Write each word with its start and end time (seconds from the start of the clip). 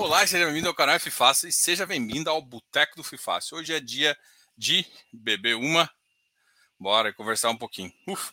Olá, 0.00 0.24
seja 0.24 0.44
bem-vindo 0.44 0.68
ao 0.68 0.74
canal 0.74 0.98
FIFácil 1.00 1.48
e 1.48 1.52
seja 1.52 1.84
bem-vindo 1.84 2.30
ao 2.30 2.40
Boteco 2.40 2.94
do 2.94 3.02
FIFácil. 3.02 3.56
Hoje 3.56 3.74
é 3.74 3.80
dia 3.80 4.16
de 4.56 4.86
beber 5.12 5.56
uma. 5.56 5.92
Bora 6.78 7.12
conversar 7.12 7.50
um 7.50 7.58
pouquinho. 7.58 7.92
Uf. 8.06 8.32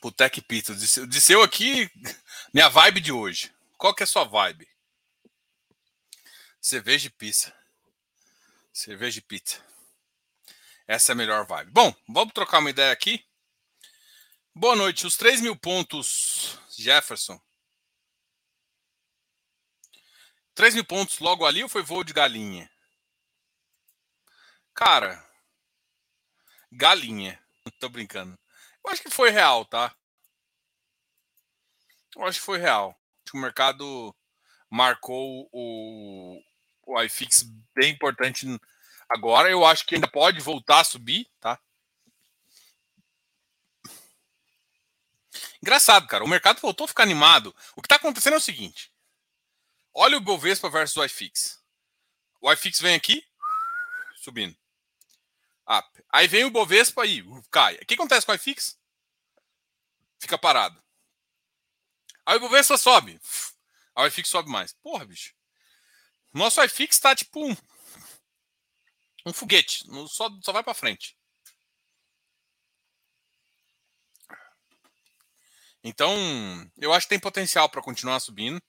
Boteco 0.00 0.40
pizza. 0.40 0.74
Disseu 1.06 1.42
aqui 1.42 1.90
minha 2.52 2.70
vibe 2.70 2.98
de 2.98 3.12
hoje. 3.12 3.54
Qual 3.76 3.94
que 3.94 4.02
é 4.02 4.04
a 4.04 4.06
sua 4.06 4.24
vibe? 4.24 4.66
Cerveja 6.62 7.08
e 7.08 7.10
pizza. 7.10 7.54
Cerveja 8.72 9.18
e 9.18 9.22
pizza. 9.22 9.62
Essa 10.88 11.12
é 11.12 11.14
a 11.14 11.16
melhor 11.16 11.44
vibe. 11.46 11.70
Bom, 11.72 11.94
vamos 12.08 12.32
trocar 12.32 12.60
uma 12.60 12.70
ideia 12.70 12.90
aqui. 12.90 13.22
Boa 14.54 14.74
noite. 14.74 15.06
Os 15.06 15.18
3 15.18 15.42
mil 15.42 15.54
pontos, 15.54 16.58
Jefferson. 16.74 17.38
3 20.60 20.74
mil 20.74 20.84
pontos 20.84 21.20
logo 21.20 21.46
ali 21.46 21.62
ou 21.62 21.70
foi 21.70 21.82
voo 21.82 22.04
de 22.04 22.12
galinha? 22.12 22.70
Cara, 24.74 25.26
galinha. 26.70 27.42
Tô 27.80 27.88
brincando. 27.88 28.38
Eu 28.84 28.90
acho 28.90 29.02
que 29.02 29.08
foi 29.08 29.30
real, 29.30 29.64
tá? 29.64 29.96
Eu 32.14 32.26
acho 32.26 32.40
que 32.40 32.44
foi 32.44 32.58
real. 32.58 32.90
Acho 32.90 33.32
que 33.32 33.38
o 33.38 33.40
mercado 33.40 34.14
marcou 34.68 35.48
o, 35.50 36.38
o 36.82 37.02
iFix 37.04 37.42
bem 37.74 37.92
importante 37.94 38.46
agora. 39.08 39.50
Eu 39.50 39.64
acho 39.64 39.86
que 39.86 39.94
ainda 39.94 40.08
pode 40.08 40.40
voltar 40.40 40.80
a 40.80 40.84
subir, 40.84 41.26
tá? 41.40 41.58
Engraçado, 45.62 46.06
cara. 46.06 46.22
O 46.22 46.28
mercado 46.28 46.60
voltou 46.60 46.84
a 46.84 46.88
ficar 46.88 47.04
animado. 47.04 47.56
O 47.74 47.80
que 47.80 47.86
está 47.86 47.96
acontecendo 47.96 48.34
é 48.34 48.36
o 48.36 48.42
seguinte: 48.42 48.89
olha 49.94 50.16
o 50.16 50.20
Bovespa 50.20 50.68
versus 50.68 50.96
o 50.96 51.04
iFix. 51.04 51.60
O 52.40 52.52
iFix 52.52 52.80
vem 52.80 52.94
aqui, 52.94 53.24
subindo. 54.16 54.56
Up. 55.68 56.04
Aí 56.10 56.26
vem 56.26 56.44
o 56.44 56.50
Bovespa 56.50 57.06
e 57.06 57.22
cai. 57.50 57.76
O 57.76 57.86
que 57.86 57.94
acontece 57.94 58.26
com 58.26 58.32
o 58.32 58.34
iFix? 58.34 58.78
Fica 60.18 60.36
parado. 60.36 60.82
Aí 62.26 62.36
o 62.36 62.40
Bovespa 62.40 62.76
sobe. 62.76 63.20
Aí 63.94 64.04
o 64.04 64.06
iFix 64.08 64.28
sobe 64.28 64.50
mais. 64.50 64.72
Porra, 64.72 65.04
bicho. 65.04 65.34
Nosso 66.32 66.62
iFix 66.62 66.96
está 66.96 67.14
tipo 67.14 67.44
um, 67.44 67.56
um 69.26 69.32
foguete. 69.32 69.84
Só, 70.08 70.30
só 70.42 70.52
vai 70.52 70.62
para 70.62 70.74
frente. 70.74 71.16
Então, 75.82 76.14
eu 76.76 76.92
acho 76.92 77.06
que 77.06 77.10
tem 77.10 77.18
potencial 77.18 77.68
para 77.68 77.82
continuar 77.82 78.20
subindo. 78.20 78.60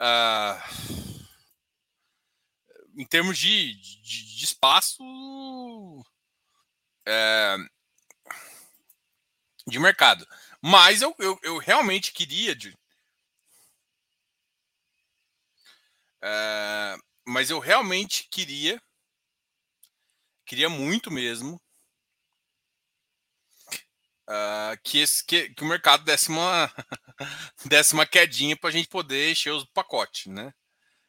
Uh, 0.00 1.18
em 2.98 3.06
termos 3.06 3.38
de, 3.38 3.74
de, 3.74 4.36
de 4.36 4.44
espaço 4.44 5.02
é, 7.06 7.56
de 9.66 9.78
mercado. 9.78 10.26
Mas 10.60 11.00
eu, 11.00 11.14
eu, 11.18 11.38
eu 11.42 11.58
realmente 11.58 12.12
queria. 12.12 12.54
De, 12.54 12.76
é, 16.22 16.96
mas 17.26 17.50
eu 17.50 17.58
realmente 17.58 18.28
queria. 18.30 18.82
Queria 20.44 20.68
muito 20.68 21.10
mesmo 21.10 21.60
uh, 24.28 24.78
que, 24.84 24.98
esse, 24.98 25.24
que, 25.24 25.50
que, 25.50 25.64
o 25.64 25.66
mercado 25.66 26.04
desse 26.04 26.28
uma, 26.28 26.72
desse 27.64 27.94
uma 27.94 28.06
quedinha 28.06 28.56
para 28.56 28.68
a 28.68 28.72
gente 28.72 28.88
poder 28.88 29.32
encher 29.32 29.52
os 29.52 29.64
pacotes, 29.64 30.26
né? 30.26 30.52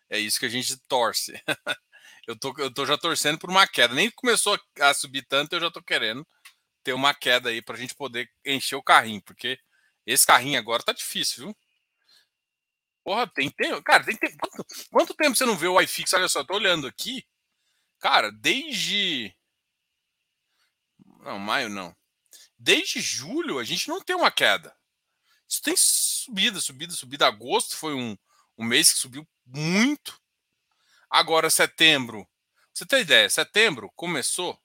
É 0.10 0.18
isso 0.18 0.40
que 0.40 0.46
a 0.46 0.50
gente 0.50 0.78
torce. 0.88 1.34
eu, 2.28 2.38
tô, 2.40 2.54
eu 2.58 2.74
tô 2.74 2.86
já 2.86 2.98
torcendo 2.98 3.38
por 3.38 3.50
uma 3.50 3.68
queda. 3.68 3.94
Nem 3.94 4.10
começou 4.12 4.60
a 4.80 4.94
subir 4.94 5.26
tanto, 5.28 5.54
eu 5.54 5.60
já 5.60 5.70
tô 5.70 5.84
querendo 5.84 6.26
ter 6.84 6.94
uma 6.94 7.14
queda 7.14 7.50
aí 7.50 7.62
para 7.62 7.76
a 7.76 7.80
gente 7.80 7.94
poder 7.94 8.30
encher 8.46 8.76
o 8.76 8.84
carrinho, 8.84 9.22
porque 9.22 9.60
esse 10.06 10.26
carrinho 10.26 10.58
agora 10.58 10.82
tá 10.82 10.94
difícil, 10.94 11.46
viu? 11.46 11.58
Porra, 13.04 13.28
tem 13.28 13.50
tempo. 13.50 13.84
Cara, 13.84 14.04
tem 14.04 14.16
tempo. 14.16 14.38
Quanto, 14.40 14.66
quanto, 14.92 15.14
tempo 15.16 15.36
você 15.36 15.46
não 15.46 15.58
vê 15.58 15.68
o 15.68 15.80
iFix? 15.82 16.14
Olha 16.14 16.28
só, 16.28 16.44
tô 16.44 16.56
olhando 16.56 16.88
aqui. 16.88 17.26
Cara, 18.00 18.32
desde. 18.32 19.36
Não, 21.24 21.38
maio 21.40 21.70
não 21.70 21.99
desde 22.60 23.02
julho 23.02 23.58
a 23.58 23.64
gente 23.64 23.88
não 23.88 24.02
tem 24.02 24.16
uma 24.16 24.30
queda. 24.30 24.76
Isso 25.48 25.62
tem 25.62 25.76
subida, 25.76 26.60
subida, 26.60 26.94
subida. 26.94 27.26
Agosto 27.26 27.76
foi 27.76 27.96
um, 27.96 28.16
um 28.58 28.66
mês 28.66 28.94
que 28.94 29.00
subiu 29.00 29.28
muito. 29.46 30.22
Agora, 31.10 31.50
setembro. 31.50 32.28
Você 32.72 32.86
tem 32.86 33.02
ideia? 33.02 33.28
Setembro 33.30 33.92
começou 33.96 34.62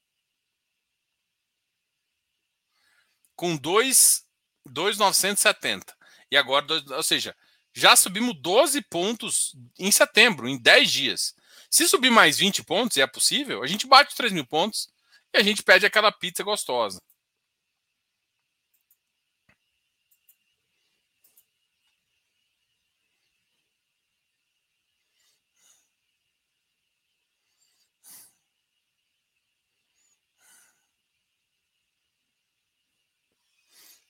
com 3.34 3.56
2,970. 3.56 5.96
E 6.30 6.36
agora, 6.36 6.66
ou 6.96 7.02
seja, 7.02 7.34
já 7.72 7.96
subimos 7.96 8.38
12 8.40 8.82
pontos 8.82 9.56
em 9.78 9.90
setembro, 9.90 10.46
em 10.46 10.58
10 10.58 10.92
dias. 10.92 11.34
Se 11.70 11.88
subir 11.88 12.10
mais 12.10 12.38
20 12.38 12.62
pontos, 12.62 12.96
e 12.96 13.00
é 13.00 13.06
possível, 13.06 13.62
a 13.62 13.66
gente 13.66 13.86
bate 13.86 14.10
os 14.10 14.16
3 14.16 14.32
mil 14.32 14.46
pontos 14.46 14.88
e 15.32 15.38
a 15.38 15.42
gente 15.42 15.62
pede 15.62 15.86
aquela 15.86 16.12
pizza 16.12 16.44
gostosa. 16.44 17.02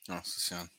Nossa 0.07 0.39
Senhora. 0.39 0.69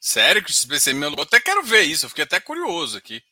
Sério 0.00 0.44
que 0.44 0.50
esse 0.50 0.66
PC. 0.66 0.92
Eu 0.92 1.22
até 1.22 1.40
quero 1.40 1.62
ver 1.62 1.82
isso, 1.82 2.04
eu 2.04 2.10
fiquei 2.10 2.24
até 2.24 2.38
curioso 2.38 2.98
aqui. 2.98 3.22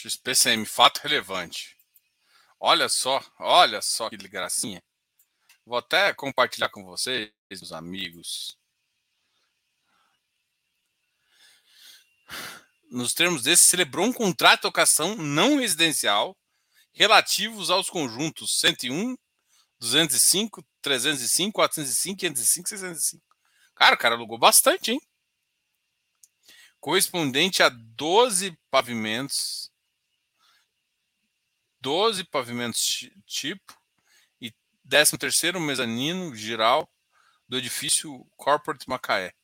XPCM, 0.00 0.64
fato 0.64 1.00
relevante. 1.00 1.76
Olha 2.60 2.88
só, 2.88 3.20
olha 3.36 3.82
só 3.82 4.08
que 4.08 4.16
gracinha. 4.16 4.80
Vou 5.66 5.76
até 5.76 6.14
compartilhar 6.14 6.68
com 6.68 6.84
vocês, 6.84 7.32
meus 7.50 7.72
amigos. 7.72 8.56
Nos 12.88 13.12
termos 13.12 13.42
desse, 13.42 13.64
celebrou 13.64 14.06
um 14.06 14.12
contrato 14.12 14.60
de 14.60 14.66
locação 14.68 15.16
não 15.16 15.58
residencial 15.58 16.36
relativos 16.92 17.68
aos 17.68 17.90
conjuntos 17.90 18.60
101, 18.60 19.16
205, 19.80 20.64
305, 20.80 21.52
405, 21.52 22.20
505, 22.20 22.68
605. 22.68 23.24
Cara, 23.74 23.96
o 23.96 23.98
cara 23.98 24.14
alugou 24.14 24.38
bastante, 24.38 24.92
hein? 24.92 25.00
Correspondente 26.78 27.64
a 27.64 27.68
12 27.68 28.56
pavimentos 28.70 29.67
12 31.80 32.24
pavimentos 32.24 33.08
tipo 33.26 33.78
e 34.40 34.52
13 34.88 35.16
terceiro 35.18 35.60
mezanino 35.60 36.34
geral 36.34 36.88
do 37.48 37.56
edifício 37.56 38.26
Corporate 38.36 38.88
Macaé. 38.88 39.34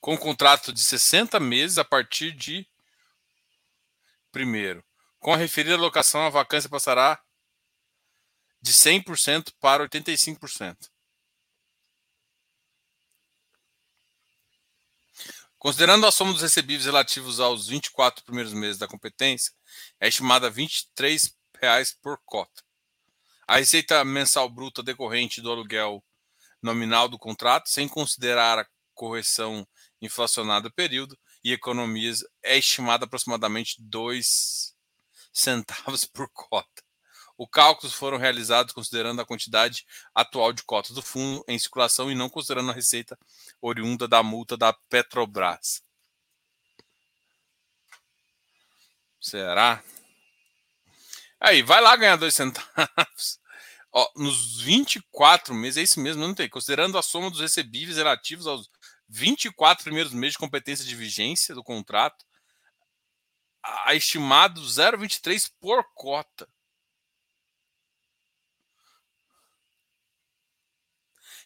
Com 0.00 0.16
contrato 0.16 0.72
de 0.72 0.80
60 0.80 1.40
meses 1.40 1.78
a 1.78 1.84
partir 1.84 2.32
de 2.32 2.68
primeiro. 4.30 4.84
Com 5.18 5.32
a 5.32 5.36
referida 5.36 5.76
locação, 5.76 6.26
a 6.26 6.30
vacância 6.30 6.68
passará 6.68 7.20
de 8.60 8.72
100% 8.72 9.52
para 9.60 9.88
85%. 9.88 10.90
Considerando 15.66 16.06
a 16.06 16.12
soma 16.12 16.32
dos 16.32 16.42
recebíveis 16.42 16.86
relativos 16.86 17.40
aos 17.40 17.66
24 17.66 18.24
primeiros 18.24 18.52
meses 18.52 18.78
da 18.78 18.86
competência, 18.86 19.52
é 19.98 20.06
estimada 20.06 20.48
23 20.48 21.36
reais 21.60 21.92
por 21.92 22.20
cota. 22.24 22.62
A 23.48 23.56
receita 23.56 24.04
mensal 24.04 24.48
bruta 24.48 24.80
decorrente 24.80 25.42
do 25.42 25.50
aluguel 25.50 26.04
nominal 26.62 27.08
do 27.08 27.18
contrato, 27.18 27.68
sem 27.68 27.88
considerar 27.88 28.60
a 28.60 28.66
correção 28.94 29.66
inflacionada 30.00 30.68
do 30.68 30.72
período 30.72 31.18
e 31.42 31.52
economias, 31.52 32.22
é 32.44 32.56
estimada 32.56 33.04
aproximadamente 33.04 33.74
2 33.80 34.72
centavos 35.32 36.04
por 36.14 36.30
cota. 36.32 36.85
Os 37.38 37.48
cálculos 37.50 37.94
foram 37.94 38.16
realizados 38.16 38.72
considerando 38.72 39.20
a 39.20 39.26
quantidade 39.26 39.86
atual 40.14 40.52
de 40.52 40.62
cotas 40.62 40.92
do 40.92 41.02
fundo 41.02 41.44
em 41.46 41.58
circulação 41.58 42.10
e 42.10 42.14
não 42.14 42.30
considerando 42.30 42.70
a 42.70 42.74
receita 42.74 43.18
oriunda 43.60 44.08
da 44.08 44.22
multa 44.22 44.56
da 44.56 44.72
Petrobras. 44.72 45.82
Será? 49.20 49.82
Aí, 51.40 51.62
vai 51.62 51.80
lá 51.80 51.94
ganhar 51.96 52.16
dois 52.16 52.34
centavos. 52.34 53.38
Ó, 53.92 54.10
nos 54.16 54.60
24 54.62 55.54
meses, 55.54 55.78
é 55.78 55.82
isso 55.82 56.00
mesmo, 56.00 56.26
não 56.26 56.34
tem. 56.34 56.48
Considerando 56.48 56.96
a 56.96 57.02
soma 57.02 57.30
dos 57.30 57.40
recebíveis 57.40 57.96
relativos 57.96 58.46
aos 58.46 58.70
24 59.08 59.84
primeiros 59.84 60.12
meses 60.12 60.32
de 60.32 60.38
competência 60.38 60.84
de 60.84 60.94
vigência 60.94 61.54
do 61.54 61.62
contrato, 61.64 62.24
a 63.62 63.94
estimado 63.94 64.60
0,23 64.60 65.50
por 65.60 65.84
cota. 65.94 66.48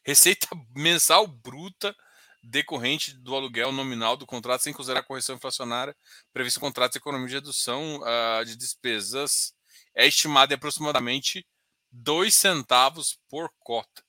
Receita 0.05 0.49
mensal 0.75 1.27
bruta 1.27 1.95
decorrente 2.43 3.13
do 3.19 3.35
aluguel 3.35 3.71
nominal 3.71 4.17
do 4.17 4.27
contrato 4.27 4.63
sem 4.63 4.73
considerar 4.73 5.01
a 5.01 5.05
correção 5.05 5.37
inflacionária 5.37 5.95
prevista 6.33 6.59
no 6.59 6.67
contrato 6.67 6.93
de 6.93 6.99
economia 6.99 7.29
de 7.29 7.35
redução 7.35 8.01
uh, 8.01 8.45
de 8.45 8.57
despesas 8.57 9.55
é 9.95 10.07
estimada 10.07 10.55
em 10.55 10.57
aproximadamente 10.57 11.47
2 11.93 12.35
centavos 12.35 13.19
por 13.29 13.51
cota. 13.59 14.03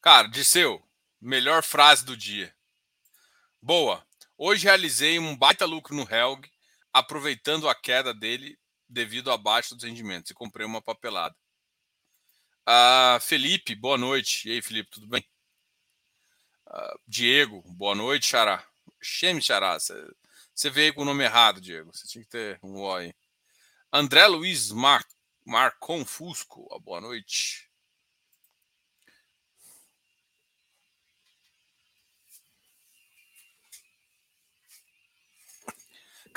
Cara, 0.00 0.28
Disseu, 0.28 0.82
melhor 1.20 1.62
frase 1.62 2.04
do 2.04 2.16
dia. 2.16 2.54
Boa. 3.60 4.07
Hoje 4.40 4.66
realizei 4.66 5.18
um 5.18 5.36
baita 5.36 5.64
lucro 5.64 5.96
no 5.96 6.08
Helg, 6.08 6.48
aproveitando 6.92 7.68
a 7.68 7.74
queda 7.74 8.14
dele 8.14 8.56
devido 8.88 9.32
à 9.32 9.36
baixa 9.36 9.74
dos 9.74 9.82
rendimentos 9.82 10.30
e 10.30 10.34
comprei 10.34 10.64
uma 10.64 10.80
papelada. 10.80 11.34
Ah, 12.64 13.18
Felipe, 13.20 13.74
boa 13.74 13.98
noite. 13.98 14.48
E 14.48 14.52
aí, 14.52 14.62
Felipe, 14.62 14.92
tudo 14.92 15.08
bem? 15.08 15.28
Ah, 16.68 16.96
Diego, 17.04 17.62
boa 17.72 17.96
noite, 17.96 18.28
Xará. 18.28 18.64
Cheme, 19.02 19.42
Xará. 19.42 19.76
Você 19.76 20.70
veio 20.70 20.94
com 20.94 21.02
o 21.02 21.04
nome 21.04 21.24
errado, 21.24 21.60
Diego. 21.60 21.90
Você 21.92 22.06
tinha 22.06 22.22
que 22.22 22.30
ter 22.30 22.60
um 22.62 22.76
O 22.76 22.94
aí. 22.94 23.12
André 23.92 24.24
Luiz 24.28 24.70
Mar 24.70 25.04
Marcon 25.44 26.04
Fusco, 26.04 26.68
boa 26.84 27.00
noite. 27.00 27.67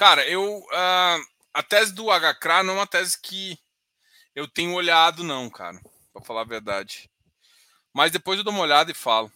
Cara, 0.02 0.28
eu. 0.28 0.58
Uh, 0.58 1.26
a 1.54 1.62
tese 1.62 1.94
do 1.94 2.08
HCRA 2.08 2.64
não 2.64 2.74
é 2.74 2.78
uma 2.78 2.88
tese 2.88 3.22
que 3.22 3.56
eu 4.36 4.48
tenho 4.48 4.74
olhado, 4.74 5.24
não, 5.24 5.48
cara. 5.48 5.80
Pra 6.12 6.24
falar 6.24 6.42
a 6.42 6.44
verdade. 6.44 7.08
Mas 7.94 8.12
depois 8.12 8.40
eu 8.40 8.44
dou 8.44 8.52
uma 8.52 8.64
olhada 8.64 8.90
e 8.90 8.96
falo. 8.96 9.32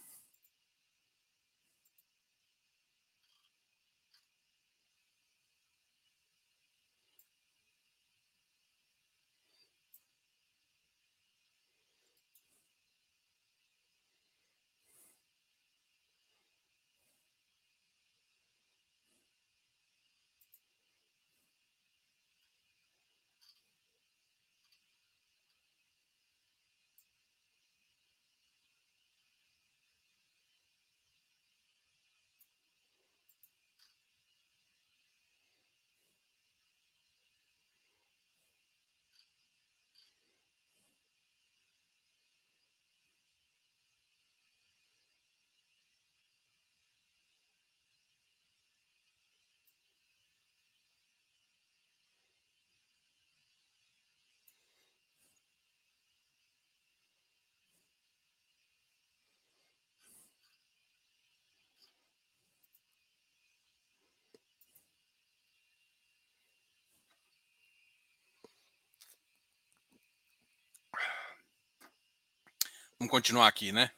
Vamos 73.06 73.18
continuar 73.18 73.46
aqui, 73.46 73.70
né? 73.70 73.92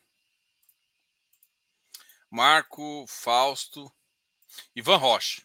Marco, 2.31 3.07
Fausto, 3.09 3.91
Ivan 4.77 4.99
Rocha. 4.99 5.43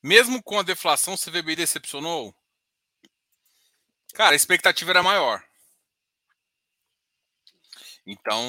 Mesmo 0.00 0.40
com 0.40 0.56
a 0.56 0.62
deflação, 0.62 1.14
o 1.14 1.18
CVBI 1.18 1.56
decepcionou? 1.56 2.32
Cara, 4.14 4.30
a 4.30 4.36
expectativa 4.36 4.92
era 4.92 5.02
maior. 5.02 5.44
Então, 8.06 8.40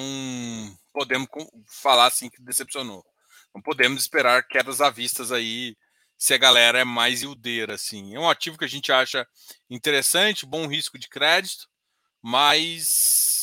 podemos 0.94 1.28
falar 1.66 2.06
assim 2.06 2.30
que 2.30 2.40
decepcionou. 2.40 3.04
Não 3.52 3.64
podemos 3.64 4.04
esperar 4.04 4.48
quedas 4.48 4.80
à 4.80 4.92
vistas 4.92 5.32
aí 5.32 5.76
se 6.16 6.36
a 6.36 6.38
galera 6.38 6.78
é 6.80 6.84
mais 6.84 7.24
ildeira, 7.24 7.74
assim. 7.74 8.14
É 8.14 8.20
um 8.20 8.30
ativo 8.30 8.60
que 8.60 8.66
a 8.66 8.70
gente 8.70 8.92
acha 8.92 9.28
interessante, 9.68 10.46
bom 10.46 10.68
risco 10.68 11.00
de 11.00 11.10
crédito, 11.10 11.68
mas 12.22 13.37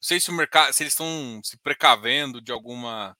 não 0.00 0.02
sei 0.06 0.20
se 0.20 0.30
o 0.30 0.32
mercado, 0.32 0.72
se 0.72 0.82
eles 0.82 0.92
estão 0.92 1.40
se 1.44 1.56
precavendo 1.58 2.40
de 2.40 2.52
alguma 2.52 3.16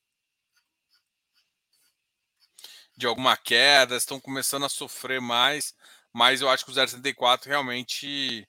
de 2.96 3.06
alguma 3.06 3.36
queda, 3.36 3.96
estão 3.96 4.20
começando 4.20 4.64
a 4.64 4.68
sofrer 4.68 5.20
mais, 5.20 5.74
mas 6.12 6.40
eu 6.40 6.48
acho 6.50 6.64
que 6.64 6.70
o 6.70 6.74
0,74 6.74 7.46
realmente 7.46 8.46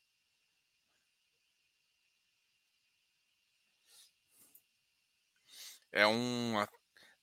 é 5.92 6.06
um 6.08 6.56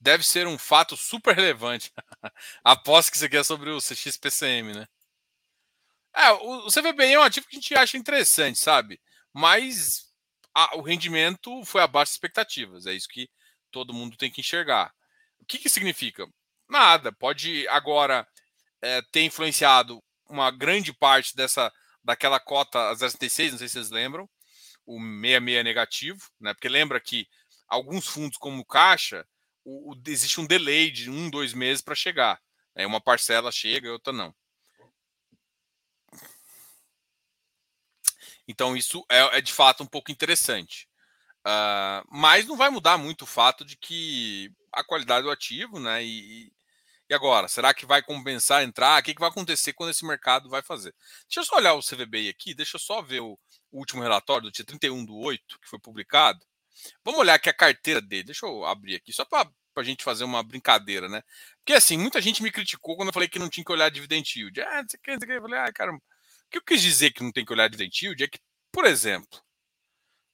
deve 0.01 0.25
ser 0.25 0.47
um 0.47 0.59
fato 0.59 0.97
super 0.97 1.35
relevante. 1.35 1.93
Aposto 2.65 3.11
que 3.11 3.17
isso 3.17 3.27
aqui 3.27 3.37
é 3.37 3.45
sobre 3.45 3.71
o 3.71 3.81
CXPCM, 3.81 4.75
né? 4.75 4.87
É, 6.15 6.31
o, 6.33 6.67
o 6.67 6.71
CVBI 6.71 7.13
é 7.15 7.19
um 7.19 7.23
ativo 7.23 7.47
que 7.47 7.57
a 7.57 7.61
gente 7.61 7.75
acha 7.75 7.97
interessante, 7.97 8.59
sabe? 8.59 9.01
Mas 9.33 10.06
a, 10.57 10.75
o 10.77 10.81
rendimento 10.81 11.63
foi 11.67 11.83
abaixo 11.83 12.11
das 12.11 12.15
expectativas. 12.15 12.87
É 12.87 12.95
isso 12.95 13.09
que 13.09 13.29
todo 13.71 13.93
mundo 13.93 14.17
tem 14.17 14.31
que 14.31 14.41
enxergar. 14.41 14.91
O 15.39 15.45
que, 15.45 15.59
que 15.59 15.69
significa? 15.69 16.27
Nada. 16.67 17.13
Pode 17.13 17.69
agora 17.69 18.27
é, 18.81 19.03
ter 19.13 19.23
influenciado 19.23 20.03
uma 20.27 20.51
grande 20.51 20.95
parte 20.95 21.37
dessa 21.37 21.71
daquela 22.03 22.41
cota 22.41 22.79
0,66, 22.95 23.51
não 23.51 23.59
sei 23.59 23.69
se 23.69 23.75
vocês 23.75 23.91
lembram, 23.91 24.29
o 24.87 24.99
66 24.99 25.65
negativo, 25.65 26.21
né? 26.41 26.55
Porque 26.55 26.69
lembra 26.69 27.01
que 27.01 27.27
alguns 27.69 28.07
fundos 28.07 28.39
como 28.39 28.65
Caixa, 28.65 29.27
o, 29.65 29.93
o, 29.93 30.03
existe 30.07 30.41
um 30.41 30.47
delay 30.47 30.91
de 30.91 31.11
um, 31.11 31.29
dois 31.29 31.53
meses 31.53 31.83
para 31.83 31.97
chegar. 31.97 32.41
Né? 32.75 32.87
Uma 32.87 33.01
parcela 33.01 33.51
chega 33.53 33.89
e 33.89 33.91
outra 33.91 34.13
não. 34.13 34.33
Então 38.49 38.77
isso 38.77 39.05
é, 39.11 39.39
é 39.39 39.41
de 39.41 39.53
fato 39.53 39.83
um 39.83 39.87
pouco 39.87 40.11
interessante. 40.11 40.89
Uh, 41.47 42.03
mas 42.11 42.47
não 42.47 42.57
vai 42.57 42.71
mudar 42.71 42.99
muito 42.99 43.23
o 43.23 43.27
fato 43.27 43.65
de 43.65 43.77
que 43.77 44.51
a 44.73 44.83
qualidade 44.83 45.25
do 45.25 45.31
ativo, 45.31 45.79
né? 45.79 46.05
E, 46.05 46.53
e 47.09 47.15
agora, 47.15 47.47
será 47.47 47.73
que 47.73 47.87
vai 47.87 48.03
compensar 48.03 48.65
entrar? 48.65 49.01
O 49.01 49.05
que, 49.05 49.15
que 49.15 49.21
vai 49.21 49.29
acontecer 49.29 49.73
quando 49.73 49.91
esse 49.91 50.05
mercado 50.05 50.49
vai 50.49 50.61
fazer? 50.61 50.93
Deixa 51.29 51.41
eu 51.41 51.45
só 51.45 51.57
olhar 51.57 51.75
o 51.75 51.83
CVBI 51.83 52.29
aqui, 52.29 52.53
deixa 52.53 52.77
eu 52.77 52.81
só 52.81 53.01
ver 53.01 53.21
o, 53.21 53.39
o 53.71 53.79
último 53.79 54.03
relatório 54.03 54.43
do 54.45 54.53
dia 54.53 54.65
31 54.65 55.05
do 55.05 55.17
8, 55.17 55.61
que 55.61 55.69
foi 55.69 55.79
publicado. 55.79 56.41
Vamos 57.05 57.21
olhar 57.21 57.35
aqui 57.35 57.49
a 57.49 57.55
carteira 57.55 58.01
dele. 58.01 58.25
Deixa 58.25 58.45
eu 58.47 58.65
abrir 58.65 58.97
aqui, 58.97 59.13
só 59.13 59.25
para 59.25 59.49
a 59.77 59.83
gente 59.85 60.03
fazer 60.03 60.25
uma 60.25 60.43
brincadeira, 60.43 61.09
né? 61.09 61.23
Porque 61.59 61.75
assim, 61.75 61.97
muita 61.97 62.21
gente 62.21 62.43
me 62.43 62.51
criticou 62.51 62.97
quando 62.97 63.09
eu 63.09 63.15
falei 63.15 63.29
que 63.29 63.39
não 63.39 63.49
tinha 63.49 63.65
que 63.65 63.73
olhar 63.73 63.91
dividend 63.91 64.29
yield. 64.37 64.61
Ah, 64.63 64.83
não 64.83 64.89
sei 64.89 64.99
o 64.99 65.03
que, 65.03 65.11
não 65.13 65.21
sei 65.21 65.29
o 65.29 65.31
que. 65.31 65.39
Eu 65.39 65.43
falei, 65.43 65.61
ah, 65.61 65.73
cara, 65.73 65.93
o 65.93 66.03
que 66.57 66.73
eu 66.73 66.77
quis 66.77 66.83
dizer 66.83 67.13
que 67.13 67.23
não 67.23 67.33
tem 67.33 67.45
que 67.45 67.53
olhar 67.53 67.69
dividend 67.69 68.05
yield 68.05 68.25
é 68.25 68.29
que, 68.29 68.41
por 68.73 68.85
exemplo, 68.85 69.43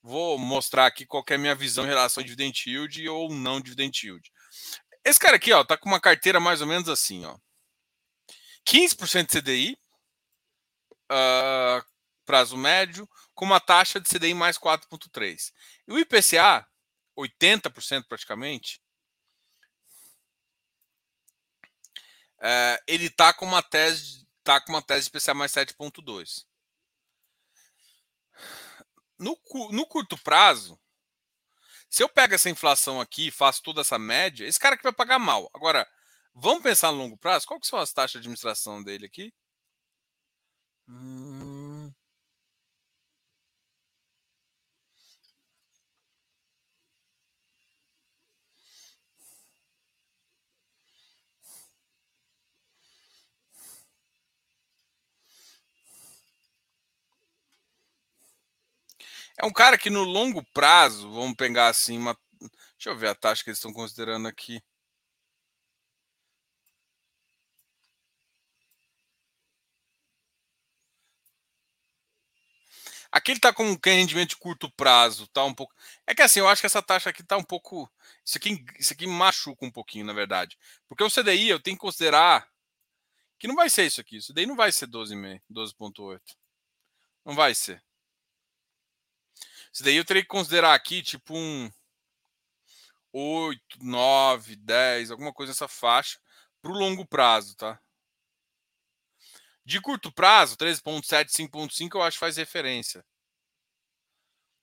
vou 0.03 0.39
mostrar 0.39 0.87
aqui 0.87 1.07
qual 1.07 1.25
é 1.29 1.35
a 1.35 1.39
minha 1.39 1.55
visão 1.55 1.85
em 1.85 1.89
relação 1.89 2.23
a 2.23 2.25
dividend 2.25 2.63
yield 2.67 3.09
ou 3.09 3.33
não 3.33 3.61
dividend 3.61 4.07
yield. 4.07 4.33
Esse 5.05 5.19
cara 5.19 5.37
aqui, 5.37 5.53
ó, 5.53 5.65
tá 5.65 5.77
com 5.77 5.89
uma 5.89 6.01
carteira 6.01 6.39
mais 6.39 6.61
ou 6.61 6.67
menos 6.67 6.89
assim, 6.89 7.25
ó. 7.25 7.37
15% 8.65 9.27
de 9.27 9.41
CDI, 9.41 9.79
uh, 11.11 11.85
prazo 12.25 12.57
médio, 12.57 13.09
com 13.35 13.45
uma 13.45 13.59
taxa 13.59 14.01
de 14.01 14.09
CDI 14.09 14.35
mais 14.35 14.57
4,3. 14.57 15.53
E 15.89 15.93
o 15.93 15.99
IPCA, 15.99 16.65
80% 17.19 18.07
praticamente, 18.09 18.81
uh, 22.39 22.79
ele 22.87 23.11
tá 23.11 23.33
com 23.33 23.45
uma 23.45 23.63
tese, 23.63 24.22
tá 24.43 24.61
com 24.61 24.73
uma 24.73 24.83
tese 24.83 25.09
IPCA 25.09 25.35
mais 25.35 25.53
7,2. 25.53 26.45
No, 29.19 29.39
no 29.71 29.87
curto 29.87 30.19
prazo, 30.19 30.79
se 31.89 32.03
eu 32.03 32.09
pego 32.09 32.35
essa 32.35 32.51
inflação 32.51 33.01
aqui 33.01 33.31
faço 33.31 33.63
toda 33.63 33.83
essa 33.83 33.99
média, 33.99 34.47
esse 34.47 34.59
cara 34.59 34.77
que 34.77 34.83
vai 34.83 34.93
pagar 34.93 35.19
mal. 35.19 35.49
Agora, 35.55 35.87
vamos 36.35 36.63
pensar 36.63 36.91
no 36.91 36.99
longo 36.99 37.17
prazo? 37.19 37.47
Qual 37.47 37.61
que 37.61 37.67
são 37.67 37.79
as 37.79 37.93
taxas 37.93 38.13
de 38.13 38.19
administração 38.19 38.83
dele 38.83 39.07
aqui? 39.07 39.33
Hum... 40.89 41.32
É 59.43 59.47
um 59.47 59.53
cara 59.53 59.77
que 59.77 59.91
no 59.91 60.05
longo 60.05 60.41
prazo, 60.55 61.11
vamos 61.11 61.35
pegar 61.35 61.67
assim, 61.69 61.99
uma... 61.99 62.17
deixa 62.41 62.91
eu 62.91 62.97
ver 62.97 63.09
a 63.09 63.15
taxa 63.15 63.43
que 63.43 63.51
eles 63.51 63.59
estão 63.59 63.73
considerando 63.73 64.29
aqui. 64.29 64.63
Aqui 73.11 73.33
ele 73.33 73.39
está 73.39 73.53
com 73.53 73.65
um 73.65 73.77
rendimento 73.85 74.31
de 74.31 74.37
curto 74.37 74.71
prazo, 74.71 75.27
tá 75.27 75.45
um 75.45 75.53
pouco. 75.53 75.75
É 76.07 76.15
que 76.15 76.23
assim, 76.23 76.39
eu 76.39 76.49
acho 76.49 76.63
que 76.63 76.67
essa 76.67 76.81
taxa 76.81 77.11
aqui 77.11 77.23
está 77.23 77.37
um 77.37 77.43
pouco. 77.43 77.91
Isso 78.25 78.39
aqui, 78.39 78.65
isso 78.79 78.93
aqui 78.93 79.07
machuca 79.09 79.67
um 79.67 79.73
pouquinho, 79.73 80.07
na 80.07 80.13
verdade. 80.13 80.57
Porque 80.89 81.03
o 81.03 81.11
CDI 81.11 81.49
eu 81.49 81.61
tenho 81.61 81.77
que 81.77 81.81
considerar 81.81 82.49
que 83.41 83.49
não 83.49 83.57
vai 83.57 83.69
ser 83.69 83.87
isso 83.87 84.01
aqui. 84.01 84.19
Isso 84.19 84.33
daí 84.33 84.47
não 84.47 84.57
vai 84.57 84.71
ser 84.71 84.87
12,5, 84.87 85.43
12,8. 85.51 86.21
Não 87.25 87.35
vai 87.35 87.55
ser. 87.55 87.83
Isso 89.73 89.83
daí 89.83 89.97
eu 89.97 90.05
teria 90.05 90.23
que 90.23 90.29
considerar 90.29 90.75
aqui, 90.75 91.03
tipo 91.03 91.35
um 91.35 91.71
8, 93.13 93.79
9, 93.81 94.57
10, 94.57 95.11
alguma 95.11 95.33
coisa 95.33 95.51
nessa 95.53 95.69
faixa, 95.69 96.19
para 96.61 96.71
o 96.73 96.75
longo 96.75 97.07
prazo, 97.07 97.57
tá? 97.57 97.81
De 99.65 99.81
curto 99.81 100.13
prazo, 100.13 100.57
13.7, 100.57 101.31
5.5 101.31 101.95
eu 101.95 102.03
acho 102.03 102.17
que 102.17 102.21
faz 102.21 102.37
referência. 102.37 103.05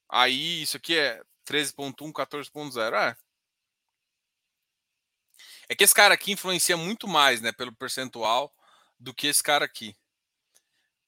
Aí 0.10 0.62
isso 0.62 0.78
aqui 0.78 0.98
é 0.98 1.22
13.1, 1.46 2.12
14.0. 2.12 2.94
É. 2.96 3.16
é 5.70 5.76
que 5.76 5.84
esse 5.84 5.94
cara 5.94 6.14
aqui 6.14 6.32
influencia 6.32 6.76
muito 6.78 7.08
mais, 7.08 7.42
né, 7.42 7.52
pelo 7.52 7.74
percentual, 7.74 8.54
do 9.00 9.14
que 9.14 9.28
esse 9.28 9.42
cara 9.42 9.66
aqui. 9.66 9.96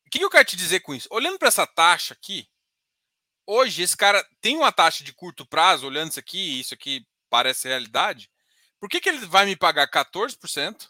O 0.05 0.09
que 0.09 0.23
eu 0.23 0.29
quero 0.29 0.45
te 0.45 0.55
dizer 0.55 0.81
com 0.81 0.93
isso? 0.93 1.07
Olhando 1.11 1.39
para 1.39 1.47
essa 1.47 1.65
taxa 1.65 2.13
aqui, 2.13 2.50
hoje 3.51 3.81
esse 3.81 3.97
cara 3.97 4.25
tem 4.39 4.55
uma 4.57 4.71
taxa 4.71 5.03
de 5.03 5.13
curto 5.13 5.45
prazo, 5.45 5.85
olhando 5.85 6.11
isso 6.11 6.19
aqui, 6.19 6.59
isso 6.61 6.73
aqui 6.73 7.05
parece 7.29 7.67
realidade. 7.67 8.29
Por 8.79 8.89
que, 8.89 9.01
que 9.01 9.09
ele 9.09 9.25
vai 9.25 9.45
me 9.45 9.55
pagar 9.55 9.89
14% 9.89 10.89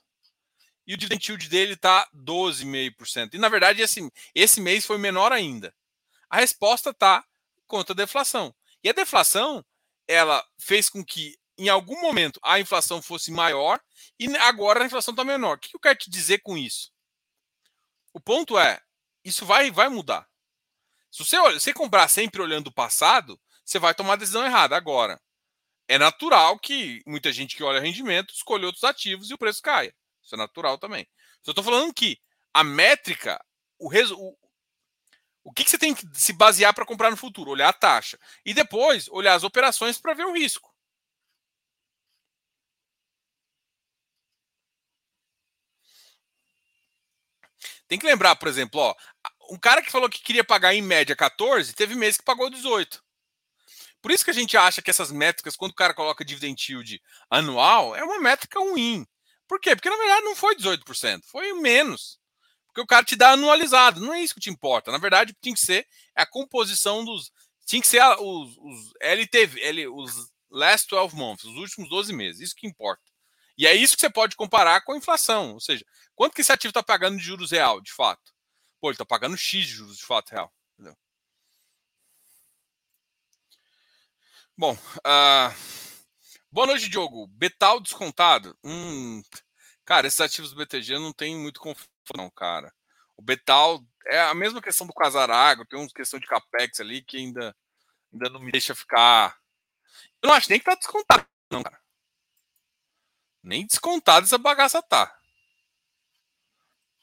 e 0.85 0.93
o 0.93 0.97
dividend 0.97 1.27
yield 1.27 1.49
dele 1.49 1.73
está 1.73 2.07
12,5%? 2.15 3.33
E 3.33 3.37
na 3.39 3.49
verdade 3.49 3.81
esse, 3.81 4.11
esse 4.35 4.61
mês 4.61 4.85
foi 4.85 4.99
menor 4.99 5.31
ainda. 5.31 5.73
A 6.29 6.37
resposta 6.37 6.91
está 6.91 7.25
contra 7.67 7.93
a 7.93 7.95
deflação. 7.95 8.53
E 8.83 8.89
a 8.89 8.93
deflação, 8.93 9.65
ela 10.07 10.45
fez 10.59 10.89
com 10.89 11.03
que 11.03 11.37
em 11.57 11.67
algum 11.67 11.99
momento 11.99 12.39
a 12.43 12.59
inflação 12.59 13.01
fosse 13.01 13.31
maior 13.31 13.79
e 14.19 14.27
agora 14.37 14.83
a 14.83 14.85
inflação 14.85 15.13
está 15.13 15.23
menor. 15.23 15.57
O 15.57 15.59
que 15.59 15.75
eu 15.75 15.79
quero 15.79 15.97
te 15.97 16.09
dizer 16.09 16.39
com 16.39 16.57
isso? 16.57 16.91
O 18.13 18.19
ponto 18.19 18.57
é, 18.57 18.79
isso 19.23 19.45
vai, 19.45 19.71
vai 19.71 19.89
mudar. 19.89 20.30
Se 21.11 21.25
você, 21.25 21.37
olha, 21.37 21.59
você 21.59 21.73
comprar 21.73 22.07
sempre 22.07 22.41
olhando 22.41 22.67
o 22.67 22.73
passado, 22.73 23.39
você 23.65 23.77
vai 23.77 23.93
tomar 23.93 24.13
a 24.13 24.17
decisão 24.17 24.45
errada. 24.45 24.77
Agora, 24.77 25.19
é 25.87 25.97
natural 25.97 26.57
que 26.57 27.01
muita 27.05 27.33
gente 27.33 27.55
que 27.55 27.63
olha 27.63 27.81
rendimento 27.81 28.33
escolha 28.33 28.65
outros 28.65 28.85
ativos 28.85 29.29
e 29.29 29.33
o 29.33 29.37
preço 29.37 29.61
caia. 29.61 29.93
Isso 30.23 30.35
é 30.35 30.37
natural 30.37 30.77
também. 30.77 31.05
Só 31.43 31.51
estou 31.51 31.63
falando 31.63 31.93
que 31.93 32.17
a 32.53 32.63
métrica, 32.63 33.43
o, 33.77 33.89
resu, 33.89 34.17
o, 35.43 35.51
que, 35.51 35.65
que 35.65 35.69
você 35.69 35.77
tem 35.77 35.93
que 35.93 36.07
se 36.13 36.33
basear 36.33 36.73
para 36.73 36.85
comprar 36.85 37.11
no 37.11 37.17
futuro? 37.17 37.51
Olhar 37.51 37.69
a 37.69 37.73
taxa. 37.73 38.17
E 38.45 38.53
depois 38.53 39.09
olhar 39.09 39.33
as 39.33 39.43
operações 39.43 39.99
para 39.99 40.13
ver 40.13 40.25
o 40.25 40.33
risco. 40.33 40.71
Tem 47.87 47.99
que 47.99 48.05
lembrar, 48.05 48.37
por 48.37 48.47
exemplo, 48.47 48.79
ó, 48.79 48.95
um 49.51 49.57
cara 49.57 49.81
que 49.81 49.91
falou 49.91 50.09
que 50.09 50.21
queria 50.21 50.45
pagar 50.45 50.73
em 50.73 50.81
média 50.81 51.13
14, 51.13 51.73
teve 51.73 51.93
mês 51.93 52.15
que 52.15 52.23
pagou 52.23 52.49
18. 52.49 53.03
Por 54.01 54.09
isso 54.09 54.23
que 54.23 54.31
a 54.31 54.33
gente 54.33 54.55
acha 54.55 54.81
que 54.81 54.89
essas 54.89 55.11
métricas, 55.11 55.57
quando 55.57 55.71
o 55.71 55.75
cara 55.75 55.93
coloca 55.93 56.23
dividend 56.23 56.55
yield 56.71 57.01
anual, 57.29 57.93
é 57.93 58.01
uma 58.01 58.17
métrica 58.17 58.59
ruim. 58.59 59.05
Por 59.49 59.59
quê? 59.59 59.75
Porque 59.75 59.89
na 59.89 59.97
verdade 59.97 60.23
não 60.23 60.37
foi 60.37 60.55
18%, 60.55 61.23
foi 61.25 61.51
menos. 61.53 62.17
Porque 62.67 62.79
o 62.79 62.87
cara 62.87 63.03
te 63.03 63.17
dá 63.17 63.31
anualizado, 63.31 63.99
não 63.99 64.13
é 64.13 64.21
isso 64.21 64.33
que 64.33 64.39
te 64.39 64.49
importa. 64.49 64.89
Na 64.89 64.97
verdade, 64.97 65.35
tinha 65.41 65.53
que 65.53 65.59
ser 65.59 65.85
a 66.15 66.25
composição 66.25 67.03
dos. 67.03 67.29
Tinha 67.65 67.81
que 67.81 67.87
ser 67.87 67.99
a, 67.99 68.17
os, 68.21 68.57
os 68.57 68.93
LTV, 69.01 69.61
L, 69.61 69.87
os 69.89 70.31
last 70.49 70.87
12 70.89 71.13
months, 71.13 71.43
os 71.43 71.57
últimos 71.57 71.89
12 71.89 72.13
meses, 72.13 72.39
isso 72.39 72.55
que 72.55 72.65
importa. 72.65 73.03
E 73.57 73.67
é 73.67 73.75
isso 73.75 73.95
que 73.95 73.99
você 73.99 74.09
pode 74.09 74.37
comparar 74.37 74.81
com 74.81 74.93
a 74.93 74.97
inflação. 74.97 75.53
Ou 75.53 75.59
seja, 75.59 75.85
quanto 76.15 76.33
que 76.33 76.39
esse 76.39 76.51
ativo 76.51 76.69
está 76.69 76.81
pagando 76.81 77.17
de 77.17 77.23
juros 77.23 77.51
real, 77.51 77.81
de 77.81 77.91
fato? 77.91 78.30
Pô, 78.81 78.89
ele 78.89 78.97
tá 78.97 79.05
pagando 79.05 79.37
X 79.37 79.67
de 79.67 79.73
juros 79.73 79.97
de 79.97 80.03
fato 80.03 80.31
real. 80.31 80.51
Entendeu? 80.73 80.97
Bom, 84.57 84.73
uh, 84.73 85.55
boa 86.51 86.65
noite, 86.65 86.89
Diogo. 86.89 87.27
Betal 87.27 87.79
descontado. 87.79 88.57
Hum, 88.63 89.21
cara, 89.85 90.07
esses 90.07 90.19
ativos 90.19 90.51
do 90.51 90.57
BTG 90.57 90.97
não 90.97 91.13
tem 91.13 91.37
muito 91.37 91.59
conforto, 91.59 91.89
não, 92.17 92.29
cara. 92.31 92.73
O 93.15 93.21
Betal 93.21 93.85
é 94.07 94.19
a 94.19 94.33
mesma 94.33 94.59
questão 94.59 94.87
do 94.87 94.93
Casarago, 94.93 95.65
tem 95.65 95.79
uma 95.79 95.87
questão 95.87 96.19
de 96.19 96.25
capex 96.25 96.79
ali 96.79 97.03
que 97.03 97.17
ainda, 97.17 97.55
ainda 98.11 98.29
não 98.31 98.39
me 98.39 98.51
deixa 98.51 98.73
ficar. 98.73 99.37
Eu 100.23 100.29
não 100.29 100.33
acho 100.33 100.49
nem 100.49 100.57
que 100.57 100.65
tá 100.65 100.73
descontado, 100.73 101.27
não, 101.51 101.61
cara. 101.61 101.79
Nem 103.43 103.65
descontado 103.67 104.25
essa 104.25 104.39
bagaça 104.39 104.81
tá 104.81 105.20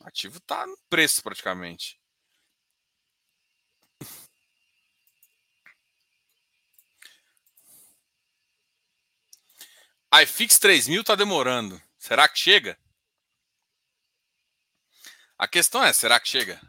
ativo 0.08 0.38
está 0.38 0.66
no 0.66 0.76
preço 0.88 1.22
praticamente. 1.22 2.00
IFix 10.22 10.58
3000 10.58 11.02
está 11.02 11.14
demorando. 11.14 11.80
Será 11.98 12.28
que 12.28 12.38
chega? 12.38 12.78
A 15.36 15.46
questão 15.46 15.84
é, 15.84 15.92
será 15.92 16.18
que 16.18 16.28
chega? 16.28 16.60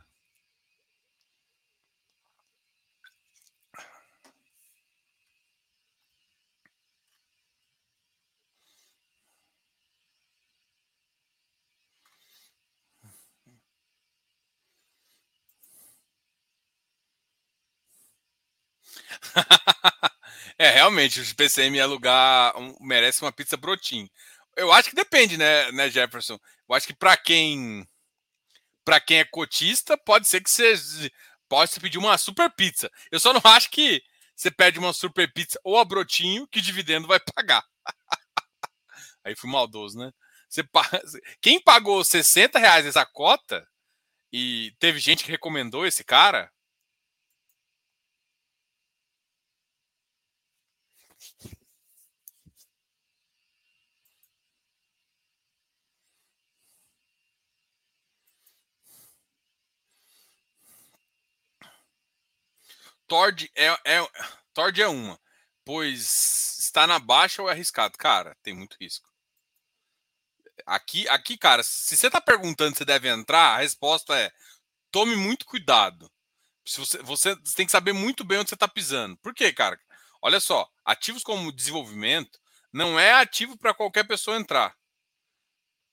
é, 20.57 20.69
realmente, 20.69 21.21
o 21.21 21.35
PCM 21.35 21.77
é 21.77 21.85
lugar 21.85 22.55
um, 22.57 22.75
merece 22.79 23.21
uma 23.21 23.31
pizza 23.31 23.57
brotinho. 23.57 24.09
Eu 24.55 24.71
acho 24.71 24.89
que 24.89 24.95
depende, 24.95 25.37
né, 25.37 25.71
né 25.71 25.89
Jefferson? 25.89 26.39
Eu 26.67 26.75
acho 26.75 26.87
que 26.87 26.93
para 26.93 27.15
quem 27.17 27.87
para 28.83 28.99
quem 28.99 29.19
é 29.19 29.25
cotista, 29.25 29.95
pode 29.97 30.27
ser 30.27 30.41
que 30.41 30.49
você 30.49 31.11
pode 31.47 31.71
se 31.71 31.79
pedir 31.79 31.99
uma 31.99 32.17
super 32.17 32.49
pizza. 32.49 32.89
Eu 33.11 33.19
só 33.19 33.31
não 33.31 33.41
acho 33.43 33.69
que 33.69 34.01
você 34.35 34.49
pede 34.49 34.79
uma 34.79 34.93
super 34.93 35.31
pizza 35.31 35.59
ou 35.63 35.77
a 35.77 35.85
brotinho 35.85 36.47
que 36.47 36.61
dividendo 36.61 37.07
vai 37.07 37.19
pagar. 37.19 37.63
Aí 39.23 39.35
fui 39.35 39.49
maldoso, 39.49 39.97
né? 39.97 40.11
Você, 40.49 40.63
quem 41.41 41.61
pagou 41.61 42.03
60 42.03 42.57
reais 42.57 42.85
essa 42.85 43.05
cota 43.05 43.67
e 44.31 44.73
teve 44.79 44.99
gente 44.99 45.23
que 45.23 45.31
recomendou 45.31 45.85
esse 45.85 46.03
cara, 46.03 46.51
Tord 63.09 63.51
é, 63.55 63.67
é, 63.85 64.07
Tord 64.53 64.79
é 64.79 64.87
uma, 64.87 65.19
pois 65.65 66.59
está 66.59 66.85
na 66.85 66.99
baixa 66.99 67.41
ou 67.41 67.49
é 67.49 67.51
arriscado? 67.51 67.97
Cara, 67.97 68.37
tem 68.43 68.53
muito 68.53 68.77
risco. 68.79 69.09
Aqui, 70.65 71.09
aqui, 71.09 71.37
cara, 71.37 71.63
se 71.63 71.97
você 71.97 72.07
está 72.07 72.21
perguntando 72.21 72.77
se 72.77 72.85
deve 72.85 73.09
entrar, 73.09 73.55
a 73.55 73.57
resposta 73.57 74.15
é: 74.17 74.31
tome 74.91 75.15
muito 75.15 75.45
cuidado. 75.45 76.09
Se 76.65 76.79
você, 76.79 76.97
você, 76.99 77.35
tem 77.55 77.65
que 77.65 77.71
saber 77.71 77.93
muito 77.93 78.23
bem 78.23 78.37
onde 78.37 78.49
você 78.49 78.55
está 78.55 78.67
pisando. 78.67 79.17
Por 79.17 79.33
quê, 79.33 79.51
cara? 79.51 79.79
Olha 80.21 80.39
só, 80.39 80.69
ativos 80.85 81.23
como 81.23 81.51
desenvolvimento 81.51 82.39
não 82.71 82.99
é 82.99 83.13
ativo 83.13 83.57
para 83.57 83.73
qualquer 83.73 84.05
pessoa 84.05 84.37
entrar. 84.37 84.75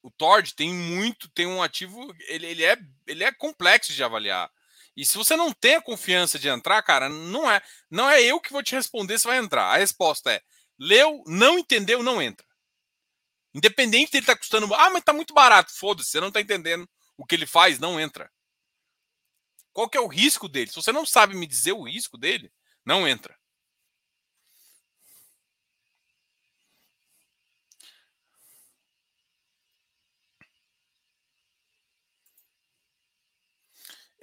O 0.02 0.10
Tord 0.10 0.54
tem 0.54 0.72
muito, 0.74 1.30
tem 1.30 1.46
um 1.46 1.62
ativo, 1.62 2.14
ele, 2.28 2.46
ele, 2.46 2.64
é, 2.64 2.76
ele 3.06 3.24
é 3.24 3.32
complexo 3.32 3.94
de 3.94 4.04
avaliar. 4.04 4.50
E 4.96 5.04
se 5.04 5.16
você 5.16 5.36
não 5.36 5.52
tem 5.52 5.74
a 5.74 5.82
confiança 5.82 6.38
de 6.38 6.48
entrar, 6.48 6.82
cara, 6.82 7.08
não 7.08 7.50
é, 7.50 7.60
não 7.90 8.08
é 8.08 8.22
eu 8.22 8.40
que 8.40 8.52
vou 8.52 8.62
te 8.62 8.74
responder 8.74 9.18
se 9.18 9.26
vai 9.26 9.36
entrar. 9.36 9.66
A 9.66 9.76
resposta 9.76 10.32
é: 10.32 10.40
leu, 10.78 11.22
não 11.26 11.58
entendeu, 11.58 12.02
não 12.02 12.20
entra. 12.22 12.46
Independente 13.54 14.12
dele 14.12 14.26
tá 14.26 14.36
custando, 14.36 14.72
ah, 14.74 14.90
mas 14.90 15.04
tá 15.04 15.12
muito 15.12 15.32
barato, 15.32 15.72
foda-se, 15.74 16.10
você 16.10 16.20
não 16.20 16.28
está 16.28 16.40
entendendo 16.40 16.88
o 17.16 17.24
que 17.24 17.34
ele 17.34 17.46
faz, 17.46 17.78
não 17.78 17.98
entra. 17.98 18.30
Qual 19.72 19.88
que 19.88 19.96
é 19.96 20.00
o 20.00 20.06
risco 20.06 20.48
dele? 20.48 20.70
Se 20.70 20.76
você 20.76 20.92
não 20.92 21.04
sabe 21.04 21.34
me 21.34 21.46
dizer 21.46 21.72
o 21.72 21.82
risco 21.82 22.16
dele, 22.16 22.50
não 22.84 23.06
entra. 23.06 23.35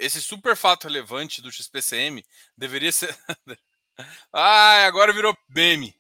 Esse 0.04 0.22
super 0.22 0.58
fato 0.58 0.84
relevante 0.84 1.42
do 1.42 1.50
XPCM 1.50 2.26
deveria 2.58 2.92
ser. 2.92 3.18
ah, 4.34 4.86
agora 4.86 5.14
virou 5.14 5.34
meme. 5.48 5.98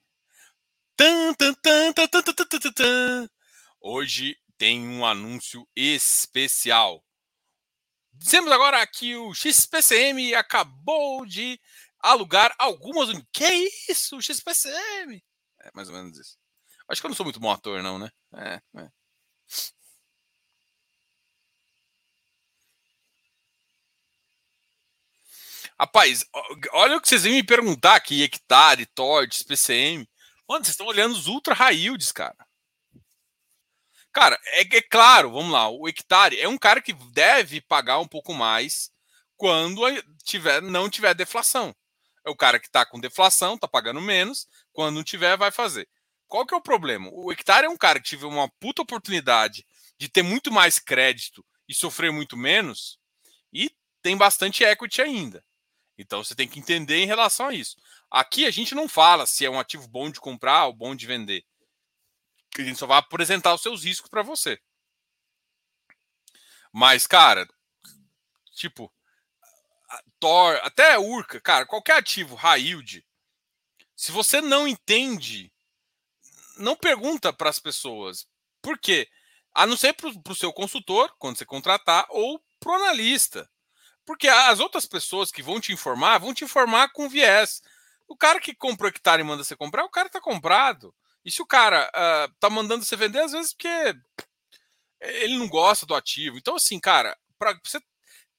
Hoje 3.80 4.38
tem 4.58 4.86
um 4.86 5.06
anúncio 5.06 5.66
especial. 5.74 7.02
Dizemos 8.12 8.52
agora 8.52 8.86
que 8.86 9.16
o 9.16 9.34
XPCM 9.34 10.36
acabou 10.36 11.26
de 11.26 11.58
alugar 11.98 12.54
algumas. 12.60 13.10
Que 13.32 13.70
isso? 13.89 14.18
O 14.18 14.22
XPCM? 14.22 15.24
É 15.62 15.72
mais 15.74 15.88
ou 15.88 15.96
menos 15.96 16.20
isso. 16.20 16.38
Acho 16.89 17.00
que 17.00 17.08
eu 17.08 17.10
não 17.10 17.16
sou 17.16 17.24
muito 17.26 17.39
bom 17.39 17.50
ator, 17.50 17.82
não, 17.82 17.98
né? 17.98 18.12
É, 18.36 18.62
é. 18.82 18.92
Rapaz, 25.80 26.26
olha 26.72 26.98
o 26.98 27.02
que 27.02 27.08
vocês 27.08 27.24
vêm 27.24 27.34
me 27.34 27.44
perguntar 27.44 27.96
aqui: 27.96 28.24
hectare, 28.24 28.86
TORT, 28.86 29.44
PCM. 29.46 30.08
Mano, 30.48 30.64
vocês 30.64 30.74
estão 30.74 30.88
olhando 30.88 31.14
os 31.14 31.28
ultra 31.28 31.54
high 31.54 31.76
yields, 31.76 32.12
cara. 32.12 32.38
Cara, 34.14 34.40
é, 34.46 34.62
é, 34.62 34.82
claro, 34.82 35.32
vamos 35.32 35.52
lá, 35.52 35.68
o 35.70 35.88
hectare 35.88 36.40
é 36.40 36.48
um 36.48 36.58
cara 36.58 36.80
que 36.80 36.94
deve 37.12 37.60
pagar 37.62 37.98
um 37.98 38.08
pouco 38.08 38.32
mais 38.32 38.92
quando 39.36 39.82
tiver, 40.24 40.62
não 40.62 40.88
tiver 40.88 41.16
deflação. 41.16 41.76
É 42.26 42.30
o 42.30 42.36
cara 42.36 42.60
que 42.60 42.68
está 42.68 42.86
com 42.86 43.00
deflação, 43.00 43.56
está 43.56 43.68
pagando 43.68 44.00
menos, 44.00 44.48
quando 44.72 44.96
não 44.96 45.04
tiver, 45.04 45.36
vai 45.36 45.52
fazer. 45.52 45.90
Qual 46.28 46.46
que 46.46 46.54
é 46.54 46.58
o 46.58 46.62
problema? 46.62 47.10
O 47.12 47.32
hectare 47.32 47.66
é 47.66 47.70
um 47.70 47.76
cara 47.76 48.00
que 48.00 48.08
tive 48.08 48.26
uma 48.26 48.48
puta 48.60 48.84
oportunidade 48.84 49.66
de 49.98 50.08
ter 50.08 50.22
muito 50.22 50.52
mais 50.52 50.78
crédito 50.78 51.44
e 51.68 51.74
sofrer 51.74 52.12
muito 52.12 52.38
menos, 52.38 53.00
e 53.52 53.72
tem 54.04 54.16
bastante 54.16 54.64
equity 54.64 55.02
ainda. 55.02 55.44
Então 55.97 56.23
você 56.23 56.36
tem 56.36 56.47
que 56.47 56.60
entender 56.60 56.97
em 56.97 57.08
relação 57.08 57.47
a 57.47 57.53
isso. 57.53 57.77
Aqui 58.10 58.45
a 58.45 58.51
gente 58.51 58.73
não 58.73 58.88
fala 58.88 59.25
se 59.25 59.45
é 59.45 59.49
um 59.49 59.60
ativo 59.60 59.88
bom 59.88 60.10
de 60.10 60.19
comprar 60.19 60.65
ou 60.65 60.73
bom 60.73 60.95
de 60.95 61.06
vender. 61.06 61.45
A 62.58 62.62
gente 62.62 62.77
só 62.77 62.86
vai 62.86 62.99
apresentar 62.99 63.53
os 63.53 63.62
seus 63.62 63.84
riscos 63.84 64.10
para 64.10 64.21
você. 64.21 64.60
Mas, 66.71 67.06
cara, 67.06 67.47
tipo, 68.51 68.91
Thor, 70.19 70.60
até 70.63 70.97
Urca, 70.97 71.39
cara, 71.41 71.65
qualquer 71.65 71.97
ativo 71.97 72.38
yield, 72.58 73.06
se 73.95 74.12
você 74.12 74.41
não 74.41 74.67
entende, 74.67 75.53
não 76.58 76.75
pergunta 76.75 77.32
para 77.32 77.49
as 77.49 77.60
pessoas. 77.60 78.27
Por 78.62 78.77
quê? 78.79 79.08
A 79.53 79.67
não 79.67 79.77
ser 79.77 79.93
para 79.93 80.10
o 80.10 80.36
seu 80.36 80.51
consultor, 80.51 81.13
quando 81.19 81.38
você 81.38 81.45
contratar, 81.45 82.08
ou 82.10 82.43
para 82.60 82.71
o 82.71 82.75
analista. 82.75 83.49
Porque 84.06 84.28
as 84.28 84.60
outras 84.60 84.86
pessoas 84.86 85.32
que 85.32 85.42
vão 85.42 85.60
te 85.60 85.72
informar, 85.72 86.18
vão 86.20 86.34
te 86.34 86.44
informar 86.44 86.92
com 86.92 87.10
viés. 87.10 87.62
O 88.08 88.18
cara 88.18 88.39
que 88.39 88.54
comprou 88.54 88.89
hectare 88.89 89.22
e 89.22 89.26
manda 89.26 89.44
você 89.44 89.56
comprar, 89.56 89.86
o 89.86 89.89
cara 89.89 90.10
tá 90.10 90.20
comprado. 90.20 90.94
E 91.26 91.32
se 91.32 91.42
o 91.42 91.46
cara 91.46 91.89
uh, 91.89 92.34
tá 92.39 92.50
mandando 92.50 92.84
você 92.84 92.96
vender, 92.96 93.22
às 93.22 93.32
vezes 93.32 93.54
porque 93.54 93.96
ele 95.00 95.38
não 95.38 95.48
gosta 95.48 95.86
do 95.86 95.96
ativo. 95.96 96.38
Então, 96.38 96.56
assim, 96.56 96.80
cara, 96.80 97.18
para 97.39 97.58
você 97.63 97.80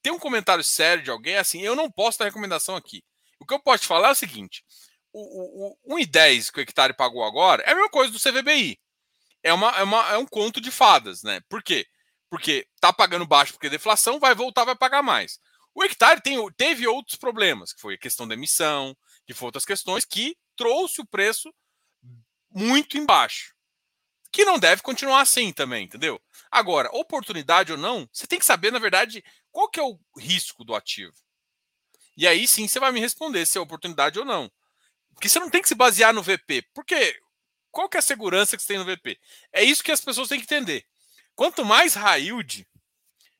ter 0.02 0.10
um 0.10 0.18
comentário 0.18 0.62
sério 0.62 1.02
de 1.02 1.10
alguém, 1.10 1.36
assim, 1.36 1.62
eu 1.62 1.74
não 1.74 1.90
posso 1.90 2.18
dar 2.18 2.26
recomendação 2.26 2.76
aqui. 2.76 3.02
O 3.40 3.46
que 3.46 3.54
eu 3.54 3.60
posso 3.60 3.82
te 3.82 3.86
falar 3.86 4.08
é 4.08 4.12
o 4.12 4.16
seguinte: 4.16 4.64
o, 5.12 5.70
o, 5.70 5.94
o 5.94 5.98
1,10 5.98 6.52
que 6.52 6.60
o 6.60 6.62
hectare 6.62 6.94
pagou 6.94 7.24
agora 7.24 7.62
é 7.62 7.72
a 7.72 7.74
mesma 7.74 7.90
coisa 7.90 8.12
do 8.12 8.20
CVBI. 8.20 8.78
É, 9.42 9.52
uma, 9.52 9.70
é, 9.70 9.82
uma, 9.82 10.12
é 10.12 10.18
um 10.18 10.26
conto 10.26 10.60
de 10.60 10.70
fadas, 10.70 11.22
né? 11.22 11.40
Por 11.48 11.62
quê? 11.62 11.86
Porque 12.30 12.66
tá 12.80 12.92
pagando 12.92 13.26
baixo 13.26 13.52
porque 13.52 13.68
deflação, 13.68 14.18
vai 14.18 14.34
voltar, 14.34 14.64
vai 14.64 14.74
pagar 14.74 15.02
mais. 15.02 15.38
O 15.74 15.82
hectare 15.82 16.20
tem, 16.20 16.38
teve 16.52 16.86
outros 16.86 17.16
problemas, 17.16 17.72
que 17.72 17.80
foi 17.80 17.94
a 17.94 17.98
questão 17.98 18.28
da 18.28 18.34
emissão, 18.34 18.96
que 19.26 19.34
foi 19.34 19.46
outras 19.46 19.64
questões, 19.64 20.04
que 20.04 20.36
trouxe 20.56 21.00
o 21.00 21.06
preço 21.06 21.52
muito 22.50 22.96
embaixo. 22.96 23.52
Que 24.30 24.44
não 24.44 24.58
deve 24.58 24.82
continuar 24.82 25.20
assim 25.20 25.52
também, 25.52 25.84
entendeu? 25.84 26.20
Agora, 26.50 26.90
oportunidade 26.92 27.72
ou 27.72 27.78
não, 27.78 28.08
você 28.12 28.26
tem 28.26 28.38
que 28.38 28.44
saber, 28.44 28.70
na 28.70 28.78
verdade, 28.78 29.24
qual 29.50 29.68
que 29.68 29.80
é 29.80 29.82
o 29.82 29.98
risco 30.16 30.64
do 30.64 30.74
ativo. 30.74 31.14
E 32.16 32.26
aí 32.26 32.46
sim 32.46 32.68
você 32.68 32.78
vai 32.78 32.92
me 32.92 33.00
responder 33.00 33.44
se 33.44 33.58
é 33.58 33.60
oportunidade 33.60 34.18
ou 34.18 34.24
não. 34.24 34.50
Porque 35.14 35.28
você 35.28 35.38
não 35.38 35.50
tem 35.50 35.62
que 35.62 35.68
se 35.68 35.74
basear 35.74 36.12
no 36.12 36.22
VP. 36.22 36.62
Porque 36.72 37.20
qual 37.70 37.88
que 37.88 37.96
é 37.96 38.00
a 38.00 38.02
segurança 38.02 38.56
que 38.56 38.62
você 38.62 38.68
tem 38.68 38.78
no 38.78 38.84
VP? 38.84 39.18
É 39.52 39.62
isso 39.62 39.82
que 39.82 39.92
as 39.92 40.00
pessoas 40.00 40.28
têm 40.28 40.38
que 40.38 40.44
entender. 40.44 40.84
Quanto 41.34 41.64
mais 41.64 41.94
high 41.94 42.22
yield, 42.22 42.66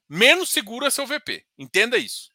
menos 0.09 0.51
seguro 0.51 0.87
é 0.87 0.91
seu 0.91 1.07
VP. 1.07 1.45
Entenda 1.59 1.97
isso. 1.99 2.35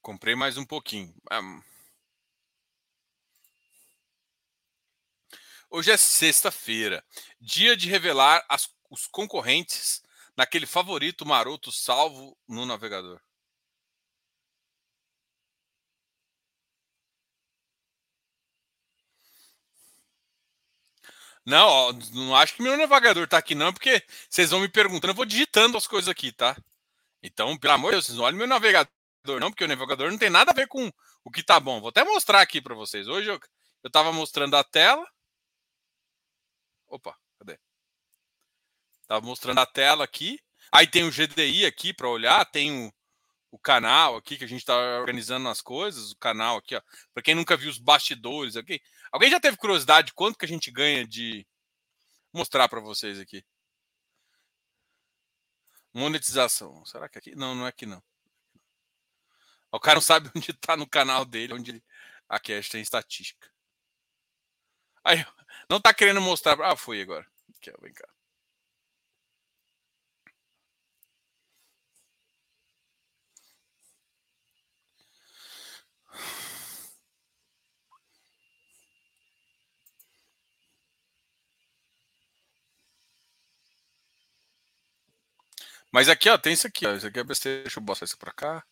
Comprei 0.00 0.34
mais 0.34 0.56
um 0.56 0.64
pouquinho. 0.64 1.14
Ah, 1.30 1.40
hoje 5.70 5.90
é 5.90 5.96
sexta-feira, 5.96 7.04
dia 7.40 7.76
de 7.76 7.88
revelar 7.88 8.44
as, 8.48 8.70
os 8.90 9.06
concorrentes 9.06 10.02
naquele 10.36 10.66
favorito 10.66 11.26
maroto 11.26 11.70
salvo 11.70 12.38
no 12.48 12.64
navegador. 12.64 13.20
Não, 21.48 21.92
não 22.12 22.36
acho 22.36 22.54
que 22.54 22.62
meu 22.62 22.76
navegador 22.76 23.26
tá 23.26 23.38
aqui 23.38 23.54
não, 23.54 23.72
porque 23.72 24.04
vocês 24.28 24.50
vão 24.50 24.60
me 24.60 24.68
perguntando, 24.68 25.12
eu 25.12 25.14
vou 25.14 25.24
digitando 25.24 25.78
as 25.78 25.86
coisas 25.86 26.06
aqui, 26.06 26.30
tá? 26.30 26.54
Então, 27.22 27.56
pelo 27.56 27.72
amor 27.72 27.88
de 27.88 27.96
Deus, 27.96 28.06
vocês 28.06 28.18
não 28.18 28.24
olhem 28.24 28.36
meu 28.36 28.46
navegador 28.46 28.92
não, 29.40 29.50
porque 29.50 29.64
o 29.64 29.68
navegador 29.68 30.10
não 30.10 30.18
tem 30.18 30.28
nada 30.28 30.50
a 30.50 30.54
ver 30.54 30.68
com 30.68 30.92
o 31.24 31.30
que 31.30 31.42
tá 31.42 31.58
bom. 31.58 31.80
Vou 31.80 31.88
até 31.88 32.04
mostrar 32.04 32.42
aqui 32.42 32.60
para 32.60 32.74
vocês. 32.74 33.08
Hoje 33.08 33.30
eu, 33.30 33.40
eu 33.82 33.90
tava 33.90 34.12
mostrando 34.12 34.56
a 34.56 34.62
tela. 34.62 35.06
Opa, 36.86 37.16
cadê? 37.38 37.58
Tava 39.06 39.24
mostrando 39.24 39.58
a 39.58 39.66
tela 39.66 40.04
aqui. 40.04 40.38
Aí 40.70 40.86
tem 40.86 41.04
o 41.04 41.10
GDI 41.10 41.64
aqui 41.64 41.94
para 41.94 42.08
olhar, 42.08 42.44
tem 42.44 42.86
o, 42.86 42.92
o, 43.50 43.58
canal 43.58 44.16
aqui 44.16 44.36
que 44.36 44.44
a 44.44 44.48
gente 44.48 44.60
está 44.60 44.76
organizando 45.00 45.48
as 45.48 45.62
coisas, 45.62 46.12
o 46.12 46.16
canal 46.16 46.58
aqui, 46.58 46.76
ó. 46.76 46.82
Para 47.14 47.22
quem 47.22 47.34
nunca 47.34 47.56
viu 47.56 47.70
os 47.70 47.78
bastidores 47.78 48.54
aqui. 48.54 48.82
Alguém 49.12 49.30
já 49.30 49.40
teve 49.40 49.56
curiosidade 49.56 50.08
de 50.08 50.14
quanto 50.14 50.38
que 50.38 50.44
a 50.44 50.48
gente 50.48 50.70
ganha 50.70 51.06
de 51.06 51.46
mostrar 52.32 52.68
para 52.68 52.80
vocês 52.80 53.18
aqui. 53.18 53.44
Monetização. 55.92 56.84
Será 56.84 57.08
que 57.08 57.18
é 57.18 57.20
aqui? 57.20 57.34
Não, 57.34 57.54
não 57.54 57.66
é 57.66 57.70
aqui 57.70 57.86
não. 57.86 58.02
O 59.72 59.80
cara 59.80 59.96
não 59.96 60.02
sabe 60.02 60.30
onde 60.36 60.50
está 60.50 60.76
no 60.76 60.88
canal 60.88 61.24
dele, 61.24 61.54
onde 61.54 61.82
a 62.28 62.38
gente 62.44 62.70
tem 62.70 62.82
estatística. 62.82 63.50
Aí, 65.04 65.24
não 65.68 65.78
está 65.78 65.94
querendo 65.94 66.20
mostrar. 66.20 66.60
Ah, 66.60 66.76
foi 66.76 67.00
agora. 67.00 67.26
Aqui, 67.56 67.72
vem 67.80 67.92
cá. 67.92 68.08
Mas 85.90 86.08
aqui, 86.08 86.28
ó, 86.28 86.36
tem 86.36 86.52
isso 86.52 86.66
aqui, 86.66 86.86
ó. 86.86 86.94
Isso 86.94 87.06
aqui 87.06 87.18
é 87.18 87.24
besteira. 87.24 87.62
Deixa 87.62 87.78
eu 87.78 87.82
botar 87.82 88.04
isso 88.04 88.18
pra 88.18 88.32
cá. 88.32 88.64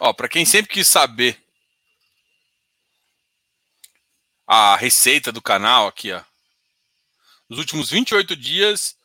Ó, 0.00 0.12
para 0.12 0.28
quem 0.28 0.44
sempre 0.44 0.72
quis 0.72 0.86
saber 0.88 1.40
a 4.46 4.76
receita 4.76 5.32
do 5.32 5.40
canal 5.40 5.86
aqui, 5.86 6.12
ó. 6.12 6.22
Nos 7.48 7.58
últimos 7.58 7.90
28 7.90 8.34
dias, 8.36 8.96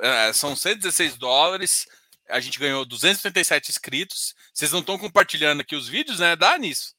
é, 0.00 0.32
são 0.32 0.56
116 0.56 1.16
dólares. 1.16 1.86
A 2.28 2.40
gente 2.40 2.58
ganhou 2.58 2.84
237 2.84 3.70
inscritos. 3.70 4.34
Vocês 4.52 4.72
não 4.72 4.80
estão 4.80 4.98
compartilhando 4.98 5.60
aqui 5.60 5.76
os 5.76 5.88
vídeos, 5.88 6.18
né? 6.18 6.34
Dá 6.34 6.58
nisso. 6.58 6.94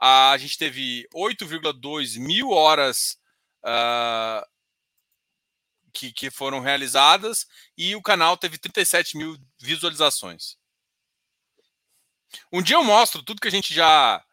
A 0.00 0.36
gente 0.38 0.56
teve 0.56 1.06
8,2 1.12 2.18
mil 2.18 2.50
horas 2.50 3.18
uh, 3.64 4.46
que, 5.98 6.12
que 6.12 6.30
foram 6.30 6.60
realizadas 6.60 7.46
e 7.76 7.96
o 7.96 8.02
canal 8.02 8.36
teve 8.36 8.56
37 8.56 9.16
mil 9.16 9.36
visualizações. 9.58 10.56
Um 12.52 12.62
dia 12.62 12.76
eu 12.76 12.84
mostro 12.84 13.22
tudo 13.22 13.40
que 13.40 13.48
a 13.48 13.50
gente 13.50 13.74
já. 13.74 14.24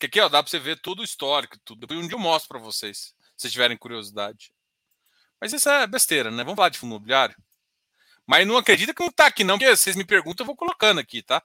Que 0.00 0.06
aqui 0.06 0.20
ó, 0.20 0.28
dá 0.28 0.42
para 0.42 0.50
você 0.50 0.58
ver 0.58 0.80
todo 0.80 1.00
o 1.00 1.04
histórico, 1.04 1.56
tudo. 1.64 1.86
Um 1.94 2.08
dia 2.08 2.16
eu 2.16 2.18
mostro 2.18 2.48
para 2.48 2.58
vocês, 2.58 3.14
se 3.36 3.50
tiverem 3.50 3.76
curiosidade. 3.76 4.52
Mas 5.40 5.52
isso 5.52 5.68
é 5.68 5.86
besteira, 5.86 6.30
né? 6.30 6.42
Vamos 6.42 6.56
falar 6.56 6.70
de 6.70 6.78
fundo 6.78 6.90
imobiliário. 6.96 7.36
Mas 8.26 8.46
não 8.46 8.56
acredita 8.56 8.94
que 8.94 9.02
não 9.02 9.12
tá 9.12 9.26
aqui, 9.26 9.44
não, 9.44 9.58
porque 9.58 9.76
vocês 9.76 9.96
me 9.96 10.04
perguntam, 10.04 10.44
eu 10.44 10.46
vou 10.46 10.56
colocando 10.56 11.00
aqui, 11.00 11.22
tá? 11.22 11.42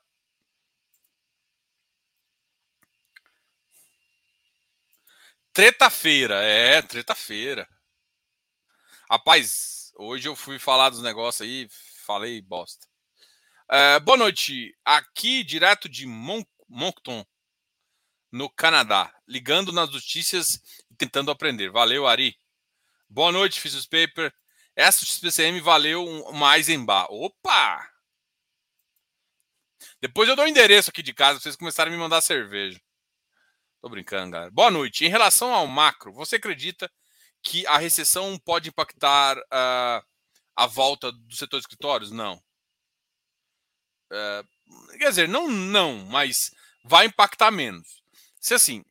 Treta-feira, 5.53 6.35
é, 6.43 6.81
treta-feira. 6.81 7.67
Rapaz, 9.09 9.93
hoje 9.95 10.27
eu 10.27 10.35
fui 10.35 10.59
falar 10.59 10.89
dos 10.89 11.01
negócios 11.01 11.39
aí, 11.39 11.69
falei 12.05 12.41
bosta. 12.41 12.85
É, 13.71 14.01
boa 14.01 14.17
noite. 14.17 14.77
Aqui, 14.83 15.45
direto 15.45 15.87
de 15.87 16.05
Mon 16.05 16.43
Moncton, 16.67 17.25
no 18.29 18.49
Canadá. 18.49 19.09
Ligando 19.25 19.71
nas 19.71 19.89
notícias 19.89 20.61
e 20.91 20.95
tentando 20.97 21.31
aprender. 21.31 21.69
Valeu, 21.69 22.05
Ari. 22.05 22.37
Boa 23.07 23.31
noite, 23.31 23.61
Physics 23.61 23.85
Paper. 23.85 24.33
Essa 24.75 25.05
XPCM 25.05 25.61
valeu 25.61 26.33
mais 26.33 26.67
em 26.67 26.83
bar. 26.83 27.07
Opa! 27.09 27.89
Depois 30.01 30.27
eu 30.27 30.35
dou 30.35 30.43
o 30.43 30.49
endereço 30.49 30.89
aqui 30.89 31.01
de 31.01 31.13
casa 31.13 31.35
pra 31.35 31.43
vocês 31.43 31.55
começarem 31.55 31.93
a 31.93 31.95
me 31.95 32.01
mandar 32.01 32.19
cerveja. 32.19 32.77
Tô 33.81 33.87
brincando, 33.87 34.31
galera. 34.31 34.51
Boa 34.51 34.69
noite. 34.69 35.05
Em 35.05 35.09
relação 35.09 35.53
ao 35.53 35.65
macro, 35.65 36.11
você 36.11 36.35
acredita 36.35 36.91
que 37.47 37.65
a 37.65 37.77
recessão 37.77 38.37
pode 38.37 38.67
impactar 38.67 39.37
uh, 39.37 40.05
a 40.53 40.67
volta 40.67 41.13
do 41.13 41.33
setor 41.33 41.57
de 41.57 41.63
escritórios? 41.63 42.11
Não. 42.11 42.43
Uh, 44.11 44.97
quer 44.97 45.09
dizer, 45.09 45.29
não, 45.29 45.47
não, 45.47 46.05
mas 46.07 46.51
vai 46.83 47.05
impactar 47.05 47.49
menos. 47.49 48.03
Se 48.37 48.53
assim, 48.53 48.83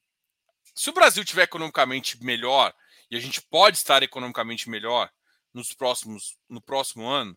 se 0.75 0.89
o 0.89 0.93
Brasil 0.95 1.23
tiver 1.23 1.43
economicamente 1.43 2.23
melhor 2.25 2.75
e 3.11 3.17
a 3.17 3.21
gente 3.21 3.43
pode 3.43 3.77
estar 3.77 4.03
economicamente 4.03 4.71
melhor 4.71 5.13
nos 5.53 5.75
próximos, 5.75 6.39
no 6.49 6.61
próximo 6.63 7.07
ano, 7.07 7.37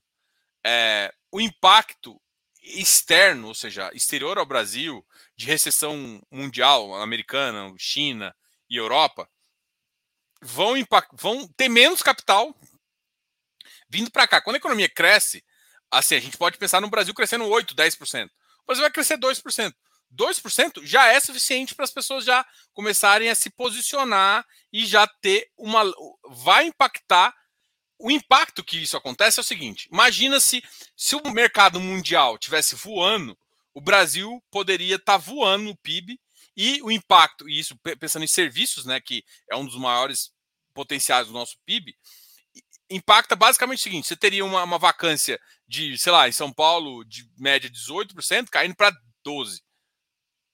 é, 0.65 1.13
o 1.34 1.41
impacto 1.41 2.19
externo, 2.63 3.49
ou 3.49 3.53
seja, 3.53 3.91
exterior 3.93 4.38
ao 4.38 4.45
Brasil, 4.45 5.05
de 5.36 5.45
recessão 5.45 6.21
mundial, 6.32 6.95
americana, 6.95 7.73
China 7.77 8.34
e 8.69 8.77
Europa, 8.77 9.29
vão, 10.41 10.73
vão 11.13 11.47
ter 11.56 11.69
menos 11.69 12.02
capital 12.02 12.56
vindo 13.89 14.12
para 14.12 14.28
cá. 14.28 14.41
Quando 14.41 14.56
a 14.56 14.60
economia 14.60 14.89
cresce, 14.89 15.43
assim, 15.91 16.15
a 16.15 16.19
gente 16.19 16.38
pode 16.38 16.58
pensar 16.58 16.80
no 16.82 16.89
Brasil 16.89 17.13
crescendo 17.13 17.45
8, 17.45 17.75
10%. 17.75 18.28
O 18.28 18.65
Brasil 18.67 18.84
vai 18.84 18.91
crescer 18.91 19.17
2%. 19.17 19.73
2% 20.15 20.86
já 20.86 21.08
é 21.08 21.19
suficiente 21.19 21.75
para 21.75 21.86
as 21.86 21.91
pessoas 21.91 22.25
já 22.25 22.45
começarem 22.73 23.30
a 23.30 23.36
se 23.36 23.49
posicionar 23.49 24.45
e 24.73 24.86
já 24.86 25.06
ter 25.21 25.49
uma. 25.58 25.84
Vai 26.28 26.65
impactar. 26.65 27.34
O 28.02 28.10
impacto 28.10 28.63
que 28.63 28.82
isso 28.82 28.95
acontece 28.95 29.39
é 29.39 29.41
o 29.41 29.45
seguinte: 29.45 29.88
imagina 29.91 30.39
se, 30.39 30.63
se 30.95 31.15
o 31.15 31.32
mercado 31.32 31.80
mundial 31.80 32.38
tivesse 32.38 32.75
voando, 32.75 33.38
o 33.73 33.82
Brasil 33.82 34.41
poderia 34.49 34.95
estar 34.95 35.13
tá 35.13 35.17
voando 35.17 35.65
no 35.65 35.78
PIB 35.78 36.19
e 36.62 36.82
o 36.82 36.91
impacto, 36.91 37.48
e 37.48 37.58
isso 37.58 37.74
pensando 37.98 38.24
em 38.24 38.28
serviços, 38.28 38.86
né, 38.86 39.00
que 39.00 39.24
é 39.50 39.56
um 39.56 39.63
dos 39.63 39.78
maiores 39.78 40.30
potenciais 40.74 41.28
do 41.28 41.32
nosso 41.32 41.58
PIB, 41.65 41.95
impacta 42.89 43.34
basicamente 43.34 43.80
o 43.80 43.82
seguinte: 43.82 44.08
você 44.10 44.17
teria 44.17 44.43
uma, 44.43 44.62
uma 44.63 44.78
vacância 44.78 45.39
de, 45.65 45.98
sei 45.98 46.12
lá, 46.12 46.28
em 46.28 46.34
São 46.34 46.52
Paulo, 46.52 47.06
de 47.06 47.26
média 47.38 47.69
18%, 47.69 48.50
caindo 48.50 48.76
para 48.76 48.91
12%. 49.26 49.62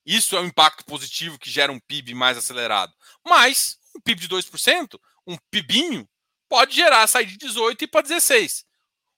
Isso 0.06 0.36
é 0.36 0.41
um 0.41 0.46
impacto 0.46 0.86
positivo 0.86 1.39
que 1.39 1.50
gera 1.50 1.72
um 1.72 1.80
PIB 1.80 2.13
mais 2.13 2.38
acelerado. 2.38 2.94
Mas 3.26 3.80
um 3.96 4.00
PIB 4.00 4.22
de 4.22 4.30
2%, 4.30 5.00
um 5.26 5.36
PIBinho, 5.50 6.08
pode 6.48 6.76
gerar 6.76 7.08
sair 7.08 7.26
de 7.26 7.38
18 7.38 7.84
e 7.84 7.88
para 7.88 8.02
16. 8.02 8.63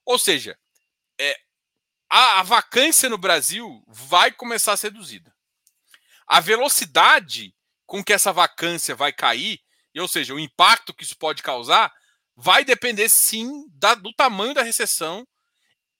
Ou 0.06 0.18
seja, 0.18 0.58
é, 1.20 1.38
a, 2.10 2.40
a 2.40 2.44
vacância 2.44 3.10
no 3.10 3.18
Brasil 3.18 3.84
vai 3.90 4.32
começar 4.32 4.72
a 4.72 4.78
ser 4.78 4.94
reduzida. 4.94 5.36
A 6.28 6.40
velocidade 6.40 7.56
com 7.86 8.04
que 8.04 8.14
essa 8.14 8.34
vacância 8.34 8.94
vai 8.94 9.14
cair, 9.14 9.62
ou 9.98 10.08
seja, 10.08 10.34
o 10.34 10.40
impacto 10.40 10.94
que 10.94 11.04
isso 11.04 11.18
pode 11.18 11.42
causar, 11.42 11.92
vai 12.36 12.64
depender 12.64 13.10
sim 13.10 13.66
da, 13.70 13.96
do 13.96 14.14
tamanho 14.14 14.54
da 14.54 14.62
recessão. 14.62 15.26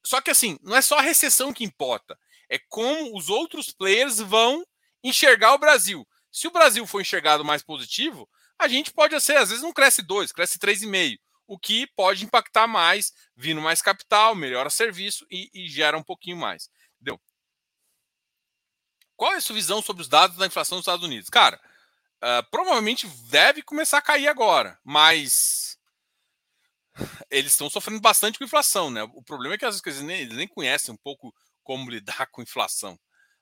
Só 0.06 0.22
que 0.22 0.30
assim, 0.30 0.60
não 0.62 0.76
é 0.76 0.82
só 0.82 1.00
a 1.00 1.02
recessão 1.02 1.52
que 1.52 1.64
importa, 1.64 2.18
é 2.50 2.60
como 2.70 3.18
os 3.18 3.30
outros 3.30 3.72
players 3.72 4.20
vão 4.20 4.66
enxergar 5.04 5.54
o 5.54 5.58
Brasil. 5.58 6.08
Se 6.32 6.48
o 6.48 6.52
Brasil 6.52 6.86
for 6.86 7.02
enxergado 7.02 7.44
mais 7.44 7.64
positivo, 7.64 8.30
a 8.60 8.68
gente 8.68 8.92
pode 8.92 9.20
ser, 9.22 9.38
às 9.38 9.50
vezes 9.50 9.64
não 9.64 9.74
cresce 9.74 10.02
2, 10.02 10.32
cresce 10.32 10.60
3,5, 10.60 11.18
o 11.48 11.58
que 11.58 11.88
pode 11.96 12.26
impactar 12.26 12.68
mais, 12.68 13.14
vindo 13.36 13.62
mais 13.62 13.82
capital, 13.82 14.36
melhora 14.36 14.70
serviço 14.70 15.26
e, 15.32 15.50
e 15.54 15.70
gera 15.70 15.98
um 15.98 16.04
pouquinho 16.04 16.38
mais. 16.38 16.70
Entendeu? 16.96 17.20
Qual 19.18 19.34
é 19.34 19.38
a 19.38 19.42
sua 19.42 19.56
visão 19.56 19.82
sobre 19.82 20.04
os 20.04 20.08
dados 20.08 20.38
da 20.38 20.46
inflação 20.46 20.78
dos 20.78 20.84
Estados 20.84 21.04
Unidos? 21.04 21.28
Cara, 21.28 21.60
uh, 22.18 22.48
provavelmente 22.52 23.08
deve 23.30 23.64
começar 23.64 23.98
a 23.98 24.02
cair 24.02 24.28
agora, 24.28 24.80
mas 24.84 25.78
eles 27.30 27.52
estão 27.52 27.68
sofrendo 27.68 28.00
bastante 28.00 28.38
com 28.38 28.46
inflação, 28.46 28.92
né? 28.92 29.02
O 29.04 29.24
problema 29.24 29.56
é 29.56 29.58
que 29.58 29.66
às 29.66 29.82
vezes 29.82 30.04
nem, 30.04 30.22
eles 30.22 30.38
nem 30.38 30.48
conhecem 30.48 30.94
um 30.94 30.98
pouco 30.98 31.34
como 31.64 31.90
lidar 31.90 32.28
com 32.28 32.44
inflação. 32.44 32.98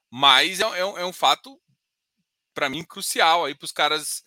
Mas 0.09 0.61
é, 0.61 0.63
é, 0.63 0.79
é 0.79 1.05
um 1.05 1.13
fato, 1.13 1.61
para 2.53 2.69
mim, 2.69 2.85
crucial 2.85 3.43
aí 3.43 3.53
para 3.53 3.65
os 3.65 3.71
caras 3.73 4.19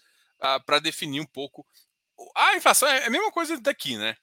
uh, 0.42 0.46
ah, 0.46 0.61
para 0.61 0.80
definir 0.80 1.22
um 1.22 1.26
pouco. 1.26 1.66
A 2.37 2.56
inflação 2.56 2.87
é 2.87 3.06
a 3.06 3.11
mesma 3.11 3.32
coisa 3.32 3.58
daqui, 3.58 3.96
né? 3.96 4.16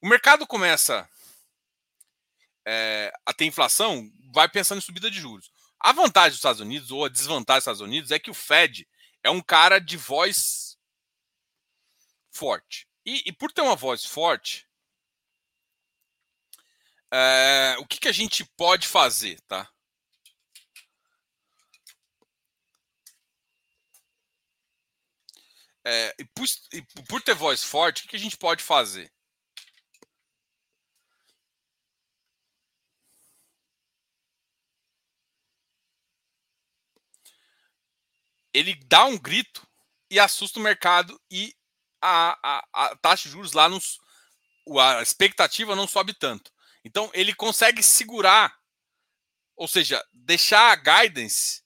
O 0.00 0.08
mercado 0.08 0.46
começa 0.46 1.08
é, 2.64 3.12
a 3.26 3.32
ter 3.32 3.46
inflação, 3.46 4.08
vai 4.32 4.48
pensando 4.48 4.78
em 4.78 4.82
subida 4.82 5.10
de 5.10 5.18
juros. 5.18 5.50
A 5.80 5.92
vantagem 5.92 6.30
dos 6.30 6.38
Estados 6.38 6.60
Unidos, 6.60 6.90
ou 6.90 7.04
a 7.04 7.08
desvantagem 7.08 7.58
dos 7.58 7.62
Estados 7.62 7.80
Unidos, 7.80 8.10
é 8.10 8.18
que 8.18 8.30
o 8.30 8.34
Fed 8.34 8.88
é 9.22 9.30
um 9.30 9.40
cara 9.40 9.78
de 9.78 9.96
voz 9.96 10.76
forte. 12.30 12.88
E, 13.04 13.22
e 13.26 13.32
por 13.32 13.52
ter 13.52 13.62
uma 13.62 13.76
voz 13.76 14.04
forte, 14.04 14.68
é, 17.10 17.76
o 17.78 17.86
que, 17.86 17.98
que 17.98 18.08
a 18.08 18.12
gente 18.12 18.44
pode 18.56 18.86
fazer, 18.86 19.40
tá? 19.42 19.70
É, 25.84 26.14
e, 26.18 26.24
por, 26.24 26.44
e, 26.72 26.82
por, 27.08 27.22
ter 27.22 27.34
voz 27.34 27.64
forte, 27.64 28.00
o 28.00 28.02
que, 28.02 28.08
que 28.08 28.16
a 28.16 28.20
gente 28.20 28.36
pode 28.36 28.62
fazer? 28.62 29.10
Ele 38.52 38.74
dá 38.86 39.04
um 39.04 39.18
grito 39.18 39.66
e 40.10 40.18
assusta 40.18 40.58
o 40.58 40.62
mercado 40.62 41.20
e 41.30 41.54
a, 42.00 42.38
a, 42.42 42.68
a 42.72 42.96
taxa 42.96 43.24
de 43.24 43.30
juros 43.30 43.52
lá, 43.52 43.68
nos, 43.68 43.98
a 44.78 45.02
expectativa 45.02 45.74
não 45.76 45.86
sobe 45.86 46.14
tanto. 46.14 46.50
Então 46.84 47.10
ele 47.12 47.34
consegue 47.34 47.82
segurar, 47.82 48.54
ou 49.56 49.68
seja, 49.68 50.02
deixar 50.12 50.72
a 50.72 50.76
guidance 50.76 51.62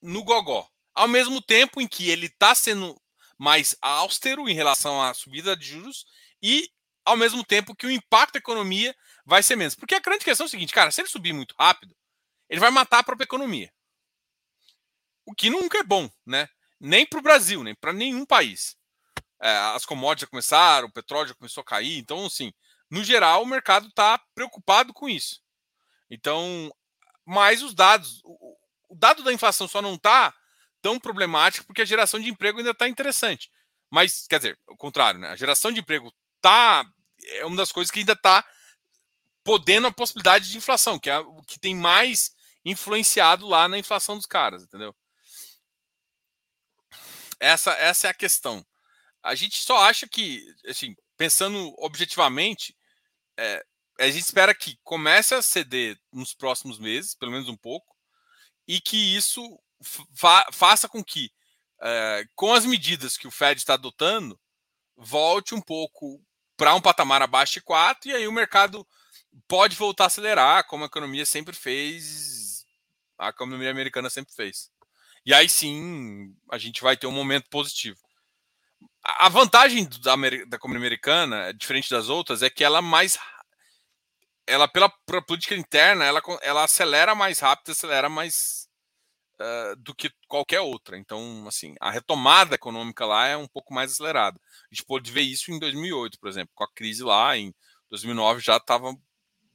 no 0.00 0.24
gogó, 0.24 0.68
ao 0.94 1.08
mesmo 1.08 1.40
tempo 1.42 1.80
em 1.80 1.86
que 1.86 2.10
ele 2.10 2.26
está 2.26 2.54
sendo 2.54 3.00
mais 3.36 3.76
austero 3.80 4.48
em 4.48 4.54
relação 4.54 5.00
à 5.00 5.14
subida 5.14 5.56
de 5.56 5.66
juros 5.66 6.04
e 6.42 6.68
ao 7.04 7.16
mesmo 7.16 7.44
tempo 7.44 7.74
que 7.74 7.86
o 7.86 7.90
impacto 7.90 8.34
da 8.34 8.38
economia 8.38 8.94
vai 9.24 9.42
ser 9.42 9.56
menos. 9.56 9.74
Porque 9.74 9.94
a 9.94 10.00
grande 10.00 10.24
questão 10.24 10.44
é 10.44 10.48
o 10.48 10.50
seguinte, 10.50 10.72
cara, 10.72 10.90
se 10.90 11.00
ele 11.00 11.08
subir 11.08 11.32
muito 11.32 11.54
rápido, 11.58 11.94
ele 12.48 12.60
vai 12.60 12.70
matar 12.70 12.98
a 12.98 13.02
própria 13.02 13.24
economia. 13.24 13.72
O 15.28 15.34
que 15.34 15.50
nunca 15.50 15.76
é 15.76 15.82
bom, 15.82 16.10
né? 16.24 16.48
Nem 16.80 17.04
para 17.04 17.18
o 17.18 17.22
Brasil, 17.22 17.62
nem 17.62 17.74
para 17.74 17.92
nenhum 17.92 18.24
país. 18.24 18.74
É, 19.42 19.54
as 19.74 19.84
commodities 19.84 20.22
já 20.22 20.26
começaram, 20.26 20.88
o 20.88 20.92
petróleo 20.92 21.28
já 21.28 21.34
começou 21.34 21.60
a 21.60 21.64
cair, 21.64 21.98
então, 21.98 22.24
assim, 22.24 22.50
no 22.90 23.04
geral, 23.04 23.42
o 23.42 23.46
mercado 23.46 23.88
está 23.88 24.18
preocupado 24.34 24.94
com 24.94 25.06
isso. 25.06 25.42
Então, 26.10 26.72
mas 27.26 27.62
os 27.62 27.74
dados, 27.74 28.22
o, 28.24 28.56
o 28.88 28.96
dado 28.96 29.22
da 29.22 29.30
inflação 29.30 29.68
só 29.68 29.82
não 29.82 29.96
está 29.96 30.34
tão 30.80 30.98
problemático 30.98 31.66
porque 31.66 31.82
a 31.82 31.84
geração 31.84 32.18
de 32.18 32.30
emprego 32.30 32.56
ainda 32.56 32.70
está 32.70 32.88
interessante. 32.88 33.50
Mas, 33.90 34.26
quer 34.26 34.38
dizer, 34.38 34.58
o 34.66 34.78
contrário, 34.78 35.20
né? 35.20 35.28
A 35.28 35.36
geração 35.36 35.70
de 35.70 35.80
emprego 35.80 36.10
tá 36.40 36.86
é 37.26 37.44
uma 37.44 37.56
das 37.56 37.70
coisas 37.70 37.90
que 37.90 37.98
ainda 37.98 38.14
está 38.14 38.42
podendo 39.44 39.88
a 39.88 39.92
possibilidade 39.92 40.50
de 40.50 40.56
inflação, 40.56 40.98
que 40.98 41.10
é 41.10 41.18
o 41.18 41.42
que 41.42 41.60
tem 41.60 41.74
mais 41.74 42.30
influenciado 42.64 43.46
lá 43.46 43.68
na 43.68 43.78
inflação 43.78 44.16
dos 44.16 44.26
caras, 44.26 44.62
entendeu? 44.62 44.94
Essa, 47.40 47.72
essa 47.72 48.06
é 48.08 48.10
a 48.10 48.14
questão. 48.14 48.64
A 49.22 49.34
gente 49.34 49.62
só 49.62 49.78
acha 49.78 50.06
que, 50.08 50.42
assim, 50.66 50.94
pensando 51.16 51.74
objetivamente, 51.78 52.76
é, 53.36 53.64
a 53.98 54.06
gente 54.06 54.22
espera 54.22 54.54
que 54.54 54.78
comece 54.84 55.34
a 55.34 55.42
ceder 55.42 55.98
nos 56.12 56.32
próximos 56.34 56.78
meses, 56.78 57.14
pelo 57.14 57.32
menos 57.32 57.48
um 57.48 57.56
pouco, 57.56 57.94
e 58.66 58.80
que 58.80 59.16
isso 59.16 59.42
fa 60.14 60.46
faça 60.52 60.88
com 60.88 61.02
que, 61.02 61.30
é, 61.80 62.24
com 62.34 62.52
as 62.52 62.64
medidas 62.64 63.16
que 63.16 63.26
o 63.26 63.30
Fed 63.30 63.58
está 63.58 63.74
adotando, 63.74 64.38
volte 64.96 65.54
um 65.54 65.60
pouco 65.60 66.22
para 66.56 66.74
um 66.74 66.80
patamar 66.80 67.22
abaixo 67.22 67.54
de 67.54 67.60
4, 67.62 68.10
e 68.10 68.14
aí 68.14 68.26
o 68.28 68.32
mercado 68.32 68.86
pode 69.46 69.76
voltar 69.76 70.04
a 70.04 70.06
acelerar, 70.08 70.66
como 70.66 70.84
a 70.84 70.86
economia 70.86 71.24
sempre 71.24 71.54
fez, 71.54 72.64
a 73.18 73.28
economia 73.28 73.70
americana 73.70 74.10
sempre 74.10 74.34
fez. 74.34 74.70
E 75.28 75.34
aí 75.34 75.46
sim 75.46 76.34
a 76.50 76.56
gente 76.56 76.80
vai 76.80 76.96
ter 76.96 77.06
um 77.06 77.12
momento 77.12 77.50
positivo. 77.50 77.98
A 79.04 79.28
vantagem 79.28 79.86
da, 80.02 80.16
da 80.16 80.56
economia 80.56 80.80
americana, 80.80 81.52
diferente 81.52 81.90
das 81.90 82.08
outras, 82.08 82.42
é 82.42 82.48
que 82.48 82.64
ela 82.64 82.80
mais. 82.80 83.18
Ela, 84.46 84.66
pela, 84.66 84.88
pela 85.04 85.20
política 85.20 85.54
interna, 85.54 86.06
ela, 86.06 86.22
ela 86.40 86.64
acelera 86.64 87.14
mais 87.14 87.40
rápido, 87.40 87.72
acelera 87.72 88.08
mais 88.08 88.70
uh, 89.38 89.76
do 89.76 89.94
que 89.94 90.10
qualquer 90.26 90.60
outra. 90.60 90.96
Então, 90.96 91.46
assim, 91.46 91.74
a 91.78 91.90
retomada 91.90 92.54
econômica 92.54 93.04
lá 93.04 93.26
é 93.26 93.36
um 93.36 93.46
pouco 93.46 93.74
mais 93.74 93.92
acelerada. 93.92 94.40
A 94.40 94.74
gente 94.74 94.86
pôde 94.86 95.12
ver 95.12 95.20
isso 95.20 95.52
em 95.52 95.58
2008, 95.58 96.18
por 96.18 96.30
exemplo, 96.30 96.52
com 96.54 96.64
a 96.64 96.72
crise 96.72 97.02
lá, 97.02 97.36
em 97.36 97.54
2009 97.90 98.40
já 98.40 98.56
estava, 98.56 98.96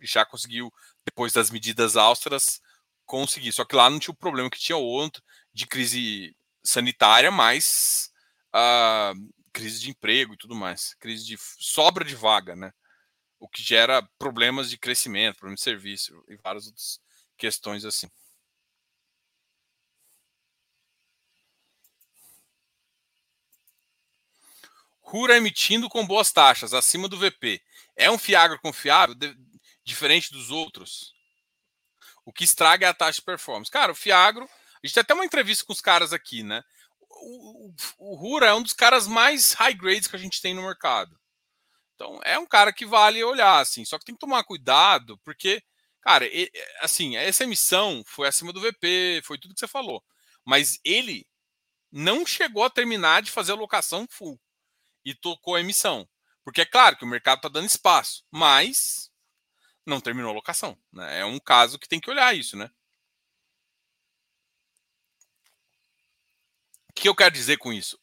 já 0.01 0.23
conseguiu, 0.23 0.71
depois 1.03 1.33
das 1.33 1.49
medidas 1.49 1.97
austeras, 1.97 2.62
conseguir. 3.07 3.51
Só 3.51 3.65
que 3.65 3.75
lá 3.75 3.89
não 3.89 3.97
tinha 3.97 4.13
o 4.13 4.17
problema 4.17 4.51
que 4.51 4.59
tinha 4.59 4.77
outro 4.77 5.23
de 5.54 5.68
crise 5.68 6.36
sanitária, 6.63 7.30
mas 7.32 8.12
uh, 8.56 9.34
crise 9.52 9.80
de 9.80 9.89
emprego 9.89 10.34
e 10.34 10.38
tudo 10.38 10.56
mais, 10.56 10.96
crise 10.96 11.26
de 11.26 11.38
sobra 11.60 12.04
de 12.04 12.16
vaga, 12.16 12.56
né? 12.56 12.72
O 13.39 13.48
que 13.48 13.62
gera 13.62 14.02
problemas 14.18 14.70
de 14.70 14.78
crescimento, 14.78 15.38
problemas 15.38 15.60
de 15.60 15.63
serviço 15.63 16.24
e 16.28 16.38
várias 16.38 16.66
outras 16.66 17.00
questões 17.38 17.86
assim. 17.86 18.10
Rura 25.02 25.38
emitindo 25.38 25.89
com 25.89 26.08
boas 26.08 26.32
taxas, 26.32 26.74
acima 26.74 27.08
do 27.08 27.20
VP. 27.20 27.62
É 27.96 28.10
um 28.10 28.18
Fiagro 28.18 28.60
confiável, 28.60 29.13
de, 29.13 29.36
diferente 29.84 30.32
dos 30.32 30.50
outros? 30.50 31.13
O 32.26 32.32
que 32.32 32.46
estraga 32.46 32.88
é 32.88 32.89
a 32.89 32.94
taxa 32.94 33.20
de 33.20 33.26
performance. 33.26 33.70
Cara, 33.70 33.92
o 33.92 33.96
Fiagro, 33.96 34.50
a 34.84 34.88
gente 34.88 34.93
tem 34.93 35.02
até 35.02 35.13
uma 35.13 35.26
entrevista 35.26 35.65
com 35.65 35.72
os 35.72 35.82
caras 35.82 36.12
aqui, 36.12 36.43
né? 36.43 36.62
O, 37.10 37.69
o, 37.69 37.76
o 38.00 38.15
Rura 38.15 38.48
é 38.48 38.54
um 38.54 38.62
dos 38.62 38.74
caras 38.74 39.08
mais 39.08 39.54
high 39.54 39.74
grades 39.74 40.08
que 40.08 40.15
a 40.15 40.19
gente 40.19 40.41
tem 40.41 40.54
no 40.54 40.63
mercado. 40.63 41.17
Então, 41.96 42.19
é 42.24 42.38
um 42.38 42.46
cara 42.46 42.74
que 42.74 42.86
vale 42.86 43.24
olhar, 43.24 43.60
assim. 43.60 43.86
Só 43.86 43.98
que 43.98 44.06
tem 44.06 44.15
que 44.15 44.19
tomar 44.19 44.43
cuidado, 44.43 45.17
porque, 45.19 45.63
cara, 46.02 46.26
assim, 46.82 47.15
essa 47.15 47.43
emissão 47.43 48.04
foi 48.06 48.28
acima 48.28 48.52
do 48.52 48.60
VP, 48.60 49.22
foi 49.24 49.38
tudo 49.38 49.54
que 49.54 49.60
você 49.60 49.67
falou. 49.67 50.04
Mas 50.43 50.80
ele 50.84 51.26
não 51.91 52.26
chegou 52.26 52.63
a 52.65 52.69
terminar 52.69 53.22
de 53.22 53.32
fazer 53.32 53.54
a 53.54 53.56
locação 53.56 54.06
full 54.10 54.39
e 55.06 55.13
tocou 55.13 55.56
a 55.56 55.62
emissão. 55.62 56.08
Porque 56.43 56.62
é 56.62 56.65
claro 56.65 56.98
que 56.98 57.06
o 57.06 57.08
mercado 57.08 57.38
está 57.38 57.50
dando 57.50 57.67
espaço, 57.67 58.26
mas 58.30 59.10
não 59.86 60.02
terminou 60.02 60.32
a 60.32 60.34
locação. 60.34 60.78
Né? 60.91 61.19
É 61.19 61.26
um 61.26 61.39
caso 61.39 61.80
que 61.80 61.88
tem 61.88 62.02
que 62.02 62.10
olhar 62.10 62.36
isso, 62.36 62.58
né? 62.58 62.69
O 66.95 67.01
que 67.01 67.10
eu 67.10 67.15
quero 67.15 67.34
dizer 67.34 67.58
com 67.58 67.73
isso? 67.73 67.99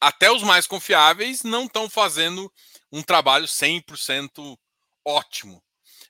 Até 0.00 0.30
os 0.30 0.42
mais 0.42 0.66
confiáveis 0.66 1.42
não 1.42 1.64
estão 1.64 1.88
fazendo 1.88 2.52
um 2.90 3.02
trabalho 3.02 3.46
100% 3.46 4.58
ótimo. 5.04 5.62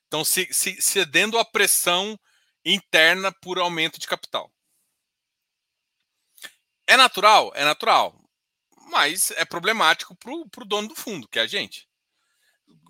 Estão 0.04 0.24
se, 0.24 0.48
se, 0.52 0.80
cedendo 0.80 1.38
à 1.38 1.44
pressão 1.44 2.18
interna 2.64 3.32
por 3.32 3.58
aumento 3.58 3.98
de 3.98 4.06
capital. 4.06 4.52
É 6.86 6.96
natural? 6.96 7.52
É 7.54 7.64
natural 7.64 8.24
mas 8.94 9.30
é 9.32 9.44
problemático 9.44 10.14
para 10.14 10.32
o 10.32 10.64
dono 10.64 10.88
do 10.88 10.94
fundo, 10.94 11.28
que 11.28 11.38
é 11.38 11.42
a 11.42 11.46
gente. 11.46 11.88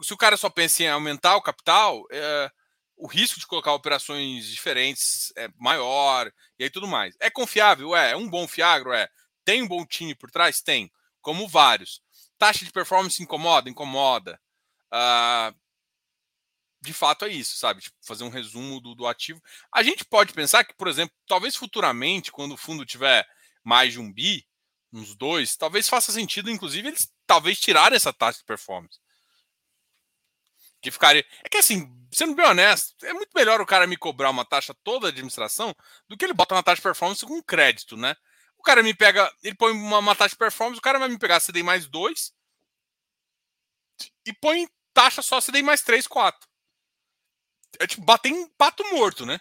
Se 0.03 0.13
o 0.13 0.17
cara 0.17 0.37
só 0.37 0.51
pensa 0.51 0.83
em 0.83 0.89
aumentar 0.89 1.37
o 1.37 1.43
capital, 1.43 2.05
é, 2.11 2.51
o 2.97 3.07
risco 3.07 3.41
de 3.41 3.47
colocar 3.47 3.73
operações 3.73 4.47
diferentes 4.47 5.33
é 5.37 5.49
maior 5.57 6.33
e 6.59 6.65
aí 6.65 6.71
tudo 6.71 6.87
mais. 6.87 7.15
É 7.21 7.31
confiável? 7.31 7.95
É. 7.97 8.13
É 8.13 8.17
um 8.17 8.29
bom 8.29 8.47
Fiagro? 8.47 8.93
É. 8.93 9.09
Tem 9.45 9.63
um 9.63 9.69
bom 9.69 9.85
time 9.85 10.15
por 10.15 10.31
trás? 10.31 10.61
Tem. 10.61 10.91
Como 11.21 11.49
vários. 11.49 12.01
Taxa 12.39 12.65
de 12.65 12.73
performance 12.73 13.23
incomoda? 13.23 13.69
Incomoda. 13.69 14.41
Ah, 14.91 15.53
de 16.85 16.93
fato 16.93 17.25
é 17.25 17.29
isso, 17.29 17.57
sabe? 17.57 17.81
Tipo, 17.81 17.97
fazer 18.07 18.25
um 18.25 18.29
resumo 18.29 18.81
do, 18.81 18.95
do 18.95 19.07
ativo. 19.07 19.41
A 19.73 19.83
gente 19.83 20.05
pode 20.05 20.33
pensar 20.33 20.65
que, 20.65 20.75
por 20.75 20.87
exemplo, 20.87 21.15
talvez 21.27 21.57
futuramente, 21.57 22.31
quando 22.31 22.53
o 22.53 22.57
fundo 22.59 22.85
tiver 22.85 23.27
mais 23.65 23.93
de 23.93 24.01
um 24.01 24.13
bi, 24.13 24.47
uns 24.93 25.15
dois, 25.17 25.57
talvez 25.57 25.89
faça 25.89 26.13
sentido, 26.13 26.51
inclusive, 26.51 26.89
eles 26.89 27.11
talvez 27.27 27.59
tirarem 27.59 27.97
essa 27.97 28.13
taxa 28.13 28.39
de 28.39 28.45
performance. 28.45 29.01
Que 30.85 30.91
ficaria. 30.91 31.25
É 31.43 31.49
que 31.49 31.57
assim, 31.57 31.91
sendo 32.13 32.35
bem 32.35 32.45
honesto, 32.45 32.95
é 33.07 33.15
muito 33.15 33.31
melhor 33.35 33.59
o 33.59 33.65
cara 33.65 33.87
me 33.87 33.97
cobrar 33.97 34.29
uma 34.29 34.45
taxa 34.45 34.75
toda 34.85 35.07
de 35.07 35.15
administração 35.15 35.75
do 36.07 36.15
que 36.15 36.27
ele 36.27 36.35
bota 36.35 36.55
uma 36.55 36.63
taxa 36.63 36.77
de 36.77 36.83
performance 36.83 37.25
com 37.25 37.43
crédito, 37.43 37.97
né? 37.97 38.15
O 38.59 38.63
cara 38.63 38.83
me 38.83 38.93
pega, 38.93 39.33
ele 39.43 39.55
põe 39.55 39.73
uma, 39.73 39.97
uma 39.99 40.15
taxa 40.15 40.35
de 40.35 40.39
performance, 40.39 40.79
o 40.79 40.83
cara 40.83 40.99
vai 40.99 41.09
me 41.09 41.19
pegar 41.19 41.41
CDI 41.41 41.63
mais 41.63 41.87
dois 41.87 42.35
e 44.27 44.33
põe 44.35 44.69
taxa 44.93 45.23
só 45.23 45.41
CDI 45.41 45.63
mais 45.63 45.81
três, 45.81 46.07
quatro. 46.07 46.47
É 47.81 47.87
tipo 47.87 48.05
bater 48.05 48.29
em 48.29 48.47
pato 48.59 48.85
morto, 48.95 49.25
né? 49.25 49.41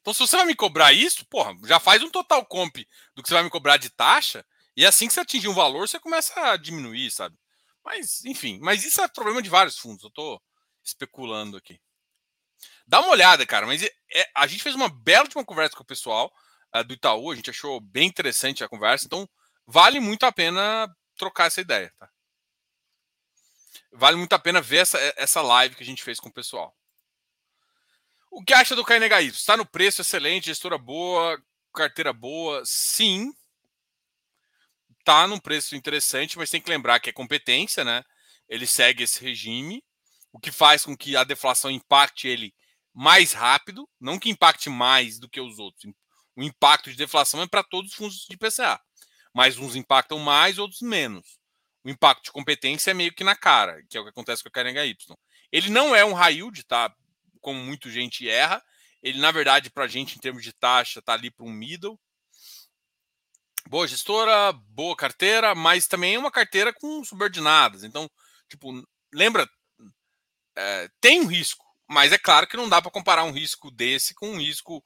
Então, 0.00 0.14
se 0.14 0.20
você 0.20 0.38
vai 0.38 0.46
me 0.46 0.54
cobrar 0.54 0.90
isso, 0.94 1.26
porra, 1.26 1.54
já 1.66 1.78
faz 1.78 2.02
um 2.02 2.08
total 2.08 2.46
comp 2.46 2.76
do 3.14 3.22
que 3.22 3.28
você 3.28 3.34
vai 3.34 3.42
me 3.42 3.50
cobrar 3.50 3.76
de 3.76 3.90
taxa, 3.90 4.42
e 4.74 4.86
assim 4.86 5.06
que 5.06 5.12
você 5.12 5.20
atingir 5.20 5.48
um 5.48 5.54
valor, 5.54 5.86
você 5.86 6.00
começa 6.00 6.32
a 6.40 6.56
diminuir, 6.56 7.10
sabe? 7.10 7.36
Mas, 7.88 8.22
enfim, 8.26 8.58
mas 8.60 8.84
isso 8.84 9.00
é 9.00 9.08
problema 9.08 9.40
de 9.40 9.48
vários 9.48 9.78
fundos, 9.78 10.04
eu 10.04 10.10
tô 10.10 10.38
especulando 10.84 11.56
aqui. 11.56 11.80
Dá 12.86 13.00
uma 13.00 13.08
olhada, 13.08 13.46
cara, 13.46 13.66
mas 13.66 13.82
é, 13.82 13.90
é 14.12 14.30
a 14.34 14.46
gente 14.46 14.62
fez 14.62 14.74
uma 14.74 14.90
bela 14.90 15.26
uma 15.34 15.44
conversa 15.44 15.74
com 15.74 15.82
o 15.82 15.86
pessoal 15.86 16.30
uh, 16.76 16.84
do 16.84 16.92
Itaú, 16.92 17.30
a 17.30 17.34
gente 17.34 17.48
achou 17.48 17.80
bem 17.80 18.06
interessante 18.06 18.62
a 18.62 18.68
conversa, 18.68 19.06
então 19.06 19.26
vale 19.66 20.00
muito 20.00 20.26
a 20.26 20.32
pena 20.32 20.86
trocar 21.16 21.46
essa 21.46 21.62
ideia, 21.62 21.90
tá? 21.98 22.10
Vale 23.90 24.18
muito 24.18 24.34
a 24.34 24.38
pena 24.38 24.60
ver 24.60 24.78
essa, 24.78 24.98
essa 25.16 25.40
live 25.40 25.74
que 25.74 25.82
a 25.82 25.86
gente 25.86 26.04
fez 26.04 26.20
com 26.20 26.28
o 26.28 26.32
pessoal. 26.32 26.76
O 28.30 28.44
que 28.44 28.52
acha 28.52 28.76
do 28.76 28.84
KNHY? 28.84 29.28
Está 29.28 29.56
no 29.56 29.64
preço 29.64 30.02
excelente, 30.02 30.46
gestora 30.46 30.76
boa, 30.76 31.42
carteira 31.72 32.12
boa? 32.12 32.62
Sim. 32.66 33.32
Está 35.08 35.26
num 35.26 35.38
preço 35.38 35.74
interessante, 35.74 36.36
mas 36.36 36.50
tem 36.50 36.60
que 36.60 36.68
lembrar 36.68 37.00
que 37.00 37.08
é 37.08 37.12
competência, 37.14 37.82
né? 37.82 38.04
Ele 38.46 38.66
segue 38.66 39.04
esse 39.04 39.24
regime, 39.24 39.82
o 40.30 40.38
que 40.38 40.52
faz 40.52 40.84
com 40.84 40.94
que 40.94 41.16
a 41.16 41.24
deflação 41.24 41.70
impacte 41.70 42.28
ele 42.28 42.54
mais 42.92 43.32
rápido, 43.32 43.88
não 43.98 44.18
que 44.18 44.28
impacte 44.28 44.68
mais 44.68 45.18
do 45.18 45.26
que 45.26 45.40
os 45.40 45.58
outros, 45.58 45.90
O 46.36 46.42
impacto 46.42 46.90
de 46.90 46.96
deflação 46.98 47.40
é 47.40 47.46
para 47.46 47.64
todos 47.64 47.92
os 47.92 47.96
fundos 47.96 48.26
de 48.28 48.36
PCA. 48.36 48.78
Mas 49.34 49.56
uns 49.56 49.76
impactam 49.76 50.18
mais, 50.18 50.58
outros 50.58 50.82
menos. 50.82 51.38
O 51.82 51.88
impacto 51.88 52.24
de 52.24 52.30
competência 52.30 52.90
é 52.90 52.94
meio 52.94 53.14
que 53.14 53.24
na 53.24 53.34
cara, 53.34 53.82
que 53.88 53.96
é 53.96 54.00
o 54.02 54.04
que 54.04 54.10
acontece 54.10 54.42
com 54.42 54.50
a 54.50 54.52
Karen. 54.52 54.74
Ele 55.50 55.70
não 55.70 55.96
é 55.96 56.04
um 56.04 56.12
high 56.12 56.34
yield, 56.34 56.62
tá? 56.64 56.94
Como 57.40 57.58
muita 57.58 57.88
gente 57.88 58.28
erra. 58.28 58.62
Ele, 59.02 59.18
na 59.18 59.30
verdade, 59.30 59.70
para 59.70 59.84
a 59.84 59.88
gente, 59.88 60.16
em 60.16 60.20
termos 60.20 60.42
de 60.42 60.52
taxa, 60.52 61.00
tá 61.00 61.14
ali 61.14 61.30
para 61.30 61.46
um 61.46 61.50
middle. 61.50 61.98
Boa 63.68 63.86
gestora, 63.86 64.50
boa 64.50 64.96
carteira, 64.96 65.54
mas 65.54 65.86
também 65.86 66.14
é 66.14 66.18
uma 66.18 66.30
carteira 66.30 66.72
com 66.72 67.04
subordinadas. 67.04 67.84
Então, 67.84 68.10
tipo, 68.48 68.72
lembra, 69.12 69.46
é, 70.56 70.88
tem 71.02 71.20
um 71.20 71.26
risco, 71.26 71.62
mas 71.86 72.10
é 72.10 72.16
claro 72.16 72.46
que 72.46 72.56
não 72.56 72.66
dá 72.66 72.80
para 72.80 72.90
comparar 72.90 73.24
um 73.24 73.30
risco 73.30 73.70
desse 73.70 74.14
com 74.14 74.30
um 74.30 74.38
risco 74.38 74.78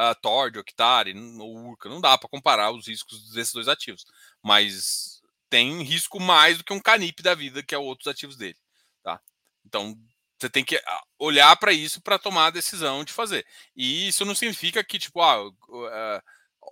uh, 0.00 0.20
Tord, 0.20 0.58
Octari 0.58 1.14
ou 1.38 1.68
Urca. 1.68 1.88
Não 1.88 2.00
dá 2.00 2.18
para 2.18 2.28
comparar 2.28 2.72
os 2.72 2.88
riscos 2.88 3.30
desses 3.30 3.52
dois 3.52 3.68
ativos. 3.68 4.04
Mas 4.42 5.22
tem 5.48 5.84
risco 5.84 6.18
mais 6.18 6.58
do 6.58 6.64
que 6.64 6.72
um 6.72 6.80
Canip 6.80 7.22
da 7.22 7.36
vida, 7.36 7.62
que 7.62 7.72
é 7.72 7.78
outros 7.78 8.08
ativos 8.08 8.36
dele. 8.36 8.58
Tá? 9.04 9.20
Então, 9.64 9.96
você 10.40 10.50
tem 10.50 10.64
que 10.64 10.76
ah, 10.76 11.04
olhar 11.20 11.56
para 11.56 11.72
isso 11.72 12.02
para 12.02 12.18
tomar 12.18 12.46
a 12.48 12.50
decisão 12.50 13.04
de 13.04 13.12
fazer. 13.12 13.46
E 13.76 14.08
isso 14.08 14.24
não 14.24 14.34
significa 14.34 14.82
que, 14.82 14.98
tipo, 14.98 15.20
ah, 15.22 15.46
uh, 15.48 16.22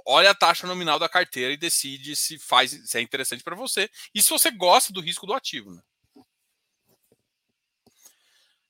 olha 0.07 0.31
a 0.31 0.35
taxa 0.35 0.67
nominal 0.67 0.99
da 0.99 1.09
carteira 1.09 1.53
e 1.53 1.57
decide 1.57 2.17
se 2.17 2.39
faz 2.39 2.71
se 2.71 2.99
é 2.99 3.01
interessante 3.01 3.43
para 3.43 3.57
você 3.57 3.91
e 4.15 4.23
se 4.23 4.31
você 4.31 4.51
gosta 4.51 4.93
do 4.93 5.01
risco 5.01 5.27
do 5.27 5.35
ativo. 5.35 5.71
Né? 5.71 5.83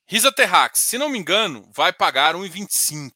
Risa 0.07 0.33
Terrax, 0.33 0.81
se 0.81 0.99
não 0.99 1.09
me 1.09 1.19
engano, 1.19 1.71
vai 1.73 1.93
pagar 1.93 2.35
1,25 2.35 3.13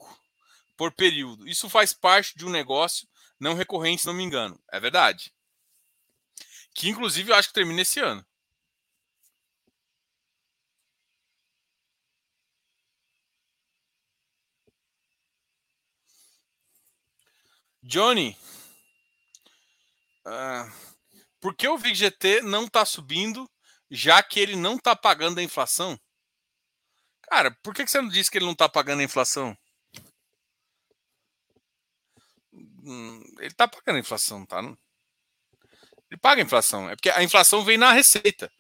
por 0.77 0.93
período. 0.93 1.47
Isso 1.47 1.69
faz 1.69 1.93
parte 1.93 2.37
de 2.37 2.47
um 2.47 2.51
negócio 2.51 3.07
não 3.39 3.55
recorrente, 3.55 4.03
se 4.03 4.07
não 4.07 4.15
me 4.15 4.25
engano. 4.25 4.59
É 4.73 4.81
verdade. 4.81 5.33
Que 6.75 6.89
inclusive 6.89 7.31
eu 7.31 7.37
acho 7.37 7.49
que 7.49 7.55
termina 7.55 7.83
esse 7.83 8.01
ano. 8.01 8.25
Johnny, 17.87 18.37
uh, 20.27 20.73
por 21.41 21.55
que 21.55 21.69
o 21.69 21.79
VGT 21.79 22.43
não 22.43 22.65
está 22.65 22.85
subindo, 22.85 23.49
já 23.89 24.21
que 24.25 24.41
ele 24.41 24.57
não 24.57 24.75
está 24.75 24.97
pagando 24.97 25.39
a 25.39 25.43
inflação? 25.43 25.97
Cara, 27.23 27.53
por 27.63 27.73
que 27.73 27.87
você 27.87 28.01
não 28.01 28.09
disse 28.09 28.29
que 28.29 28.39
ele 28.39 28.45
não 28.45 28.55
está 28.55 28.69
pagando 28.69 29.01
a 29.01 29.05
inflação? 29.05 29.57
Hum, 32.53 33.23
ele 33.39 33.53
está 33.53 33.69
pagando 33.69 33.97
a 33.97 34.01
inflação, 34.01 34.45
tá? 34.45 34.59
Ele 36.11 36.21
paga 36.21 36.43
a 36.43 36.45
inflação. 36.45 36.91
É 36.91 36.97
porque 36.97 37.11
a 37.11 37.23
inflação 37.23 37.65
vem 37.65 37.79
na 37.79 37.93
receita, 37.93 38.51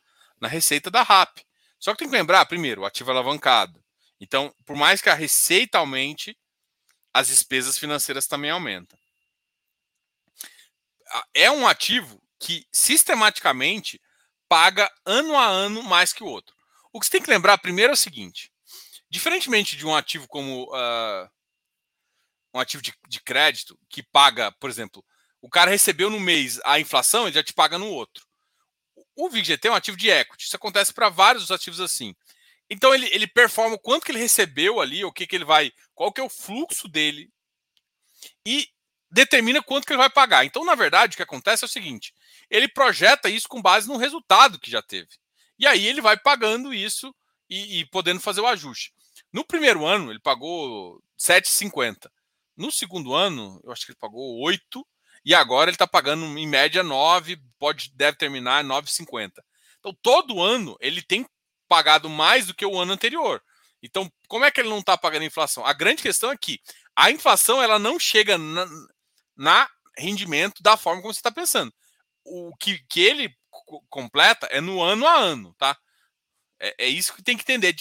na 0.40 0.46
receita 0.46 0.88
da 0.88 1.02
RAP. 1.02 1.40
Só 1.80 1.92
que 1.92 1.98
tem 1.98 2.08
que 2.08 2.16
lembrar, 2.16 2.46
primeiro, 2.46 2.82
o 2.82 2.86
ativo 2.86 3.10
alavancado. 3.10 3.82
Então, 4.20 4.54
por 4.64 4.76
mais 4.76 5.02
que 5.02 5.10
a 5.10 5.14
receita 5.14 5.78
aumente, 5.78 6.38
as 7.12 7.26
despesas 7.26 7.76
financeiras 7.76 8.26
também 8.26 8.52
aumentam 8.52 8.96
é 11.34 11.50
um 11.50 11.66
ativo 11.66 12.22
que 12.38 12.66
sistematicamente 12.72 14.00
paga 14.48 14.90
ano 15.04 15.36
a 15.36 15.46
ano 15.46 15.82
mais 15.82 16.12
que 16.12 16.22
o 16.22 16.26
outro. 16.26 16.54
O 16.92 17.00
que 17.00 17.06
você 17.06 17.12
tem 17.12 17.22
que 17.22 17.30
lembrar 17.30 17.58
primeiro 17.58 17.92
é 17.92 17.94
o 17.94 17.96
seguinte: 17.96 18.52
diferentemente 19.08 19.76
de 19.76 19.86
um 19.86 19.94
ativo 19.94 20.26
como 20.28 20.64
uh, 20.64 21.28
um 22.54 22.60
ativo 22.60 22.82
de, 22.82 22.94
de, 23.08 23.20
crédito 23.20 23.78
que 23.88 24.02
paga, 24.02 24.52
por 24.52 24.70
exemplo, 24.70 25.04
o 25.40 25.48
cara 25.48 25.70
recebeu 25.70 26.08
no 26.08 26.18
mês 26.18 26.60
a 26.64 26.80
inflação, 26.80 27.26
ele 27.26 27.34
já 27.34 27.42
te 27.42 27.52
paga 27.52 27.78
no 27.78 27.88
outro. 27.88 28.26
O 29.14 29.28
VGT 29.28 29.68
é 29.68 29.70
um 29.70 29.74
ativo 29.74 29.96
de 29.96 30.10
equity. 30.10 30.44
Isso 30.44 30.56
acontece 30.56 30.92
para 30.92 31.08
vários 31.08 31.50
ativos 31.50 31.80
assim. 31.80 32.14
Então 32.68 32.94
ele, 32.94 33.08
ele 33.12 33.26
performa 33.26 33.76
o 33.76 33.78
quanto 33.78 34.04
que 34.04 34.12
ele 34.12 34.18
recebeu 34.18 34.80
ali, 34.80 35.04
o 35.04 35.12
que, 35.12 35.26
que 35.26 35.36
ele 35.36 35.44
vai, 35.44 35.72
qual 35.94 36.12
que 36.12 36.20
é 36.20 36.24
o 36.24 36.28
fluxo 36.28 36.88
dele. 36.88 37.30
E 38.44 38.68
determina 39.16 39.62
quanto 39.62 39.86
que 39.86 39.94
ele 39.94 39.98
vai 39.98 40.10
pagar. 40.10 40.44
Então, 40.44 40.62
na 40.62 40.74
verdade, 40.74 41.14
o 41.14 41.16
que 41.16 41.22
acontece 41.22 41.64
é 41.64 41.66
o 41.66 41.70
seguinte: 41.70 42.12
ele 42.50 42.68
projeta 42.68 43.30
isso 43.30 43.48
com 43.48 43.62
base 43.62 43.88
no 43.88 43.96
resultado 43.96 44.58
que 44.58 44.70
já 44.70 44.82
teve. 44.82 45.08
E 45.58 45.66
aí 45.66 45.86
ele 45.86 46.02
vai 46.02 46.18
pagando 46.18 46.74
isso 46.74 47.14
e, 47.48 47.80
e 47.80 47.86
podendo 47.86 48.20
fazer 48.20 48.42
o 48.42 48.46
ajuste. 48.46 48.92
No 49.32 49.42
primeiro 49.42 49.86
ano, 49.86 50.12
ele 50.12 50.20
pagou 50.20 51.02
7,50. 51.18 52.10
No 52.54 52.70
segundo 52.70 53.14
ano, 53.14 53.58
eu 53.64 53.72
acho 53.72 53.86
que 53.86 53.92
ele 53.92 53.98
pagou 53.98 54.38
8. 54.42 54.86
E 55.24 55.34
agora 55.34 55.70
ele 55.70 55.74
está 55.74 55.86
pagando 55.86 56.24
em 56.38 56.46
média 56.46 56.84
9, 56.84 57.36
pode, 57.58 57.90
deve 57.94 58.16
terminar 58.18 58.62
9,50. 58.62 59.32
Então, 59.80 59.96
todo 60.02 60.42
ano 60.42 60.76
ele 60.78 61.02
tem 61.02 61.26
pagado 61.66 62.08
mais 62.08 62.46
do 62.46 62.54
que 62.54 62.64
o 62.64 62.78
ano 62.78 62.92
anterior. 62.92 63.42
Então, 63.82 64.12
como 64.28 64.44
é 64.44 64.50
que 64.50 64.60
ele 64.60 64.68
não 64.68 64.78
está 64.78 64.96
pagando 64.96 65.22
a 65.22 65.26
inflação? 65.26 65.64
A 65.64 65.72
grande 65.72 66.02
questão 66.02 66.30
é 66.30 66.36
que 66.36 66.60
a 66.94 67.10
inflação 67.10 67.62
ela 67.62 67.78
não 67.78 67.98
chega 67.98 68.38
na, 68.38 68.66
na 69.36 69.68
rendimento 69.96 70.62
da 70.62 70.76
forma 70.76 71.00
como 71.00 71.12
você 71.12 71.18
está 71.18 71.30
pensando. 71.30 71.72
O 72.24 72.54
que, 72.56 72.78
que 72.88 73.00
ele 73.00 73.36
completa 73.88 74.46
é 74.50 74.60
no 74.60 74.82
ano 74.82 75.06
a 75.06 75.16
ano, 75.16 75.54
tá? 75.54 75.76
É, 76.58 76.86
é, 76.86 76.88
isso 76.88 77.14
que 77.14 77.22
tem 77.22 77.36
que 77.36 77.42
entender. 77.42 77.74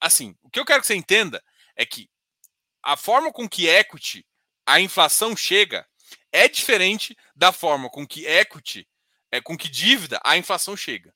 Assim, 0.00 0.36
o 0.42 0.50
que 0.50 0.58
eu 0.58 0.64
quero 0.64 0.80
que 0.80 0.86
você 0.86 0.94
entenda 0.94 1.42
é 1.76 1.84
que 1.86 2.10
a 2.82 2.96
forma 2.96 3.32
com 3.32 3.48
que 3.48 3.66
equity, 3.66 4.26
a 4.66 4.80
inflação 4.80 5.36
chega, 5.36 5.86
é 6.32 6.48
diferente 6.48 7.16
da 7.34 7.52
forma 7.52 7.88
com 7.88 8.06
que 8.06 8.26
equity, 8.26 8.88
é, 9.30 9.40
com 9.40 9.56
que 9.56 9.68
dívida, 9.68 10.20
a 10.24 10.36
inflação 10.36 10.76
chega. 10.76 11.14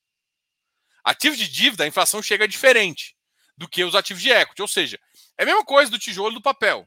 Ativos 1.05 1.39
de 1.39 1.49
dívida, 1.49 1.85
a 1.85 1.87
inflação 1.87 2.23
chega 2.23 2.49
diferente 2.49 3.17
do 3.57 3.69
que 3.69 3.83
os 3.83 3.95
ativos 3.95 4.23
de 4.23 4.31
equity. 4.31 4.63
Ou 4.63 4.69
seja, 4.69 4.99
é 5.37 5.43
a 5.43 5.47
mesma 5.47 5.65
coisa 5.65 5.91
do 5.91 5.99
tijolo 5.99 6.35
do 6.35 6.43
papel. 6.43 6.87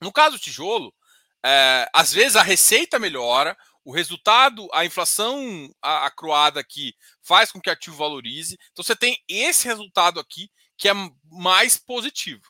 No 0.00 0.12
caso 0.12 0.36
do 0.36 0.42
tijolo, 0.42 0.94
é, 1.48 1.88
às 1.94 2.12
vezes 2.12 2.36
a 2.36 2.42
receita 2.42 2.98
melhora, 2.98 3.56
o 3.82 3.90
resultado, 3.90 4.68
a 4.70 4.84
inflação 4.84 5.70
acruada 5.80 6.60
aqui 6.60 6.94
faz 7.22 7.50
com 7.50 7.58
que 7.58 7.70
o 7.70 7.72
ativo 7.72 7.96
valorize. 7.96 8.58
Então 8.70 8.84
você 8.84 8.94
tem 8.94 9.16
esse 9.26 9.66
resultado 9.66 10.20
aqui 10.20 10.50
que 10.76 10.90
é 10.90 10.92
mais 11.24 11.78
positivo. 11.78 12.42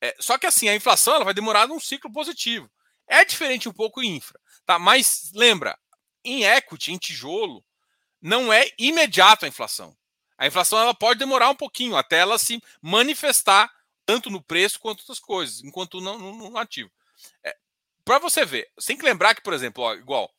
É, 0.00 0.14
só 0.20 0.38
que 0.38 0.46
assim, 0.46 0.68
a 0.68 0.76
inflação 0.76 1.16
ela 1.16 1.24
vai 1.24 1.34
demorar 1.34 1.66
num 1.66 1.80
ciclo 1.80 2.12
positivo. 2.12 2.70
É 3.08 3.24
diferente 3.24 3.68
um 3.68 3.72
pouco 3.72 4.00
em 4.00 4.14
infra, 4.14 4.38
tá? 4.64 4.78
Mas 4.78 5.32
lembra, 5.34 5.76
em 6.24 6.44
equity, 6.44 6.92
em 6.92 6.98
tijolo, 6.98 7.64
não 8.22 8.52
é 8.52 8.70
imediato 8.78 9.44
a 9.44 9.48
inflação. 9.48 9.96
A 10.36 10.46
inflação 10.46 10.78
ela 10.78 10.94
pode 10.94 11.18
demorar 11.18 11.50
um 11.50 11.56
pouquinho 11.56 11.96
até 11.96 12.18
ela 12.18 12.38
se 12.38 12.62
manifestar 12.80 13.68
tanto 14.06 14.30
no 14.30 14.40
preço 14.40 14.78
quanto 14.78 15.00
outras 15.00 15.18
coisas, 15.18 15.64
enquanto 15.64 16.00
no, 16.00 16.16
no 16.32 16.56
ativo. 16.56 16.90
É, 17.42 17.56
para 18.08 18.18
você 18.18 18.42
ver, 18.42 18.66
você 18.74 18.86
tem 18.86 18.96
que 18.96 19.04
lembrar 19.04 19.34
que, 19.34 19.42
por 19.42 19.52
exemplo, 19.52 19.84
ó, 19.84 19.94
igual, 19.94 20.34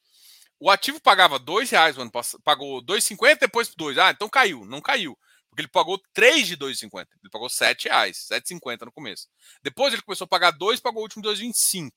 o 0.59 0.71
ativo 0.71 0.99
pagava 0.99 1.37
dois 1.37 1.69
reais 1.69 1.95
no 1.95 2.01
ano 2.01 2.11
passado, 2.11 2.41
pagou 2.43 2.83
2,50, 2.83 3.41
depois 3.41 3.69
2. 3.75 3.95
Ah, 3.99 4.09
então 4.09 4.27
caiu. 4.27 4.65
Não 4.65 4.81
caiu. 4.81 5.15
Porque 5.47 5.61
ele 5.61 5.67
pagou 5.67 6.01
3 6.11 6.47
de 6.47 6.57
2,50. 6.57 7.05
Ele 7.21 7.29
pagou 7.31 7.47
7 7.47 7.87
reais, 7.87 8.25
7,50 8.27 8.85
no 8.85 8.91
começo. 8.91 9.27
Depois 9.61 9.93
ele 9.93 10.01
começou 10.01 10.25
a 10.25 10.27
pagar 10.27 10.49
2, 10.49 10.79
pagou 10.79 11.01
o 11.01 11.03
último 11.03 11.23
2,25. 11.23 11.91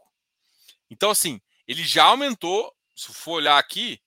Então, 0.91 1.11
assim, 1.11 1.41
ele 1.67 1.83
já 1.83 2.05
aumentou, 2.05 2.71
se 2.95 3.11
for 3.15 3.37
olhar 3.37 3.57
aqui, 3.57 3.99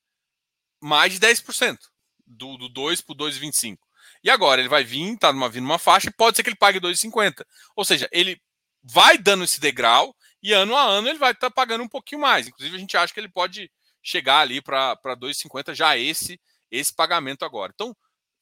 mais 0.79 1.13
de 1.13 1.19
10%. 1.19 1.79
Do, 2.27 2.57
do 2.57 2.69
2 2.69 3.01
para 3.01 3.13
o 3.13 3.17
2,25. 3.17 3.79
E 4.23 4.29
agora 4.29 4.61
ele 4.61 4.69
vai 4.69 4.83
vir, 4.83 5.17
tá 5.17 5.33
numa, 5.33 5.49
vindo 5.49 5.63
numa 5.63 5.79
faixa, 5.79 6.09
e 6.09 6.13
pode 6.13 6.37
ser 6.37 6.43
que 6.43 6.49
ele 6.49 6.57
pague 6.57 6.79
2,50. 6.79 7.43
Ou 7.75 7.83
seja, 7.83 8.07
ele 8.11 8.39
vai 8.83 9.17
dando 9.17 9.43
esse 9.43 9.59
degrau 9.59 10.15
e 10.45 10.53
ano 10.53 10.75
a 10.75 10.83
ano 10.83 11.09
ele 11.09 11.17
vai 11.17 11.31
estar 11.31 11.49
tá 11.49 11.53
pagando 11.53 11.83
um 11.83 11.87
pouquinho 11.87 12.21
mais. 12.21 12.47
Inclusive, 12.47 12.75
a 12.75 12.79
gente 12.79 12.95
acha 12.95 13.11
que 13.11 13.19
ele 13.19 13.27
pode 13.27 13.71
chegar 14.03 14.41
ali 14.41 14.61
para 14.61 14.95
2,50 15.17 15.73
já 15.73 15.97
esse 15.97 16.39
esse 16.69 16.93
pagamento 16.93 17.43
agora. 17.43 17.71
Então, 17.73 17.95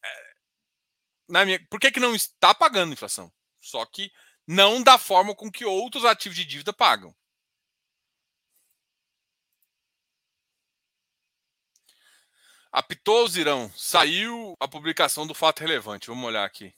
é, 0.04 0.34
na 1.30 1.46
minha, 1.46 1.66
por 1.70 1.80
que, 1.80 1.92
que 1.92 2.00
não 2.00 2.14
está 2.14 2.54
pagando 2.54 2.92
inflação? 2.92 3.32
Só 3.62 3.86
que 3.86 4.12
não 4.46 4.84
da 4.84 4.98
forma 4.98 5.34
com 5.34 5.50
que 5.52 5.66
outros 5.66 6.04
ativos 6.04 6.38
de 6.38 6.46
dívida 6.46 6.74
pagam. 6.74 7.16
Apitou 12.72 13.24
o 13.24 13.28
Zirão. 13.30 13.72
Saiu 13.78 14.56
a 14.60 14.68
publicação 14.68 15.26
do 15.28 15.34
fato 15.34 15.62
relevante. 15.62 16.08
Vamos 16.08 16.26
olhar 16.26 16.44
aqui. 16.44 16.74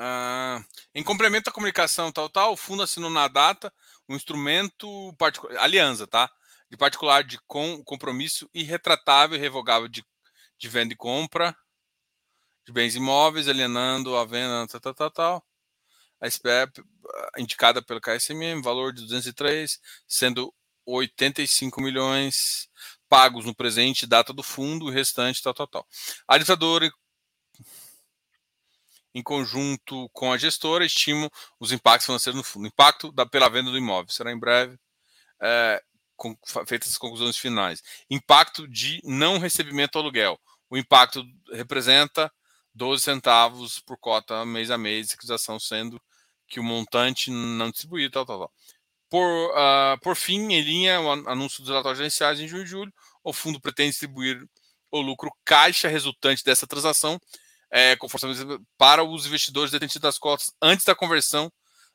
Uh, 0.00 0.64
em 0.94 1.04
complemento 1.04 1.50
à 1.50 1.52
comunicação 1.52 2.10
tal, 2.10 2.30
tal, 2.30 2.54
o 2.54 2.56
fundo 2.56 2.82
assinou 2.82 3.10
na 3.10 3.28
data 3.28 3.70
um 4.08 4.16
instrumento 4.16 5.14
particular, 5.18 5.62
aliança, 5.62 6.06
tá? 6.06 6.30
De 6.70 6.76
particular 6.78 7.22
de 7.22 7.38
com, 7.46 7.84
compromisso 7.84 8.48
irretratável 8.54 9.36
e 9.36 9.40
revogável 9.40 9.88
de, 9.88 10.02
de 10.56 10.68
venda 10.70 10.94
e 10.94 10.96
compra 10.96 11.54
de 12.64 12.72
bens 12.72 12.94
imóveis, 12.94 13.46
alienando 13.46 14.16
a 14.16 14.24
venda, 14.24 14.66
tal, 14.68 14.80
tal, 14.80 14.94
tal, 14.94 15.10
tal. 15.10 15.46
A 16.18 16.30
SPEP 16.30 16.82
indicada 17.36 17.82
pelo 17.82 18.00
KSMM, 18.00 18.62
valor 18.62 18.94
de 18.94 19.02
203, 19.02 19.78
sendo 20.08 20.54
85 20.86 21.80
milhões 21.82 22.68
pagos 23.08 23.44
no 23.44 23.54
presente, 23.54 24.06
data 24.06 24.32
do 24.32 24.42
fundo, 24.42 24.86
o 24.86 24.90
restante, 24.90 25.42
tal, 25.42 25.52
tal, 25.52 25.66
tal. 25.66 25.88
A 26.28 26.38
ditadora 26.38 26.90
em 29.14 29.22
conjunto 29.22 30.08
com 30.12 30.32
a 30.32 30.38
gestora, 30.38 30.84
estimam 30.84 31.30
os 31.58 31.72
impactos 31.72 32.06
financeiros 32.06 32.36
no 32.36 32.44
fundo. 32.44 32.66
Impacto 32.66 33.12
da, 33.12 33.26
pela 33.26 33.48
venda 33.48 33.70
do 33.70 33.78
imóvel 33.78 34.10
será 34.10 34.32
em 34.32 34.38
breve 34.38 34.78
é, 35.42 35.82
com, 36.16 36.36
feitas 36.66 36.90
as 36.90 36.98
conclusões 36.98 37.36
finais. 37.36 37.82
Impacto 38.08 38.68
de 38.68 39.00
não 39.04 39.38
recebimento 39.38 39.92
do 39.92 40.00
aluguel. 40.00 40.38
O 40.68 40.76
impacto 40.76 41.24
representa 41.52 42.32
12 42.74 43.02
centavos 43.02 43.80
por 43.80 43.98
cota 43.98 44.44
mês 44.44 44.70
a 44.70 44.78
mês 44.78 45.12
aquisição, 45.12 45.58
sendo 45.58 46.00
que 46.46 46.60
o 46.60 46.64
montante 46.64 47.30
não 47.30 47.70
distribuído, 47.70 48.12
tal, 48.12 48.26
tal, 48.26 48.38
tal. 48.40 48.52
Por, 49.08 49.50
uh, 49.50 49.98
por 50.02 50.14
fim, 50.14 50.52
em 50.52 50.60
linha, 50.60 51.00
o 51.00 51.10
anúncio 51.28 51.60
dos 51.60 51.68
relatórios 51.68 51.98
gerenciais 51.98 52.38
em 52.38 52.46
junho 52.46 52.62
e 52.62 52.66
julho, 52.66 52.92
o 53.24 53.32
fundo 53.32 53.60
pretende 53.60 53.90
distribuir 53.90 54.46
o 54.90 55.00
lucro 55.00 55.30
caixa 55.44 55.88
resultante 55.88 56.44
dessa 56.44 56.66
transação 56.66 57.20
é, 57.70 57.96
para 58.76 59.04
os 59.04 59.26
investidores 59.26 59.70
detentos 59.70 59.96
das 59.96 60.18
cotas 60.18 60.52
antes 60.60 60.84
da 60.84 60.94
conversão 60.94 61.52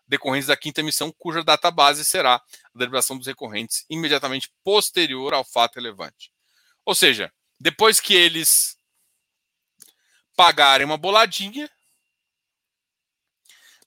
decorrentes 0.08 0.48
da 0.48 0.56
quinta 0.56 0.82
emissão, 0.82 1.12
cuja 1.18 1.44
data 1.44 1.72
base 1.72 2.06
será 2.06 2.36
a 2.36 2.78
deliberação 2.78 3.18
dos 3.18 3.28
recorrentes 3.28 3.86
imediatamente 3.90 4.52
posterior 4.64 5.34
ao 5.34 5.44
fato 5.44 5.76
relevante. 5.76 6.32
Ou 6.86 6.94
seja, 6.94 7.34
depois 7.60 8.00
que 8.00 8.14
eles 8.14 8.78
pagarem 10.36 10.86
uma 10.86 10.98
boladinha, 10.98 11.70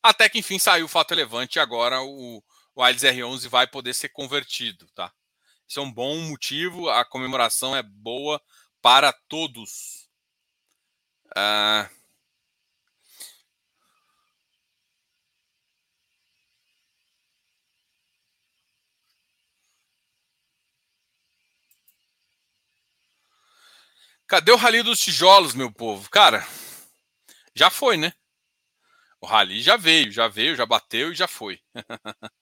até 0.02 0.28
que 0.28 0.38
enfim 0.38 0.58
saiu 0.58 0.86
o 0.86 0.88
fato 0.88 1.10
relevante 1.10 1.58
e 1.58 1.60
agora 1.60 2.02
o, 2.02 2.42
o 2.74 2.82
AILS 2.82 3.02
R11 3.02 3.48
vai 3.48 3.66
poder 3.66 3.94
ser 3.94 4.08
convertido, 4.08 4.88
tá? 4.94 5.12
Isso 5.68 5.80
é 5.80 5.82
um 5.82 5.92
bom 5.92 6.16
motivo, 6.22 6.88
a 6.88 7.04
comemoração 7.04 7.76
é 7.76 7.82
boa 7.82 8.40
para 8.80 9.12
todos. 9.28 9.97
Uh... 11.36 11.88
Cadê 24.26 24.52
o 24.52 24.56
Rally 24.56 24.82
dos 24.82 25.00
Tijolos, 25.00 25.54
meu 25.54 25.72
povo? 25.72 26.10
Cara, 26.10 26.46
já 27.54 27.70
foi, 27.70 27.96
né? 27.96 28.12
O 29.20 29.26
Rally 29.26 29.60
já 29.62 29.76
veio, 29.76 30.12
já 30.12 30.28
veio, 30.28 30.54
já 30.54 30.66
bateu 30.66 31.12
e 31.12 31.14
já 31.14 31.26
foi. 31.26 31.60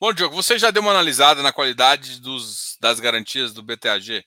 Bom, 0.00 0.12
Diogo, 0.12 0.36
você 0.36 0.58
já 0.58 0.70
deu 0.70 0.80
uma 0.80 0.92
analisada 0.92 1.42
na 1.42 1.52
qualidade 1.52 2.20
dos, 2.20 2.76
das 2.80 3.00
garantias 3.00 3.52
do 3.52 3.62
BTAG? 3.62 4.24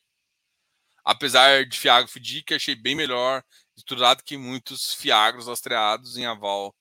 Apesar 1.03 1.65
de 1.65 1.77
Fiagro 1.77 2.11
Fidic, 2.11 2.53
achei 2.53 2.75
bem 2.75 2.95
melhor 2.95 3.43
estruturado 3.75 4.23
que 4.23 4.37
muitos 4.37 4.93
Fiagros 4.93 5.47
lastreados 5.47 6.17
em 6.17 6.25
aval. 6.25 6.75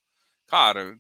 Cara. 0.46 0.98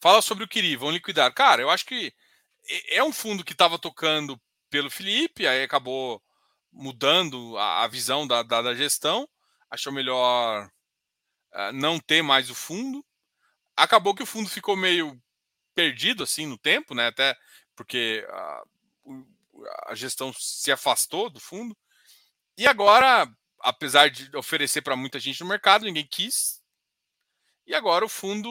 Fala 0.00 0.20
sobre 0.20 0.44
o 0.44 0.48
Kiri, 0.48 0.76
vão 0.76 0.90
liquidar. 0.90 1.32
Cara, 1.32 1.62
eu 1.62 1.70
acho 1.70 1.86
que 1.86 2.12
é 2.88 3.02
um 3.02 3.12
fundo 3.12 3.44
que 3.44 3.52
estava 3.52 3.78
tocando 3.78 4.40
pelo 4.70 4.90
Felipe, 4.90 5.46
aí 5.46 5.62
acabou 5.62 6.22
mudando 6.72 7.56
a, 7.58 7.84
a 7.84 7.88
visão 7.88 8.26
da, 8.26 8.42
da, 8.42 8.62
da, 8.62 8.74
gestão, 8.74 9.28
achou 9.70 9.92
melhor 9.92 10.66
uh, 11.54 11.72
não 11.74 12.00
ter 12.00 12.22
mais 12.22 12.50
o 12.50 12.54
fundo. 12.54 13.04
Acabou 13.76 14.14
que 14.14 14.22
o 14.22 14.26
fundo 14.26 14.48
ficou 14.48 14.76
meio 14.76 15.20
perdido 15.74 16.22
assim 16.22 16.46
no 16.46 16.58
tempo, 16.58 16.94
né? 16.94 17.08
Até 17.08 17.36
porque 17.74 18.26
a, 18.28 18.62
a 19.86 19.94
gestão 19.94 20.32
se 20.32 20.70
afastou 20.70 21.30
do 21.30 21.40
fundo. 21.40 21.76
E 22.56 22.66
agora, 22.66 23.28
apesar 23.60 24.10
de 24.10 24.34
oferecer 24.36 24.82
para 24.82 24.96
muita 24.96 25.18
gente 25.18 25.40
no 25.40 25.48
mercado, 25.48 25.84
ninguém 25.84 26.06
quis. 26.06 26.62
E 27.66 27.74
agora 27.74 28.04
o 28.04 28.08
fundo 28.08 28.48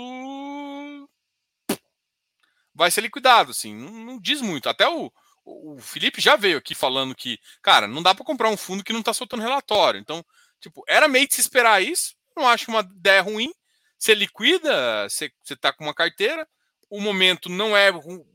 vai 2.74 2.90
ser 2.90 3.02
liquidado, 3.02 3.52
assim, 3.52 3.74
não, 3.76 3.92
não 3.92 4.20
diz 4.20 4.42
muito. 4.42 4.70
Até 4.70 4.88
o, 4.88 5.12
o 5.44 5.80
Felipe 5.80 6.22
já 6.22 6.36
veio 6.36 6.58
aqui 6.58 6.74
falando 6.74 7.16
que, 7.16 7.40
cara, 7.62 7.88
não 7.88 8.02
dá 8.02 8.16
para 8.16 8.26
comprar 8.26 8.50
um 8.50 8.58
fundo 8.58 8.84
que 8.84 8.94
não 8.94 9.02
está 9.02 9.14
soltando 9.14 9.44
relatório. 9.44 10.00
Então, 10.00 10.26
tipo, 10.60 10.84
era 10.88 11.08
meio 11.08 11.28
de 11.28 11.36
se 11.36 11.42
esperar 11.42 11.84
isso. 11.84 12.16
Não 12.36 12.48
acho 12.48 12.72
uma 12.72 12.82
ideia 12.82 13.22
ruim. 13.22 13.52
Você 13.98 14.16
liquida, 14.16 15.08
você, 15.08 15.32
você 15.44 15.56
tá 15.56 15.72
com 15.72 15.84
uma 15.84 15.94
carteira, 15.94 16.48
o 16.92 17.00
momento 17.00 17.48
não 17.48 17.76
é, 17.76 17.90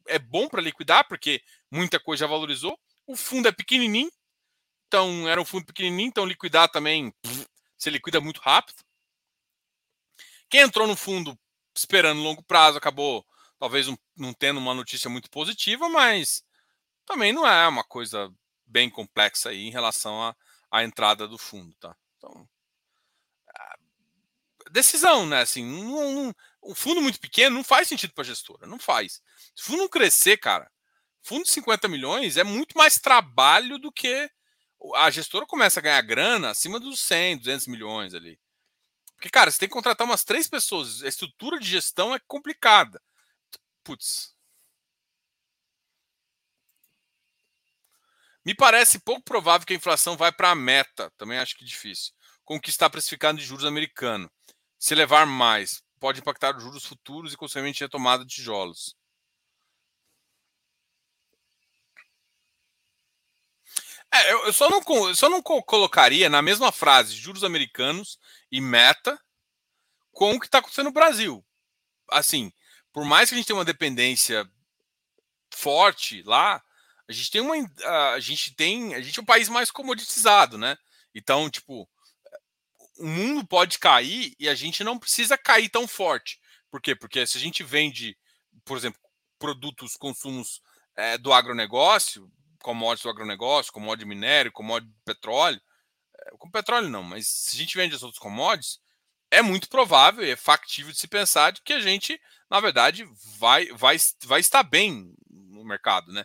é 0.08 0.18
bom 0.18 0.48
para 0.48 0.62
liquidar, 0.62 1.06
porque 1.06 1.42
muita 1.70 2.00
coisa 2.00 2.20
já 2.20 2.26
valorizou. 2.26 2.76
O 3.06 3.14
fundo 3.14 3.46
é 3.46 3.52
pequenininho, 3.52 4.10
então 4.88 5.28
era 5.28 5.40
um 5.40 5.44
fundo 5.44 5.66
pequenininho, 5.66 6.08
então 6.08 6.24
liquidar 6.24 6.70
também 6.70 7.14
se 7.76 7.90
liquida 7.90 8.18
muito 8.18 8.40
rápido. 8.40 8.82
Quem 10.48 10.62
entrou 10.62 10.86
no 10.86 10.96
fundo 10.96 11.38
esperando 11.74 12.22
longo 12.22 12.42
prazo 12.42 12.78
acabou 12.78 13.24
talvez 13.58 13.86
não, 13.86 13.98
não 14.16 14.32
tendo 14.32 14.58
uma 14.58 14.72
notícia 14.72 15.10
muito 15.10 15.30
positiva, 15.30 15.86
mas 15.90 16.42
também 17.04 17.34
não 17.34 17.46
é 17.46 17.68
uma 17.68 17.84
coisa 17.84 18.32
bem 18.64 18.88
complexa 18.88 19.50
aí 19.50 19.66
em 19.66 19.70
relação 19.70 20.34
à, 20.70 20.82
entrada 20.82 21.28
do 21.28 21.36
fundo, 21.36 21.74
tá? 21.76 21.94
Então, 22.16 22.48
decisão, 24.70 25.26
né? 25.26 25.40
Assim, 25.40 25.64
não, 25.64 26.12
não, 26.12 26.34
o 26.66 26.74
fundo 26.74 27.00
muito 27.00 27.20
pequeno 27.20 27.56
não 27.56 27.64
faz 27.64 27.88
sentido 27.88 28.12
para 28.12 28.22
a 28.22 28.26
gestora, 28.26 28.66
não 28.66 28.78
faz. 28.78 29.22
Se 29.54 29.62
o 29.62 29.66
fundo 29.66 29.78
não 29.78 29.88
crescer, 29.88 30.36
cara, 30.36 30.70
fundo 31.22 31.44
de 31.44 31.50
50 31.50 31.88
milhões 31.88 32.36
é 32.36 32.44
muito 32.44 32.76
mais 32.76 32.94
trabalho 32.94 33.78
do 33.78 33.92
que 33.92 34.30
a 34.94 35.10
gestora 35.10 35.46
começa 35.46 35.80
a 35.80 35.82
ganhar 35.82 36.00
grana 36.02 36.50
acima 36.50 36.78
dos 36.78 37.00
100, 37.00 37.38
200 37.38 37.66
milhões 37.66 38.14
ali. 38.14 38.38
Porque, 39.14 39.30
cara, 39.30 39.50
você 39.50 39.58
tem 39.58 39.68
que 39.68 39.72
contratar 39.72 40.06
umas 40.06 40.24
três 40.24 40.46
pessoas. 40.46 41.02
A 41.02 41.08
estrutura 41.08 41.58
de 41.58 41.66
gestão 41.66 42.14
é 42.14 42.20
complicada. 42.26 43.02
Putz. 43.82 44.34
Me 48.44 48.54
parece 48.54 49.00
pouco 49.00 49.22
provável 49.22 49.66
que 49.66 49.72
a 49.72 49.76
inflação 49.76 50.16
vai 50.16 50.30
para 50.30 50.50
a 50.50 50.54
meta. 50.54 51.10
Também 51.16 51.38
acho 51.38 51.56
que 51.56 51.64
difícil. 51.64 52.12
Com 52.44 52.56
o 52.56 52.60
que 52.60 52.70
está 52.70 52.88
precificado 52.90 53.38
de 53.38 53.44
juros 53.44 53.64
americano. 53.64 54.30
Se 54.78 54.94
levar 54.94 55.26
mais, 55.26 55.82
pode 56.00 56.20
impactar 56.20 56.56
os 56.56 56.62
juros 56.62 56.84
futuros 56.84 57.32
e, 57.32 57.36
consequentemente, 57.36 57.84
a 57.84 57.88
tomada 57.88 58.24
de 58.24 58.34
tijolos. 58.34 58.94
É, 64.12 64.32
eu, 64.32 64.52
só 64.52 64.70
não, 64.70 65.14
só 65.14 65.28
não 65.28 65.42
colocaria 65.42 66.28
na 66.28 66.40
mesma 66.40 66.72
frase 66.72 67.14
juros 67.14 67.44
americanos 67.44 68.18
e 68.50 68.60
meta 68.60 69.20
com 70.12 70.34
o 70.34 70.40
que 70.40 70.46
está 70.46 70.58
acontecendo 70.58 70.86
no 70.86 70.92
Brasil. 70.92 71.44
Assim, 72.10 72.52
por 72.92 73.04
mais 73.04 73.28
que 73.28 73.34
a 73.34 73.38
gente 73.38 73.46
tenha 73.46 73.58
uma 73.58 73.64
dependência 73.64 74.48
forte 75.52 76.22
lá, 76.22 76.62
a 77.08 77.12
gente 77.12 77.30
tem 77.30 77.40
uma. 77.40 77.54
A 78.14 78.20
gente 78.20 78.54
tem. 78.54 78.94
A 78.94 79.00
gente 79.00 79.18
é 79.18 79.22
um 79.22 79.26
país 79.26 79.48
mais 79.48 79.70
comoditizado, 79.70 80.56
né? 80.56 80.76
Então, 81.14 81.50
tipo, 81.50 81.88
o 82.98 83.06
mundo 83.06 83.46
pode 83.46 83.78
cair 83.78 84.34
e 84.38 84.48
a 84.48 84.54
gente 84.54 84.82
não 84.82 84.98
precisa 84.98 85.36
cair 85.36 85.68
tão 85.68 85.86
forte. 85.86 86.40
Por 86.70 86.80
quê? 86.80 86.94
Porque 86.94 87.26
se 87.26 87.38
a 87.38 87.40
gente 87.40 87.62
vende, 87.62 88.16
por 88.64 88.76
exemplo, 88.76 89.00
produtos, 89.38 89.96
consumos 89.96 90.60
é, 90.96 91.18
do 91.18 91.32
agronegócio, 91.32 92.30
commodities 92.60 93.02
do 93.02 93.10
agronegócio, 93.10 93.72
commodity 93.72 94.08
minério, 94.08 94.52
commodity 94.52 94.92
petróleo, 95.04 95.60
é, 96.18 96.30
com 96.38 96.50
petróleo 96.50 96.88
não, 96.88 97.02
mas 97.02 97.28
se 97.28 97.56
a 97.56 97.58
gente 97.58 97.76
vende 97.76 97.94
as 97.94 98.02
outras 98.02 98.18
commodities, 98.18 98.80
é 99.30 99.42
muito 99.42 99.68
provável, 99.68 100.24
é 100.24 100.36
factível 100.36 100.92
de 100.92 100.98
se 100.98 101.08
pensar 101.08 101.52
de 101.52 101.60
que 101.62 101.72
a 101.72 101.80
gente, 101.80 102.20
na 102.50 102.60
verdade, 102.60 103.06
vai, 103.38 103.66
vai, 103.72 103.96
vai 104.24 104.40
estar 104.40 104.62
bem 104.62 105.12
no 105.28 105.64
mercado, 105.64 106.12
né? 106.12 106.24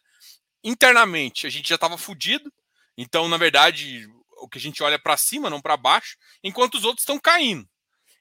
Internamente, 0.63 1.47
a 1.47 1.49
gente 1.49 1.69
já 1.69 1.76
estava 1.76 1.97
fudido, 1.97 2.51
então, 2.97 3.28
na 3.28 3.38
verdade, 3.38 4.07
o 4.41 4.49
que 4.49 4.57
a 4.57 4.61
gente 4.61 4.83
olha 4.83 4.99
para 4.99 5.17
cima, 5.17 5.49
não 5.49 5.61
para 5.61 5.77
baixo, 5.77 6.17
enquanto 6.43 6.75
os 6.75 6.83
outros 6.83 7.03
estão 7.03 7.19
caindo. 7.19 7.67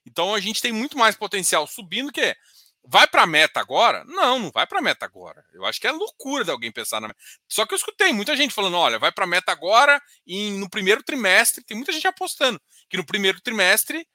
Então 0.05 0.33
a 0.33 0.39
gente 0.39 0.61
tem 0.61 0.71
muito 0.71 0.97
mais 0.97 1.15
potencial 1.15 1.67
subindo 1.67 2.11
que 2.11 2.35
Vai 2.83 3.07
para 3.07 3.23
a 3.23 3.27
meta 3.27 3.59
agora? 3.59 4.03
Não, 4.05 4.39
não 4.39 4.51
vai 4.51 4.65
para 4.65 4.79
a 4.79 4.81
meta 4.81 5.05
agora. 5.05 5.45
Eu 5.53 5.65
acho 5.65 5.79
que 5.79 5.87
é 5.87 5.91
loucura 5.91 6.43
de 6.43 6.49
alguém 6.49 6.71
pensar 6.71 6.99
na 6.99 7.09
meta. 7.09 7.19
Só 7.47 7.65
que 7.65 7.73
eu 7.73 7.77
escutei 7.77 8.11
muita 8.11 8.35
gente 8.35 8.53
falando: 8.53 8.75
olha, 8.75 8.97
vai 8.97 9.11
para 9.11 9.23
a 9.23 9.27
meta 9.27 9.51
agora 9.51 10.01
e 10.25 10.51
no 10.51 10.69
primeiro 10.69 11.03
trimestre. 11.03 11.63
Tem 11.63 11.77
muita 11.77 11.91
gente 11.91 12.07
apostando 12.07 12.59
que 12.89 12.97
no 12.97 13.05
primeiro 13.05 13.39
trimestre 13.39 14.07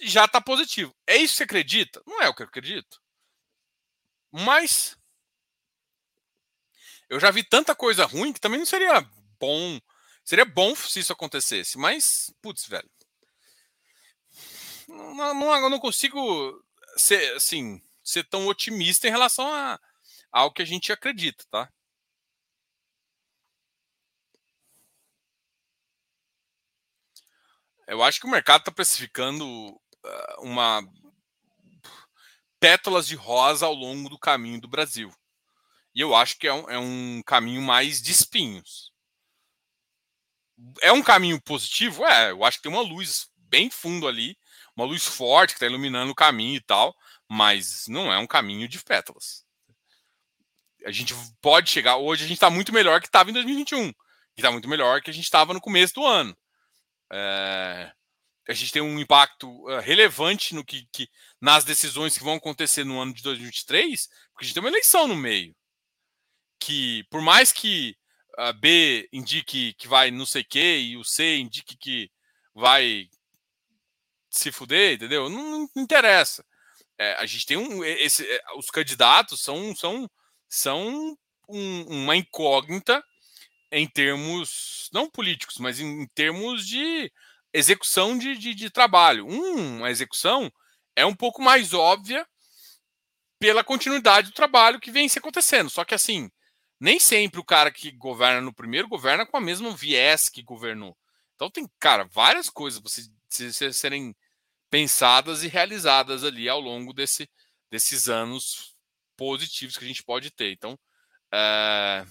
já 0.00 0.24
está 0.24 0.40
positivo. 0.40 0.94
É 1.06 1.16
isso 1.16 1.34
que 1.34 1.38
você 1.38 1.42
acredita? 1.44 2.02
Não 2.06 2.20
é 2.20 2.28
o 2.28 2.34
que 2.34 2.42
eu 2.42 2.46
acredito. 2.46 3.00
Mas 4.32 4.96
eu 7.08 7.20
já 7.20 7.30
vi 7.30 7.44
tanta 7.44 7.74
coisa 7.74 8.04
ruim 8.04 8.32
que 8.32 8.40
também 8.40 8.58
não 8.58 8.66
seria 8.66 9.00
bom. 9.38 9.78
Seria 10.24 10.44
bom 10.44 10.74
se 10.74 11.00
isso 11.00 11.12
acontecesse, 11.12 11.76
mas, 11.78 12.32
putz, 12.40 12.66
velho. 12.66 12.90
Não, 14.88 15.34
não, 15.34 15.54
eu 15.54 15.70
não 15.70 15.78
consigo 15.78 16.20
ser, 16.96 17.34
assim, 17.36 17.80
ser 18.04 18.24
tão 18.24 18.46
otimista 18.46 19.08
em 19.08 19.10
relação 19.10 19.52
a, 19.52 19.80
ao 20.30 20.52
que 20.52 20.62
a 20.62 20.64
gente 20.64 20.92
acredita, 20.92 21.44
tá? 21.50 21.68
Eu 27.86 28.02
acho 28.02 28.20
que 28.20 28.26
o 28.26 28.30
mercado 28.30 28.60
está 28.60 28.72
precificando 28.72 29.44
uh, 29.46 30.40
uma 30.40 30.82
pétalas 32.60 33.08
de 33.08 33.16
rosa 33.16 33.66
ao 33.66 33.74
longo 33.74 34.08
do 34.08 34.18
caminho 34.18 34.60
do 34.60 34.68
Brasil. 34.68 35.12
E 35.94 36.00
eu 36.00 36.14
acho 36.14 36.38
que 36.38 36.46
é 36.46 36.54
um, 36.54 36.70
é 36.70 36.78
um 36.78 37.22
caminho 37.26 37.60
mais 37.60 38.00
de 38.00 38.12
espinhos. 38.12 38.91
É 40.80 40.92
um 40.92 41.02
caminho 41.02 41.40
positivo? 41.40 42.04
É, 42.04 42.30
eu 42.30 42.44
acho 42.44 42.58
que 42.58 42.62
tem 42.62 42.72
uma 42.72 42.82
luz 42.82 43.28
bem 43.36 43.70
fundo 43.70 44.08
ali, 44.08 44.36
uma 44.76 44.86
luz 44.86 45.04
forte 45.04 45.50
que 45.50 45.56
está 45.56 45.66
iluminando 45.66 46.12
o 46.12 46.14
caminho 46.14 46.56
e 46.56 46.60
tal, 46.60 46.94
mas 47.28 47.86
não 47.88 48.12
é 48.12 48.18
um 48.18 48.26
caminho 48.26 48.68
de 48.68 48.82
pétalas. 48.82 49.44
A 50.84 50.90
gente 50.90 51.14
pode 51.40 51.70
chegar. 51.70 51.96
Hoje 51.96 52.24
a 52.24 52.26
gente 52.26 52.36
está 52.36 52.50
muito 52.50 52.72
melhor 52.72 53.00
que 53.00 53.06
estava 53.06 53.30
em 53.30 53.32
2021, 53.32 53.92
que 53.92 53.96
está 54.38 54.50
muito 54.50 54.68
melhor 54.68 55.00
que 55.00 55.10
a 55.10 55.12
gente 55.12 55.24
estava 55.24 55.54
no 55.54 55.60
começo 55.60 55.94
do 55.94 56.04
ano. 56.04 56.36
É, 57.12 57.92
a 58.48 58.52
gente 58.52 58.72
tem 58.72 58.82
um 58.82 58.98
impacto 58.98 59.48
uh, 59.68 59.80
relevante 59.80 60.54
no 60.54 60.64
que, 60.64 60.88
que, 60.92 61.08
nas 61.40 61.64
decisões 61.64 62.16
que 62.16 62.24
vão 62.24 62.34
acontecer 62.34 62.84
no 62.84 63.00
ano 63.00 63.14
de 63.14 63.22
2023, 63.22 64.08
porque 64.32 64.44
a 64.44 64.44
gente 64.44 64.54
tem 64.54 64.62
uma 64.62 64.70
eleição 64.70 65.06
no 65.06 65.16
meio 65.16 65.54
que 66.62 67.04
por 67.10 67.20
mais 67.20 67.50
que 67.50 67.96
a 68.38 68.52
B 68.52 69.08
indique 69.12 69.74
que 69.74 69.88
vai 69.88 70.10
não 70.10 70.26
sei 70.26 70.42
o 70.42 70.46
que 70.46 70.78
e 70.78 70.96
o 70.96 71.04
C 71.04 71.38
indique 71.38 71.76
que 71.76 72.10
vai 72.54 73.08
se 74.30 74.50
fuder, 74.50 74.94
entendeu? 74.94 75.28
Não, 75.28 75.50
não 75.50 75.68
interessa. 75.76 76.44
É, 76.98 77.14
a 77.14 77.26
gente 77.26 77.46
tem 77.46 77.56
um. 77.56 77.84
Esse, 77.84 78.24
é, 78.26 78.40
os 78.56 78.70
candidatos 78.70 79.40
são, 79.40 79.74
são, 79.74 80.10
são 80.48 81.16
um, 81.48 81.82
uma 82.02 82.16
incógnita 82.16 83.02
em 83.70 83.86
termos, 83.88 84.88
não 84.92 85.08
políticos, 85.08 85.56
mas 85.58 85.80
em, 85.80 86.02
em 86.02 86.06
termos 86.08 86.66
de 86.66 87.10
execução 87.52 88.16
de, 88.16 88.36
de, 88.36 88.54
de 88.54 88.70
trabalho. 88.70 89.26
Um, 89.26 89.78
uma 89.78 89.90
execução 89.90 90.52
é 90.96 91.04
um 91.04 91.14
pouco 91.14 91.42
mais 91.42 91.72
óbvia 91.72 92.26
pela 93.38 93.64
continuidade 93.64 94.28
do 94.28 94.34
trabalho 94.34 94.80
que 94.80 94.90
vem 94.90 95.08
se 95.08 95.18
acontecendo. 95.18 95.68
Só 95.68 95.84
que 95.84 95.94
assim, 95.94 96.30
nem 96.82 96.98
sempre 96.98 97.38
o 97.38 97.44
cara 97.44 97.70
que 97.70 97.92
governa 97.92 98.40
no 98.40 98.52
primeiro 98.52 98.88
governa 98.88 99.24
com 99.24 99.36
a 99.36 99.40
mesma 99.40 99.70
viés 99.70 100.28
que 100.28 100.42
governou. 100.42 100.98
Então 101.36 101.48
tem, 101.48 101.70
cara, 101.78 102.02
várias 102.10 102.50
coisas 102.50 102.80
para 102.80 103.72
serem 103.72 104.12
pensadas 104.68 105.44
e 105.44 105.46
realizadas 105.46 106.24
ali 106.24 106.48
ao 106.48 106.58
longo 106.58 106.92
desse, 106.92 107.30
desses 107.70 108.08
anos 108.08 108.74
positivos 109.16 109.76
que 109.76 109.84
a 109.84 109.86
gente 109.86 110.02
pode 110.02 110.32
ter. 110.32 110.50
Então, 110.50 110.76
é... 111.32 112.04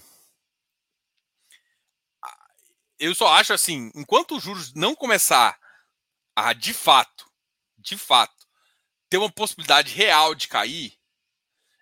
eu 2.98 3.14
só 3.14 3.28
acho 3.28 3.52
assim, 3.52 3.92
enquanto 3.94 4.38
os 4.38 4.42
juros 4.42 4.72
não 4.72 4.94
começar 4.94 5.60
a, 6.34 6.54
de 6.54 6.72
fato, 6.72 7.30
de 7.76 7.98
fato, 7.98 8.48
ter 9.10 9.18
uma 9.18 9.30
possibilidade 9.30 9.92
real 9.92 10.34
de 10.34 10.48
cair, 10.48 10.98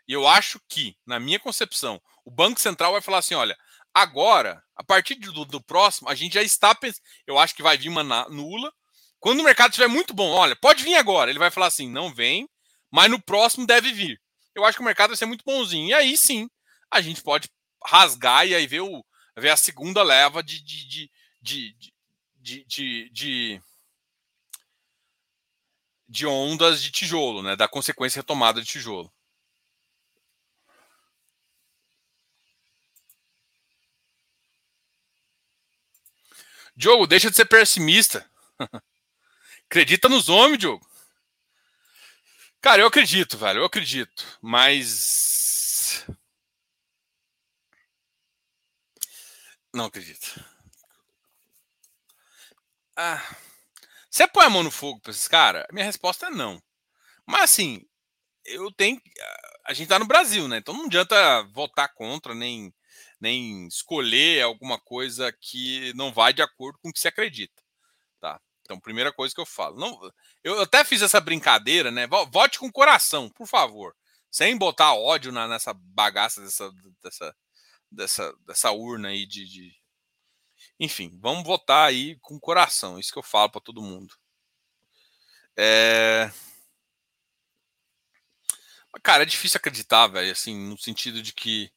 eu 0.09 0.27
acho 0.27 0.59
que, 0.69 0.99
na 1.07 1.21
minha 1.21 1.39
concepção, 1.39 2.03
o 2.31 2.33
Banco 2.33 2.61
Central 2.61 2.93
vai 2.93 3.01
falar 3.01 3.19
assim: 3.19 3.35
olha, 3.35 3.59
agora, 3.93 4.63
a 4.77 4.85
partir 4.85 5.17
do, 5.17 5.45
do 5.45 5.61
próximo, 5.61 6.09
a 6.09 6.15
gente 6.15 6.35
já 6.35 6.43
está. 6.43 6.79
Eu 7.27 7.39
acho 7.39 7.55
que 7.55 7.63
vai 7.63 7.77
vir 7.77 7.89
uma 7.89 8.05
nula. 8.29 8.73
Quando 9.19 9.41
o 9.41 9.45
mercado 9.45 9.71
estiver 9.71 9.89
muito 9.89 10.15
bom, 10.15 10.31
olha, 10.31 10.57
pode 10.57 10.85
vir 10.85 10.95
agora. 10.95 11.29
Ele 11.29 11.39
vai 11.39 11.51
falar 11.51 11.67
assim: 11.67 11.91
não 11.91 12.15
vem, 12.15 12.49
mas 12.91 13.11
no 13.11 13.21
próximo 13.21 13.67
deve 13.67 13.93
vir. 13.93 14.21
Eu 14.55 14.65
acho 14.65 14.79
que 14.79 14.83
o 14.83 14.87
mercado 14.87 15.11
vai 15.11 15.17
ser 15.17 15.27
muito 15.27 15.45
bonzinho. 15.45 15.89
E 15.89 15.93
aí 15.93 16.17
sim, 16.17 16.49
a 16.91 17.01
gente 17.01 17.21
pode 17.21 17.49
rasgar 17.85 18.47
e 18.47 18.55
aí 18.55 18.67
ver, 18.67 18.81
o, 18.81 19.05
ver 19.37 19.51
a 19.51 19.57
segunda 19.57 20.03
leva 20.03 20.43
de, 20.43 20.63
de, 20.63 20.89
de, 20.89 21.11
de, 21.43 21.75
de, 22.37 22.65
de, 22.65 23.11
de, 23.11 23.63
de 26.09 26.27
ondas 26.27 26.83
de 26.83 26.93
tijolo, 26.93 27.43
né? 27.43 27.57
Da 27.57 27.67
consequência 27.67 28.21
retomada 28.21 28.61
de 28.61 28.69
tijolo. 28.69 29.13
Diogo, 36.81 37.07
deixa 37.07 37.31
de 37.31 37.37
ser 37.37 37.45
pessimista. 37.45 38.27
Acredita 39.69 40.09
nos 40.09 40.31
homens, 40.31 40.59
Diogo. 40.59 40.89
Cara, 42.59 42.81
eu 42.81 42.87
acredito, 42.87 43.37
velho, 43.37 43.61
eu 43.61 43.65
acredito. 43.67 44.25
Mas. 44.41 46.07
Não 49.75 49.85
acredito. 49.85 50.43
Ah, 52.97 53.23
você 54.11 54.27
põe 54.27 54.47
a 54.47 54.51
mão 54.51 54.63
no 54.63 54.71
fogo 54.71 55.01
pra 55.01 55.11
esses 55.11 55.29
caras? 55.29 55.67
Minha 55.71 55.85
resposta 55.85 56.29
é 56.29 56.31
não. 56.31 56.63
Mas 57.27 57.43
assim, 57.43 57.87
eu 58.43 58.73
tenho. 58.73 58.99
A 59.67 59.75
gente 59.75 59.89
tá 59.89 59.99
no 59.99 60.07
Brasil, 60.07 60.49
né? 60.49 60.57
Então 60.57 60.75
não 60.75 60.87
adianta 60.87 61.43
votar 61.53 61.93
contra, 61.93 62.35
nem 62.35 62.73
nem 63.21 63.67
escolher 63.67 64.43
alguma 64.43 64.81
coisa 64.81 65.33
que 65.33 65.93
não 65.95 66.13
vai 66.13 66.33
de 66.33 66.43
acordo 66.43 66.79
com 66.79 66.89
o 66.89 66.93
que 66.93 67.01
se 67.01 67.09
acredita. 67.09 67.63
Tá? 68.21 68.41
Então, 68.63 68.81
primeira 68.81 69.13
coisa 69.13 69.35
que 69.35 69.41
eu 69.41 69.47
falo. 69.47 69.79
Não, 69.79 70.13
eu 70.43 70.63
até 70.63 70.85
fiz 70.85 71.03
essa 71.03 71.21
brincadeira, 71.21 71.91
né? 71.91 72.07
Vote 72.33 72.59
com 72.59 72.73
coração, 72.73 73.29
por 73.29 73.47
favor. 73.47 73.95
Sem 74.31 74.57
botar 74.57 74.95
ódio 74.95 75.33
na, 75.33 75.47
nessa 75.49 75.75
bagaça 75.75 76.41
dessa, 76.41 76.71
dessa, 77.03 77.37
dessa, 77.91 78.35
dessa 78.47 78.71
urna 78.71 79.09
aí 79.09 79.27
de, 79.27 79.45
de. 79.47 79.75
Enfim, 80.79 81.19
vamos 81.21 81.45
votar 81.45 81.89
aí 81.89 82.17
com 82.21 82.39
coração. 82.39 82.99
Isso 82.99 83.13
que 83.13 83.19
eu 83.19 83.23
falo 83.23 83.51
para 83.51 83.61
todo 83.61 83.83
mundo. 83.83 84.15
É... 85.59 86.31
Cara, 89.03 89.23
é 89.23 89.27
difícil 89.27 89.59
acreditar, 89.59 90.07
velho, 90.09 90.33
assim, 90.33 90.57
no 90.69 90.79
sentido 90.79 91.23
de 91.23 91.33
que 91.33 91.71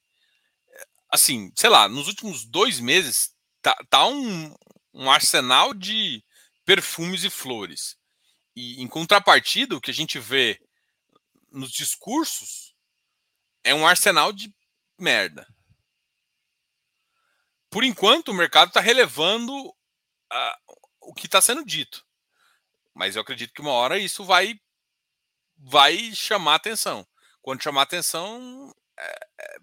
assim, 1.14 1.51
sei 1.55 1.70
lá, 1.70 1.88
nos 1.88 2.07
últimos 2.07 2.43
dois 2.43 2.80
meses 2.80 3.36
tá, 3.61 3.76
tá 3.88 4.07
um, 4.07 4.51
um 4.91 5.11
arsenal 5.11 5.72
de 5.72 6.26
perfumes 6.66 7.24
e 7.24 7.30
flores. 7.30 7.95
E 8.55 8.82
em 8.82 8.88
contrapartida, 8.88 9.76
o 9.76 9.82
que 9.82 9.91
a 9.91 9.93
gente 9.93 10.18
vê 10.18 10.59
nos 11.51 11.72
discursos 11.72 12.76
é 13.64 13.76
um 13.76 13.86
arsenal 13.86 14.34
de 14.34 14.51
merda. 14.99 15.47
Por 17.70 17.84
enquanto, 17.84 18.30
o 18.30 18.34
mercado 18.34 18.70
está 18.70 18.80
relevando 18.80 19.55
uh, 19.55 20.76
o 20.99 21.14
que 21.14 21.28
está 21.28 21.39
sendo 21.39 21.64
dito. 21.64 22.03
Mas 22.91 23.16
eu 23.16 23.22
acredito 23.22 23.53
que 23.53 23.61
uma 23.61 23.72
hora 23.72 23.99
isso 23.99 24.26
vai, 24.26 24.59
vai 25.57 26.11
chamar 26.16 26.55
atenção. 26.55 27.07
Quando 27.39 27.61
chamar 27.61 27.84
atenção, 27.84 28.74
é, 28.97 29.28
é, 29.39 29.57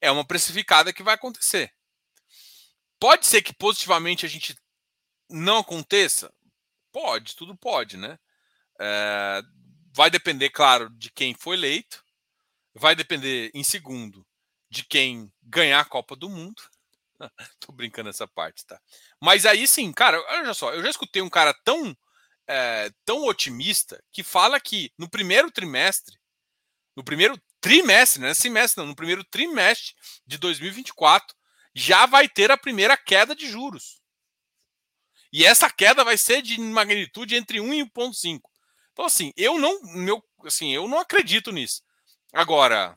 é 0.00 0.10
uma 0.10 0.26
precificada 0.26 0.92
que 0.92 1.02
vai 1.02 1.14
acontecer. 1.14 1.72
Pode 2.98 3.26
ser 3.26 3.42
que 3.42 3.54
positivamente 3.54 4.24
a 4.24 4.28
gente 4.28 4.56
não 5.28 5.58
aconteça? 5.58 6.32
Pode, 6.92 7.36
tudo 7.36 7.56
pode, 7.56 7.96
né? 7.96 8.18
É, 8.80 9.42
vai 9.94 10.10
depender, 10.10 10.50
claro, 10.50 10.90
de 10.90 11.10
quem 11.10 11.34
foi 11.34 11.56
eleito, 11.56 12.04
vai 12.74 12.94
depender, 12.94 13.50
em 13.54 13.64
segundo, 13.64 14.26
de 14.70 14.84
quem 14.84 15.32
ganhar 15.42 15.80
a 15.80 15.84
Copa 15.84 16.16
do 16.16 16.28
Mundo. 16.28 16.62
Tô 17.60 17.72
brincando 17.72 18.10
essa 18.10 18.26
parte, 18.26 18.64
tá? 18.66 18.80
Mas 19.20 19.46
aí 19.46 19.66
sim, 19.66 19.92
cara, 19.92 20.20
olha 20.28 20.54
só, 20.54 20.74
eu 20.74 20.82
já 20.82 20.90
escutei 20.90 21.22
um 21.22 21.30
cara 21.30 21.54
tão, 21.64 21.96
é, 22.46 22.90
tão 23.04 23.24
otimista 23.24 24.02
que 24.12 24.22
fala 24.22 24.60
que 24.60 24.92
no 24.98 25.08
primeiro 25.08 25.50
trimestre, 25.50 26.18
no 26.96 27.04
primeiro 27.04 27.40
trimestre, 27.66 28.20
não 28.20 28.28
é 28.28 28.34
semestre, 28.34 28.80
não, 28.80 28.86
no 28.86 28.94
primeiro 28.94 29.24
trimestre 29.24 29.94
de 30.24 30.38
2024, 30.38 31.36
já 31.74 32.06
vai 32.06 32.28
ter 32.28 32.48
a 32.52 32.56
primeira 32.56 32.96
queda 32.96 33.34
de 33.34 33.48
juros. 33.48 34.00
E 35.32 35.44
essa 35.44 35.68
queda 35.68 36.04
vai 36.04 36.16
ser 36.16 36.42
de 36.42 36.60
magnitude 36.60 37.34
entre 37.34 37.60
1 37.60 37.74
e 37.74 37.82
1.5. 37.82 38.40
Então, 38.92 39.04
assim, 39.04 39.32
eu 39.36 39.58
não, 39.58 39.82
meu, 39.82 40.22
assim, 40.44 40.72
eu 40.72 40.86
não 40.86 40.98
acredito 40.98 41.50
nisso. 41.50 41.82
Agora, 42.32 42.96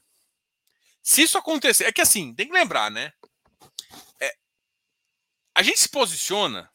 se 1.02 1.24
isso 1.24 1.38
acontecer, 1.38 1.86
é 1.86 1.92
que 1.92 2.02
assim, 2.02 2.34
tem 2.36 2.48
que 2.48 2.54
lembrar, 2.54 2.92
né? 2.92 3.12
É, 4.22 4.36
a 5.56 5.64
gente 5.64 5.80
se 5.80 5.90
posiciona. 5.90 6.72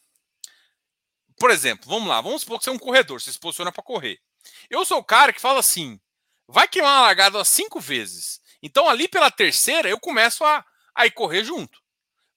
Por 1.38 1.50
exemplo, 1.50 1.88
vamos 1.88 2.08
lá, 2.08 2.20
vamos 2.20 2.40
supor 2.40 2.58
que 2.58 2.64
você 2.64 2.70
é 2.70 2.72
um 2.72 2.78
corredor, 2.78 3.20
você 3.20 3.32
se 3.32 3.38
posiciona 3.38 3.70
para 3.70 3.84
correr. 3.84 4.20
Eu 4.68 4.84
sou 4.84 4.98
o 4.98 5.04
cara 5.04 5.32
que 5.32 5.40
fala 5.40 5.60
assim: 5.60 6.00
vai 6.48 6.68
queimar 6.68 6.92
uma 6.92 7.06
largada 7.06 7.44
cinco 7.44 7.80
vezes. 7.80 8.40
Então, 8.62 8.88
ali 8.88 9.08
pela 9.08 9.30
terceira, 9.30 9.88
eu 9.88 9.98
começo 9.98 10.44
a, 10.44 10.64
a 10.94 11.06
ir 11.06 11.10
correr 11.10 11.44
junto. 11.44 11.78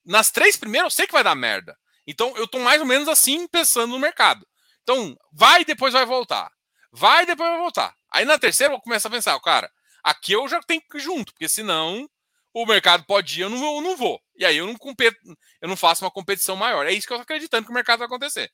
Nas 0.05 0.31
três 0.31 0.55
primeiras, 0.57 0.93
eu 0.93 0.95
sei 0.95 1.07
que 1.07 1.13
vai 1.13 1.23
dar 1.23 1.35
merda. 1.35 1.77
Então, 2.05 2.35
eu 2.37 2.47
tô 2.47 2.59
mais 2.59 2.79
ou 2.79 2.87
menos 2.87 3.07
assim 3.07 3.47
pensando 3.47 3.91
no 3.91 3.99
mercado. 3.99 4.47
Então, 4.83 5.17
vai 5.31 5.61
e 5.61 5.65
depois 5.65 5.93
vai 5.93 6.05
voltar. 6.05 6.49
Vai 6.91 7.23
e 7.23 7.25
depois 7.27 7.49
vai 7.49 7.59
voltar. 7.59 7.93
Aí 8.09 8.25
na 8.25 8.39
terceira, 8.39 8.73
eu 8.73 8.79
começo 8.79 9.07
a 9.07 9.11
pensar, 9.11 9.39
cara, 9.41 9.69
aqui 10.03 10.31
eu 10.31 10.47
já 10.47 10.61
tenho 10.61 10.81
que 10.81 10.97
ir 10.97 11.01
junto, 11.01 11.33
porque 11.33 11.49
senão 11.49 12.09
o 12.53 12.65
mercado 12.65 13.03
pode 13.05 13.39
ir, 13.39 13.43
eu 13.43 13.49
não, 13.49 13.75
eu 13.75 13.81
não 13.81 13.97
vou. 13.97 14.19
E 14.35 14.45
aí 14.45 14.57
eu 14.57 14.65
não, 14.65 14.75
competo, 14.75 15.17
eu 15.61 15.67
não 15.67 15.75
faço 15.75 16.03
uma 16.03 16.11
competição 16.11 16.55
maior. 16.55 16.85
É 16.85 16.93
isso 16.93 17.05
que 17.05 17.13
eu 17.13 17.17
tô 17.17 17.23
acreditando 17.23 17.65
que 17.65 17.71
o 17.71 17.75
mercado 17.75 17.99
vai 17.99 18.07
acontecer. 18.07 18.51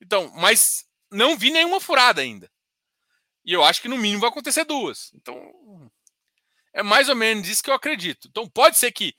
Então, 0.00 0.30
mas 0.36 0.84
não 1.10 1.36
vi 1.36 1.50
nenhuma 1.50 1.80
furada 1.80 2.22
ainda. 2.22 2.50
E 3.44 3.52
eu 3.52 3.64
acho 3.64 3.80
que 3.80 3.88
no 3.88 3.96
mínimo 3.96 4.20
vai 4.20 4.30
acontecer 4.30 4.64
duas. 4.64 5.12
Então, 5.14 5.90
é 6.72 6.82
mais 6.82 7.08
ou 7.08 7.16
menos 7.16 7.48
isso 7.48 7.62
que 7.62 7.70
eu 7.70 7.74
acredito. 7.74 8.28
Então, 8.28 8.48
pode 8.48 8.78
ser 8.78 8.92
que 8.92 9.14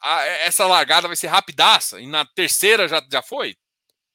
a, 0.00 0.22
essa 0.24 0.66
largada 0.66 1.06
vai 1.06 1.16
ser 1.16 1.28
rapidaça 1.28 2.00
e 2.00 2.06
na 2.06 2.24
terceira 2.24 2.88
já, 2.88 3.04
já 3.10 3.22
foi? 3.22 3.56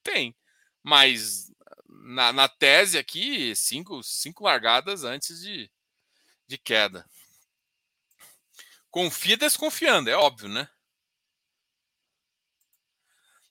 Tem. 0.04 0.36
Mas 0.84 1.52
na, 1.88 2.32
na 2.32 2.48
tese 2.48 2.98
aqui, 2.98 3.56
cinco, 3.56 4.02
cinco 4.04 4.44
largadas 4.44 5.04
antes 5.04 5.42
de, 5.42 5.70
de 6.48 6.58
queda. 6.58 7.06
Confia 8.90 9.38
desconfiando, 9.38 10.10
é 10.10 10.16
óbvio, 10.16 10.50
né? 10.50 10.70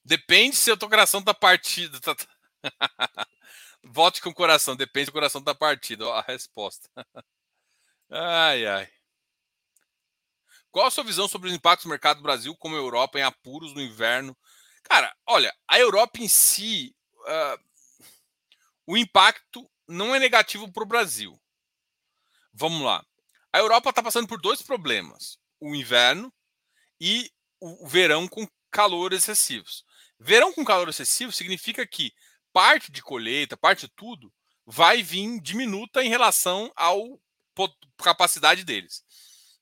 Depende 0.05 0.57
se 0.57 0.71
o 0.71 0.77
teu 0.77 0.89
coração 0.89 1.23
tá 1.23 1.35
partido. 1.35 2.01
Tá... 2.01 2.17
Vote 3.89 4.21
com 4.21 4.31
o 4.31 4.35
coração, 4.35 4.75
depende 4.75 5.07
do 5.07 5.13
coração 5.13 5.41
da 5.41 5.55
partida. 5.55 6.07
Ó, 6.07 6.13
a 6.13 6.23
resposta. 6.23 6.91
ai, 8.11 8.67
ai. 8.67 8.89
Qual 10.71 10.87
a 10.87 10.91
sua 10.91 11.05
visão 11.05 11.29
sobre 11.29 11.49
os 11.49 11.55
impactos 11.55 11.85
do 11.85 11.91
mercado 11.91 12.19
do 12.19 12.23
Brasil 12.23 12.55
como 12.57 12.75
a 12.75 12.79
Europa 12.79 13.19
em 13.19 13.23
apuros 13.23 13.73
no 13.73 13.81
inverno? 13.81 14.37
Cara, 14.83 15.15
olha, 15.27 15.55
a 15.67 15.79
Europa 15.79 16.21
em 16.21 16.29
si, 16.29 16.95
uh, 17.21 17.65
o 18.87 18.97
impacto 18.97 19.71
não 19.89 20.15
é 20.15 20.19
negativo 20.19 20.71
para 20.71 20.83
o 20.83 20.87
Brasil. 20.87 21.41
Vamos 22.53 22.83
lá. 22.83 23.05
A 23.53 23.59
Europa 23.59 23.91
está 23.91 24.03
passando 24.03 24.29
por 24.29 24.41
dois 24.41 24.61
problemas: 24.63 25.39
o 25.61 25.75
inverno 25.75 26.33
e 27.01 27.31
o 27.61 27.87
verão 27.87 28.29
com 28.29 28.47
calor 28.71 29.13
excessivos. 29.13 29.85
Verão 30.19 30.53
com 30.53 30.65
calor 30.65 30.89
excessivo 30.89 31.33
significa 31.33 31.87
que 31.87 32.13
parte 32.57 32.91
de 32.91 33.03
colheita, 33.03 33.55
parte 33.55 33.81
de 33.81 33.89
tudo, 33.89 34.33
vai 34.65 35.03
vir 35.03 35.39
diminuta 35.43 36.03
em 36.03 36.09
relação 36.09 36.73
à 36.75 36.89
capacidade 38.03 38.65
deles. 38.65 39.05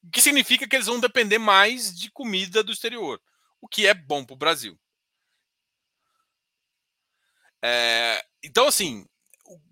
O 0.00 0.10
que 0.12 0.22
significa 0.22 0.68
que 0.68 0.76
eles 0.76 0.86
vão 0.86 1.00
depender 1.00 1.38
mais 1.38 1.92
de 1.92 2.08
comida 2.08 2.62
do 2.62 2.70
exterior, 2.70 3.20
o 3.60 3.66
que 3.66 3.84
é 3.84 3.94
bom 3.94 4.24
para 4.24 4.34
o 4.34 4.38
Brasil. 4.38 4.78
É, 7.64 8.24
então, 8.44 8.68
assim, 8.68 9.04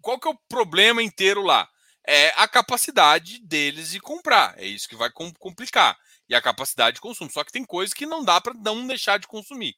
qual 0.01 0.19
que 0.19 0.27
é 0.27 0.33
o 0.33 0.39
problema 0.49 1.01
inteiro 1.01 1.43
lá? 1.43 1.71
É 2.05 2.31
a 2.31 2.49
capacidade 2.49 3.39
deles 3.39 3.91
de 3.91 4.01
comprar. 4.01 4.59
É 4.59 4.67
isso 4.67 4.89
que 4.89 4.97
vai 4.97 5.13
complicar. 5.39 5.97
E 6.29 6.35
a 6.35 6.43
capacidade 6.43 6.97
de 6.97 7.01
consumo. 7.01 7.31
Só 7.31 7.45
que 7.45 7.53
tem 7.53 7.65
coisas 7.65 7.95
que 7.95 8.05
não 8.05 8.25
dá 8.25 8.41
para 8.41 8.55
não 8.55 8.85
deixar 8.85 9.21
de 9.21 9.29
consumir. 9.29 9.77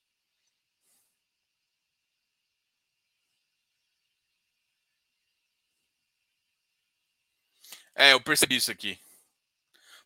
É, 7.95 8.12
eu 8.12 8.20
percebi 8.20 8.57
isso 8.57 8.70
aqui. 8.70 8.99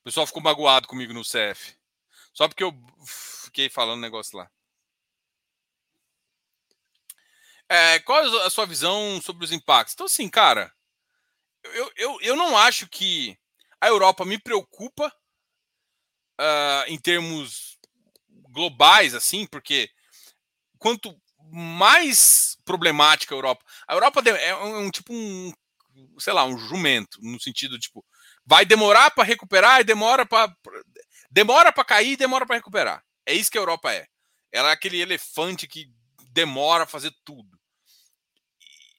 O 0.00 0.04
pessoal 0.04 0.26
ficou 0.26 0.42
magoado 0.42 0.86
comigo 0.86 1.12
no 1.12 1.22
CF. 1.22 1.76
Só 2.32 2.46
porque 2.46 2.62
eu 2.62 2.72
fiquei 3.06 3.68
falando 3.68 4.00
negócio 4.00 4.36
lá. 4.36 4.50
É, 7.68 7.98
qual 8.00 8.20
a 8.42 8.50
sua 8.50 8.64
visão 8.64 9.20
sobre 9.20 9.44
os 9.44 9.52
impactos? 9.52 9.94
Então, 9.94 10.06
assim, 10.06 10.28
cara, 10.28 10.72
eu, 11.62 11.92
eu, 11.96 12.18
eu 12.22 12.36
não 12.36 12.56
acho 12.56 12.88
que 12.88 13.38
a 13.80 13.88
Europa 13.88 14.24
me 14.24 14.38
preocupa 14.38 15.14
uh, 16.40 16.84
em 16.86 16.98
termos 16.98 17.78
globais, 18.50 19.14
assim, 19.14 19.46
porque 19.46 19.90
quanto 20.78 21.14
mais 21.50 22.56
problemática 22.64 23.34
a 23.34 23.38
Europa. 23.38 23.64
A 23.86 23.94
Europa 23.94 24.22
é 24.28 24.54
um, 24.56 24.86
um 24.86 24.90
tipo 24.90 25.12
um 25.12 25.52
sei 26.18 26.32
lá, 26.32 26.44
um 26.44 26.58
jumento, 26.58 27.18
no 27.22 27.40
sentido 27.40 27.78
tipo, 27.78 28.04
vai 28.44 28.64
demorar 28.64 29.10
para 29.10 29.24
recuperar 29.24 29.80
e 29.80 29.84
demora 29.84 30.24
para 30.26 30.52
demora 31.30 31.72
para 31.72 31.84
cair 31.84 32.12
e 32.12 32.16
demora 32.16 32.46
para 32.46 32.56
recuperar. 32.56 33.04
É 33.26 33.34
isso 33.34 33.50
que 33.50 33.58
a 33.58 33.60
Europa 33.60 33.92
é. 33.92 34.06
Ela 34.50 34.70
é 34.70 34.72
aquele 34.72 35.00
elefante 35.00 35.66
que 35.66 35.86
demora 36.32 36.84
a 36.84 36.86
fazer 36.86 37.12
tudo. 37.24 37.58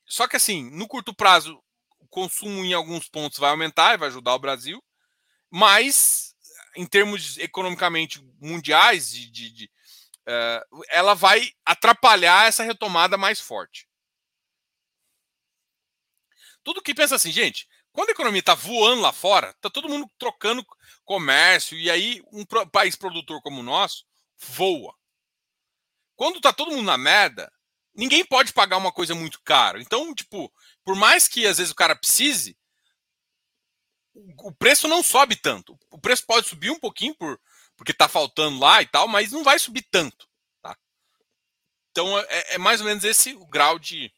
Só 0.05 0.27
que 0.27 0.35
assim, 0.35 0.69
no 0.71 0.87
curto 0.87 1.13
prazo, 1.13 1.61
o 1.99 2.07
consumo 2.07 2.63
em 2.63 2.73
alguns 2.73 3.07
pontos 3.09 3.39
vai 3.39 3.49
aumentar 3.49 3.93
e 3.93 3.97
vai 3.97 4.09
ajudar 4.09 4.35
o 4.35 4.39
Brasil, 4.39 4.83
mas 5.51 6.35
em 6.75 6.85
termos 6.85 7.37
economicamente 7.37 8.23
mundiais, 8.39 9.09
de, 9.09 9.29
de, 9.31 9.51
de 9.51 9.65
uh, 10.27 10.83
ela 10.89 11.13
vai 11.13 11.51
atrapalhar 11.65 12.47
essa 12.47 12.63
retomada 12.63 13.17
mais 13.17 13.39
forte. 13.39 13.88
Tudo 16.63 16.81
que 16.81 16.93
pensa 16.93 17.15
assim, 17.15 17.31
gente, 17.31 17.67
quando 17.91 18.09
a 18.09 18.11
economia 18.11 18.39
está 18.39 18.53
voando 18.53 19.01
lá 19.01 19.11
fora, 19.11 19.49
está 19.49 19.69
todo 19.69 19.89
mundo 19.89 20.09
trocando 20.17 20.65
comércio, 21.03 21.77
e 21.77 21.89
aí 21.89 22.21
um 22.31 22.45
país 22.45 22.95
produtor 22.95 23.41
como 23.41 23.61
o 23.61 23.63
nosso 23.63 24.05
voa. 24.37 24.95
Quando 26.15 26.37
está 26.37 26.53
todo 26.53 26.71
mundo 26.71 26.85
na 26.85 26.97
merda, 26.97 27.51
ninguém 27.93 28.23
pode 28.25 28.53
pagar 28.53 28.77
uma 28.77 28.91
coisa 28.91 29.15
muito 29.15 29.41
cara. 29.41 29.81
Então, 29.81 30.13
tipo, 30.13 30.51
por 30.83 30.95
mais 30.95 31.27
que 31.27 31.47
às 31.47 31.57
vezes 31.57 31.71
o 31.71 31.75
cara 31.75 31.95
precise, 31.95 32.57
o 34.13 34.51
preço 34.51 34.87
não 34.87 35.01
sobe 35.01 35.35
tanto. 35.35 35.77
O 35.89 35.99
preço 35.99 36.25
pode 36.25 36.47
subir 36.47 36.71
um 36.71 36.79
pouquinho 36.79 37.15
por, 37.15 37.39
porque 37.75 37.91
está 37.91 38.07
faltando 38.07 38.59
lá 38.59 38.81
e 38.81 38.87
tal, 38.87 39.07
mas 39.07 39.31
não 39.31 39.43
vai 39.43 39.57
subir 39.57 39.87
tanto. 39.89 40.27
Tá? 40.61 40.77
Então 41.91 42.19
é, 42.19 42.55
é 42.55 42.57
mais 42.57 42.81
ou 42.81 42.87
menos 42.87 43.03
esse 43.03 43.33
o 43.33 43.45
grau 43.45 43.79
de 43.79 44.13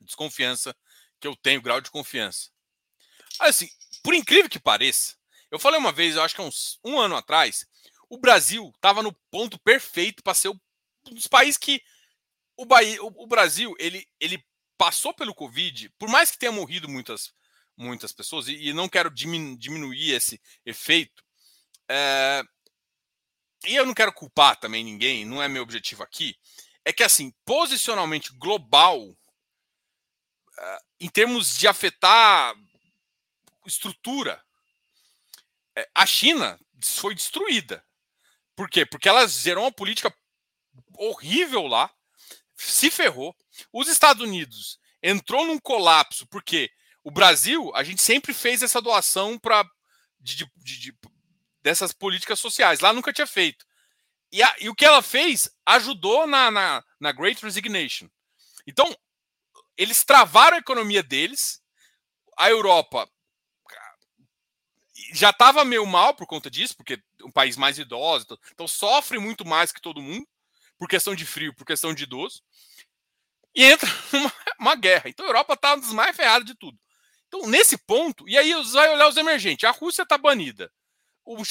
desconfiança 0.00 0.74
que 1.20 1.26
eu 1.26 1.36
tenho 1.36 1.62
grau 1.62 1.80
de 1.80 1.90
confiança. 1.90 2.50
Assim, 3.38 3.68
por 4.02 4.14
incrível 4.14 4.48
que 4.48 4.58
pareça, 4.58 5.16
eu 5.50 5.58
falei 5.58 5.78
uma 5.78 5.92
vez, 5.92 6.16
eu 6.16 6.22
acho 6.22 6.34
que 6.34 6.42
uns 6.42 6.78
um 6.84 6.98
ano 6.98 7.16
atrás, 7.16 7.66
o 8.08 8.18
Brasil 8.18 8.70
estava 8.74 9.02
no 9.02 9.12
ponto 9.30 9.58
perfeito 9.58 10.22
para 10.22 10.34
ser 10.34 10.48
um 10.48 10.58
dos 11.10 11.26
países 11.26 11.56
que 11.56 11.82
o, 12.56 12.64
Bahia, 12.64 13.02
o, 13.02 13.06
o, 13.24 13.26
Brasil 13.26 13.74
ele, 13.78 14.06
ele 14.18 14.44
passou 14.76 15.14
pelo 15.14 15.34
Covid, 15.34 15.90
por 15.98 16.08
mais 16.08 16.30
que 16.30 16.38
tenha 16.38 16.52
morrido 16.52 16.88
muitas, 16.88 17.32
muitas 17.76 18.12
pessoas, 18.12 18.48
e, 18.48 18.68
e 18.68 18.72
não 18.72 18.88
quero 18.88 19.10
diminu, 19.10 19.56
diminuir 19.56 20.12
esse 20.12 20.40
efeito, 20.64 21.22
é, 21.88 22.42
e 23.66 23.74
eu 23.74 23.86
não 23.86 23.94
quero 23.94 24.12
culpar 24.12 24.58
também 24.58 24.84
ninguém, 24.84 25.24
não 25.24 25.42
é 25.42 25.48
meu 25.48 25.62
objetivo 25.62 26.02
aqui, 26.02 26.36
é 26.84 26.92
que 26.92 27.02
assim, 27.02 27.32
posicionalmente 27.44 28.32
global, 28.34 29.00
uh, 29.00 29.16
em 31.00 31.08
termos 31.08 31.56
de 31.56 31.68
afetar 31.68 32.54
estrutura, 33.66 34.42
é, 35.76 35.88
a 35.94 36.06
China 36.06 36.58
foi 36.82 37.14
destruída. 37.14 37.84
Por 38.56 38.68
quê? 38.68 38.84
Porque 38.84 39.08
ela 39.08 39.26
gerou 39.28 39.64
uma 39.64 39.72
política 39.72 40.12
horrível 40.96 41.66
lá, 41.66 41.90
se 42.56 42.90
ferrou. 42.90 43.36
Os 43.72 43.88
Estados 43.88 44.22
Unidos 44.22 44.80
entrou 45.02 45.46
num 45.46 45.58
colapso, 45.58 46.26
porque 46.26 46.70
o 47.04 47.10
Brasil, 47.10 47.70
a 47.74 47.84
gente 47.84 48.02
sempre 48.02 48.34
fez 48.34 48.62
essa 48.62 48.82
doação 48.82 49.38
para 49.38 49.64
de, 50.20 50.50
de, 50.56 50.78
de, 50.78 50.98
dessas 51.62 51.92
políticas 51.92 52.40
sociais. 52.40 52.80
Lá 52.80 52.92
nunca 52.92 53.12
tinha 53.12 53.26
feito. 53.26 53.64
E, 54.32 54.42
a, 54.42 54.56
e 54.58 54.68
o 54.68 54.74
que 54.74 54.84
ela 54.84 55.00
fez 55.00 55.48
ajudou 55.64 56.26
na, 56.26 56.50
na, 56.50 56.84
na 56.98 57.12
Great 57.12 57.42
Resignation. 57.42 58.08
Então, 58.66 58.94
eles 59.78 60.04
travaram 60.04 60.56
a 60.56 60.60
economia 60.60 61.02
deles. 61.02 61.62
A 62.36 62.50
Europa 62.50 63.08
já 65.12 65.30
estava 65.30 65.64
meio 65.64 65.86
mal 65.86 66.12
por 66.14 66.26
conta 66.26 66.50
disso, 66.50 66.76
porque 66.76 66.94
é 66.94 67.24
um 67.24 67.30
país 67.30 67.56
mais 67.56 67.78
idoso, 67.78 68.26
então 68.52 68.68
sofre 68.68 69.18
muito 69.18 69.46
mais 69.46 69.72
que 69.72 69.80
todo 69.80 70.02
mundo, 70.02 70.26
por 70.76 70.88
questão 70.88 71.14
de 71.14 71.24
frio, 71.24 71.54
por 71.54 71.64
questão 71.64 71.94
de 71.94 72.02
idoso. 72.02 72.42
E 73.54 73.64
entra 73.64 73.88
uma, 74.12 74.32
uma 74.60 74.74
guerra. 74.74 75.08
Então 75.08 75.24
a 75.24 75.28
Europa 75.28 75.54
está 75.54 75.74
um 75.74 75.80
dos 75.80 75.92
mais 75.92 76.14
ferrados 76.14 76.46
de 76.46 76.54
tudo. 76.54 76.78
Então, 77.28 77.46
nesse 77.46 77.76
ponto, 77.76 78.28
e 78.28 78.36
aí 78.38 78.52
vai 78.72 78.88
olhar 78.90 79.08
os 79.08 79.16
emergentes. 79.16 79.64
A 79.64 79.70
Rússia 79.70 80.02
está 80.02 80.16
banida. 80.16 80.72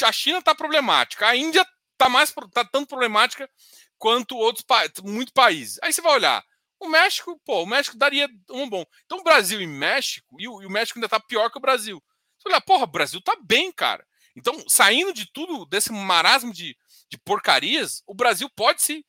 A 0.05 0.11
China 0.11 0.39
está 0.39 0.55
problemática. 0.55 1.27
A 1.27 1.35
Índia 1.35 1.65
está 1.93 2.09
mais 2.09 2.33
tá 2.51 2.65
tanto 2.65 2.87
problemática 2.87 3.49
quanto 3.97 4.35
outros 4.35 4.65
muitos 5.03 5.33
países. 5.33 5.79
Aí 5.83 5.93
você 5.93 6.01
vai 6.01 6.13
olhar. 6.13 6.43
O 6.79 6.87
México, 6.87 7.39
pô, 7.43 7.63
o 7.63 7.65
México 7.65 7.97
daria 7.97 8.29
um 8.51 8.69
bom. 8.69 8.85
Então, 9.05 9.23
Brasil 9.23 9.59
e 9.61 9.67
México, 9.67 10.39
e 10.39 10.47
o, 10.47 10.61
e 10.61 10.65
o 10.65 10.69
México 10.69 10.99
ainda 10.99 11.07
está 11.07 11.19
pior 11.19 11.49
que 11.49 11.57
o 11.57 11.61
Brasil. 11.61 12.03
Você 12.37 12.49
olha, 12.49 12.61
porra, 12.61 12.83
o 12.83 12.87
Brasil 12.87 13.19
está 13.19 13.35
bem, 13.43 13.71
cara. 13.71 14.07
Então, 14.35 14.63
saindo 14.69 15.11
de 15.11 15.25
tudo, 15.31 15.65
desse 15.65 15.91
marasmo 15.91 16.53
de, 16.53 16.77
de 17.09 17.17
porcarias, 17.17 18.03
o 18.05 18.13
Brasil 18.13 18.49
pode 18.49 18.81
se. 18.81 19.05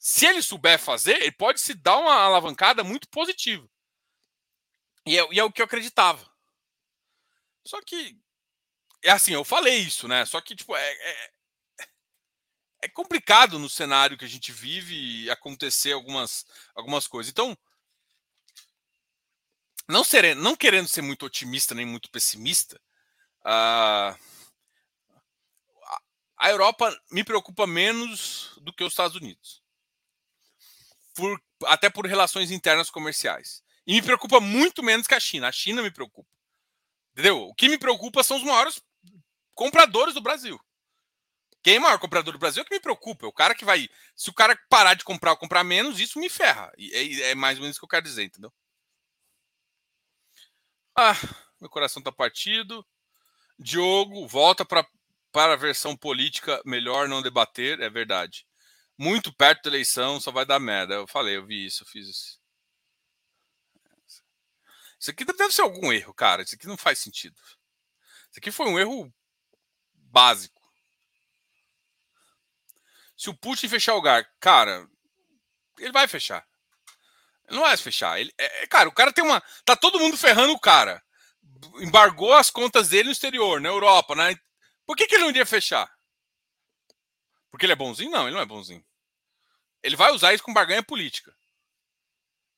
Se 0.00 0.26
ele 0.26 0.42
souber 0.42 0.78
fazer, 0.78 1.20
ele 1.20 1.32
pode 1.32 1.60
se 1.60 1.74
dar 1.74 1.98
uma 1.98 2.14
alavancada 2.14 2.84
muito 2.84 3.08
positiva. 3.08 3.68
E 5.04 5.18
é, 5.18 5.26
e 5.32 5.40
é 5.40 5.44
o 5.44 5.50
que 5.50 5.60
eu 5.60 5.66
acreditava. 5.66 6.28
Só 7.64 7.80
que. 7.82 8.16
É 9.02 9.10
assim, 9.10 9.32
eu 9.32 9.44
falei 9.44 9.76
isso, 9.78 10.08
né? 10.08 10.24
Só 10.26 10.40
que, 10.40 10.56
tipo, 10.56 10.74
é, 10.74 10.92
é, 10.92 11.30
é 12.80 12.88
complicado 12.88 13.58
no 13.58 13.68
cenário 13.68 14.16
que 14.16 14.24
a 14.24 14.28
gente 14.28 14.52
vive 14.52 15.28
acontecer 15.30 15.92
algumas, 15.92 16.46
algumas 16.74 17.06
coisas. 17.06 17.30
Então, 17.30 17.56
não, 19.88 20.02
não 20.36 20.56
querendo 20.56 20.88
ser 20.88 21.02
muito 21.02 21.26
otimista 21.26 21.74
nem 21.74 21.86
muito 21.86 22.10
pessimista, 22.10 22.80
uh, 23.40 24.16
a 26.36 26.50
Europa 26.50 26.96
me 27.10 27.24
preocupa 27.24 27.66
menos 27.66 28.52
do 28.62 28.72
que 28.72 28.84
os 28.84 28.92
Estados 28.92 29.16
Unidos. 29.16 29.62
Por, 31.14 31.40
até 31.64 31.90
por 31.90 32.06
relações 32.06 32.52
internas 32.52 32.90
comerciais. 32.90 33.62
E 33.84 33.94
me 33.94 34.02
preocupa 34.02 34.38
muito 34.38 34.82
menos 34.82 35.06
que 35.06 35.14
a 35.14 35.20
China. 35.20 35.48
A 35.48 35.52
China 35.52 35.82
me 35.82 35.90
preocupa. 35.90 36.30
Entendeu? 37.12 37.42
O 37.42 37.54
que 37.54 37.68
me 37.68 37.78
preocupa 37.78 38.22
são 38.22 38.36
os 38.36 38.44
maiores 38.44 38.80
compradores 39.52 40.14
do 40.14 40.20
Brasil. 40.20 40.60
Quem 41.62 41.76
é 41.76 41.78
o 41.78 41.82
maior 41.82 41.98
comprador 41.98 42.32
do 42.32 42.38
Brasil 42.38 42.60
é 42.60 42.62
o 42.62 42.66
que 42.66 42.74
me 42.74 42.80
preocupa. 42.80 43.26
É 43.26 43.28
o 43.28 43.32
cara 43.32 43.54
que 43.54 43.64
vai. 43.64 43.88
Se 44.14 44.30
o 44.30 44.34
cara 44.34 44.58
parar 44.68 44.94
de 44.94 45.04
comprar 45.04 45.32
ou 45.32 45.36
comprar 45.36 45.64
menos, 45.64 46.00
isso 46.00 46.18
me 46.18 46.30
ferra. 46.30 46.72
É, 46.78 47.30
é 47.30 47.34
mais 47.34 47.58
ou 47.58 47.62
menos 47.62 47.76
o 47.76 47.80
que 47.80 47.84
eu 47.84 47.88
quero 47.88 48.04
dizer, 48.04 48.24
entendeu? 48.24 48.52
Ah, 50.96 51.14
meu 51.60 51.70
coração 51.70 52.02
tá 52.02 52.12
partido. 52.12 52.86
Diogo, 53.58 54.26
volta 54.26 54.64
para 54.64 54.86
a 55.34 55.56
versão 55.56 55.96
política, 55.96 56.60
melhor 56.64 57.08
não 57.08 57.22
debater, 57.22 57.80
é 57.80 57.90
verdade. 57.90 58.46
Muito 58.96 59.32
perto 59.32 59.64
da 59.64 59.70
eleição 59.70 60.20
só 60.20 60.30
vai 60.30 60.44
dar 60.44 60.58
merda. 60.58 60.94
Eu 60.94 61.06
falei, 61.06 61.36
eu 61.36 61.46
vi 61.46 61.66
isso, 61.66 61.82
eu 61.82 61.86
fiz 61.86 62.08
isso. 62.08 62.40
Isso 64.98 65.10
aqui 65.10 65.24
deve 65.24 65.52
ser 65.52 65.62
algum 65.62 65.92
erro, 65.92 66.12
cara. 66.12 66.42
Isso 66.42 66.54
aqui 66.54 66.66
não 66.66 66.76
faz 66.76 66.98
sentido. 66.98 67.40
Isso 68.30 68.38
aqui 68.38 68.50
foi 68.50 68.66
um 68.66 68.78
erro 68.78 69.12
básico. 69.92 70.57
Se 73.18 73.28
o 73.28 73.34
Putin 73.34 73.68
fechar 73.68 73.94
o 73.94 73.96
lugar, 73.96 74.24
cara, 74.40 74.88
ele 75.78 75.92
vai 75.92 76.06
fechar. 76.06 76.46
Ele 77.48 77.56
não 77.56 77.64
vai 77.64 77.76
fechar. 77.76 78.20
Ele, 78.20 78.32
é, 78.38 78.62
é, 78.62 78.66
cara, 78.68 78.88
o 78.88 78.92
cara 78.92 79.12
tem 79.12 79.24
uma. 79.24 79.42
Tá 79.64 79.74
todo 79.74 79.98
mundo 79.98 80.16
ferrando 80.16 80.52
o 80.52 80.60
cara. 80.60 81.02
Embargou 81.80 82.32
as 82.32 82.48
contas 82.48 82.90
dele 82.90 83.06
no 83.06 83.12
exterior, 83.12 83.60
na 83.60 83.68
Europa, 83.68 84.14
na 84.14 84.32
por 84.86 84.96
que, 84.96 85.06
que 85.06 85.16
ele 85.16 85.24
não 85.24 85.30
iria 85.30 85.44
fechar? 85.44 85.92
Porque 87.50 87.66
ele 87.66 87.74
é 87.74 87.76
bonzinho? 87.76 88.10
Não, 88.10 88.22
ele 88.22 88.34
não 88.34 88.40
é 88.40 88.46
bonzinho. 88.46 88.82
Ele 89.82 89.96
vai 89.96 90.12
usar 90.12 90.32
isso 90.32 90.42
com 90.42 90.52
barganha 90.52 90.82
política. 90.82 91.34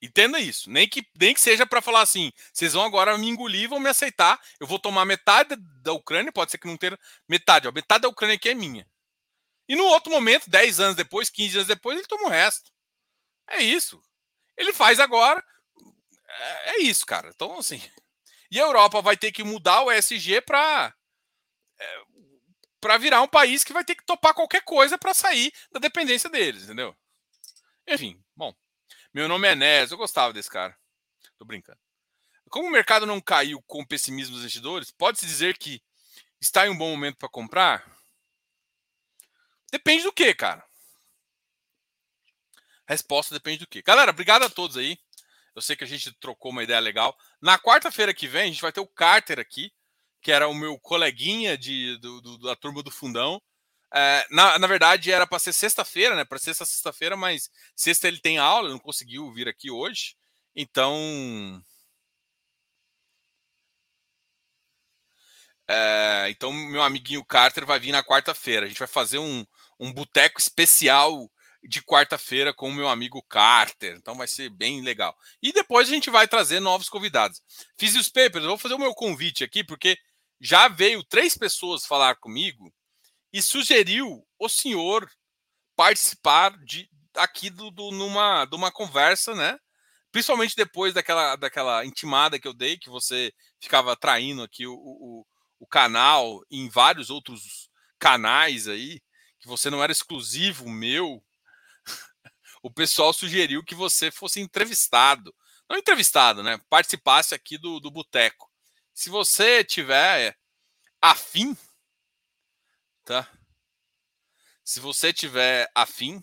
Entenda 0.00 0.38
isso. 0.38 0.70
Nem 0.70 0.88
que, 0.88 1.04
nem 1.18 1.34
que 1.34 1.40
seja 1.40 1.66
para 1.66 1.82
falar 1.82 2.02
assim: 2.02 2.30
vocês 2.52 2.72
vão 2.72 2.84
agora 2.84 3.18
me 3.18 3.28
engolir, 3.28 3.68
vão 3.68 3.80
me 3.80 3.88
aceitar. 3.88 4.40
Eu 4.61 4.66
vou 4.66 4.78
tomar 4.78 5.04
metade 5.04 5.56
da 5.56 5.92
Ucrânia, 5.92 6.32
pode 6.32 6.50
ser 6.50 6.58
que 6.58 6.68
não 6.68 6.76
tenha 6.76 6.98
metade, 7.28 7.66
ó, 7.66 7.72
metade 7.72 8.02
da 8.02 8.08
Ucrânia 8.08 8.36
aqui 8.36 8.48
é 8.48 8.54
minha. 8.54 8.86
E 9.70 9.76
no 9.76 9.84
outro 9.84 10.10
momento, 10.10 10.50
10 10.50 10.80
anos 10.80 10.96
depois, 10.96 11.30
15 11.30 11.58
anos 11.58 11.68
depois, 11.68 11.96
ele 11.96 12.08
toma 12.08 12.24
o 12.24 12.28
resto. 12.28 12.72
É 13.48 13.62
isso. 13.62 14.02
Ele 14.56 14.72
faz 14.72 14.98
agora. 14.98 15.44
É, 16.26 16.70
é 16.70 16.78
isso, 16.80 17.06
cara. 17.06 17.30
Então, 17.32 17.56
assim. 17.56 17.80
E 18.50 18.58
a 18.58 18.64
Europa 18.64 19.00
vai 19.00 19.16
ter 19.16 19.30
que 19.30 19.44
mudar 19.44 19.82
o 19.82 19.92
ESG 19.92 20.40
para 20.40 20.92
é, 21.78 22.02
para 22.80 22.98
virar 22.98 23.22
um 23.22 23.28
país 23.28 23.62
que 23.62 23.72
vai 23.72 23.84
ter 23.84 23.94
que 23.94 24.04
topar 24.04 24.34
qualquer 24.34 24.62
coisa 24.62 24.98
para 24.98 25.14
sair 25.14 25.52
da 25.70 25.78
dependência 25.78 26.28
deles, 26.28 26.64
entendeu? 26.64 26.96
Enfim, 27.86 28.20
bom. 28.34 28.52
Meu 29.14 29.28
nome 29.28 29.46
é 29.46 29.52
Enéas, 29.52 29.92
eu 29.92 29.96
gostava 29.96 30.32
desse 30.32 30.50
cara. 30.50 30.76
Tô 31.38 31.44
brincando. 31.44 31.78
Como 32.48 32.66
o 32.66 32.72
mercado 32.72 33.06
não 33.06 33.20
caiu 33.20 33.62
com 33.68 33.82
o 33.82 33.86
pessimismo 33.86 34.32
dos 34.32 34.40
investidores, 34.40 34.90
pode-se 34.90 35.26
dizer 35.26 35.56
que 35.56 35.80
está 36.40 36.66
em 36.66 36.70
um 36.70 36.76
bom 36.76 36.90
momento 36.90 37.18
para 37.18 37.28
comprar? 37.28 37.99
Depende 39.70 40.04
do 40.04 40.12
que, 40.12 40.34
cara. 40.34 40.64
Resposta 42.88 43.34
depende 43.34 43.58
do 43.58 43.66
que. 43.66 43.82
Galera, 43.82 44.10
obrigado 44.10 44.42
a 44.44 44.50
todos 44.50 44.76
aí. 44.76 44.98
Eu 45.54 45.62
sei 45.62 45.76
que 45.76 45.84
a 45.84 45.86
gente 45.86 46.12
trocou 46.18 46.50
uma 46.50 46.62
ideia 46.62 46.80
legal. 46.80 47.16
Na 47.40 47.58
quarta-feira 47.58 48.14
que 48.14 48.26
vem, 48.26 48.44
a 48.44 48.46
gente 48.46 48.62
vai 48.62 48.72
ter 48.72 48.80
o 48.80 48.86
Carter 48.86 49.38
aqui 49.38 49.72
que 50.20 50.32
era 50.32 50.48
o 50.48 50.54
meu 50.54 50.78
coleguinha 50.78 51.56
de, 51.56 51.96
do, 51.98 52.20
do, 52.20 52.38
da 52.38 52.56
turma 52.56 52.82
do 52.82 52.90
fundão. 52.90 53.40
É, 53.92 54.26
na, 54.30 54.58
na 54.58 54.66
verdade, 54.66 55.10
era 55.10 55.26
para 55.26 55.38
ser 55.38 55.52
sexta-feira, 55.52 56.14
né? 56.14 56.24
Para 56.24 56.38
ser 56.38 56.50
essa 56.50 56.66
sexta-feira, 56.66 57.16
mas 57.16 57.50
sexta 57.74 58.06
ele 58.08 58.20
tem 58.20 58.38
aula, 58.38 58.68
não 58.68 58.78
conseguiu 58.78 59.32
vir 59.32 59.48
aqui 59.48 59.70
hoje. 59.70 60.16
Então. 60.54 61.62
É, 65.68 66.26
então, 66.30 66.52
meu 66.52 66.82
amiguinho 66.82 67.24
Carter 67.24 67.64
vai 67.64 67.78
vir 67.78 67.92
na 67.92 68.02
quarta-feira. 68.02 68.66
A 68.66 68.68
gente 68.68 68.78
vai 68.78 68.88
fazer 68.88 69.18
um, 69.18 69.46
um 69.80 69.92
boteco 69.92 70.38
especial 70.38 71.28
de 71.62 71.82
quarta-feira 71.82 72.54
com 72.54 72.68
o 72.68 72.74
meu 72.74 72.88
amigo 72.88 73.22
Carter. 73.22 73.96
Então 73.96 74.14
vai 74.14 74.28
ser 74.28 74.50
bem 74.50 74.82
legal. 74.82 75.16
E 75.42 75.52
depois 75.52 75.88
a 75.88 75.92
gente 75.92 76.10
vai 76.10 76.28
trazer 76.28 76.60
novos 76.60 76.88
convidados. 76.88 77.42
Fiz 77.78 77.96
os 77.96 78.08
papers, 78.08 78.44
vou 78.44 78.58
fazer 78.58 78.74
o 78.74 78.78
meu 78.78 78.94
convite 78.94 79.42
aqui, 79.42 79.64
porque 79.64 79.98
já 80.40 80.68
veio 80.68 81.02
três 81.02 81.36
pessoas 81.36 81.86
falar 81.86 82.16
comigo 82.16 82.72
e 83.32 83.42
sugeriu 83.42 84.26
o 84.38 84.48
senhor 84.48 85.10
participar 85.76 86.56
de 86.64 86.88
aqui 87.14 87.50
do, 87.50 87.70
do, 87.70 87.90
numa 87.90 88.44
de 88.44 88.56
uma 88.56 88.70
conversa, 88.70 89.34
né? 89.34 89.58
Principalmente 90.12 90.56
depois 90.56 90.92
daquela, 90.92 91.36
daquela 91.36 91.84
intimada 91.84 92.38
que 92.38 92.48
eu 92.48 92.54
dei, 92.54 92.76
que 92.76 92.90
você 92.90 93.32
ficava 93.60 93.96
traindo 93.96 94.42
aqui 94.42 94.66
o, 94.66 94.74
o, 94.74 95.26
o 95.58 95.66
canal 95.66 96.42
em 96.50 96.68
vários 96.68 97.10
outros 97.10 97.70
canais 97.98 98.66
aí, 98.66 99.00
que 99.41 99.49
você 99.49 99.70
não 99.70 99.82
era 99.82 99.91
exclusivo 99.91 100.68
meu. 100.68 101.24
o 102.62 102.70
pessoal 102.70 103.12
sugeriu 103.12 103.64
que 103.64 103.74
você 103.74 104.11
fosse 104.11 104.41
entrevistado. 104.41 105.34
Não 105.68 105.76
entrevistado, 105.76 106.43
né? 106.43 106.61
Participasse 106.68 107.34
aqui 107.34 107.57
do, 107.57 107.80
do 107.80 107.91
Boteco. 107.91 108.51
Se 108.93 109.09
você 109.09 109.64
tiver 109.64 110.36
afim, 111.01 111.57
tá? 113.05 113.28
Se 114.64 114.78
você 114.78 115.12
tiver 115.12 115.70
afim 115.74 116.22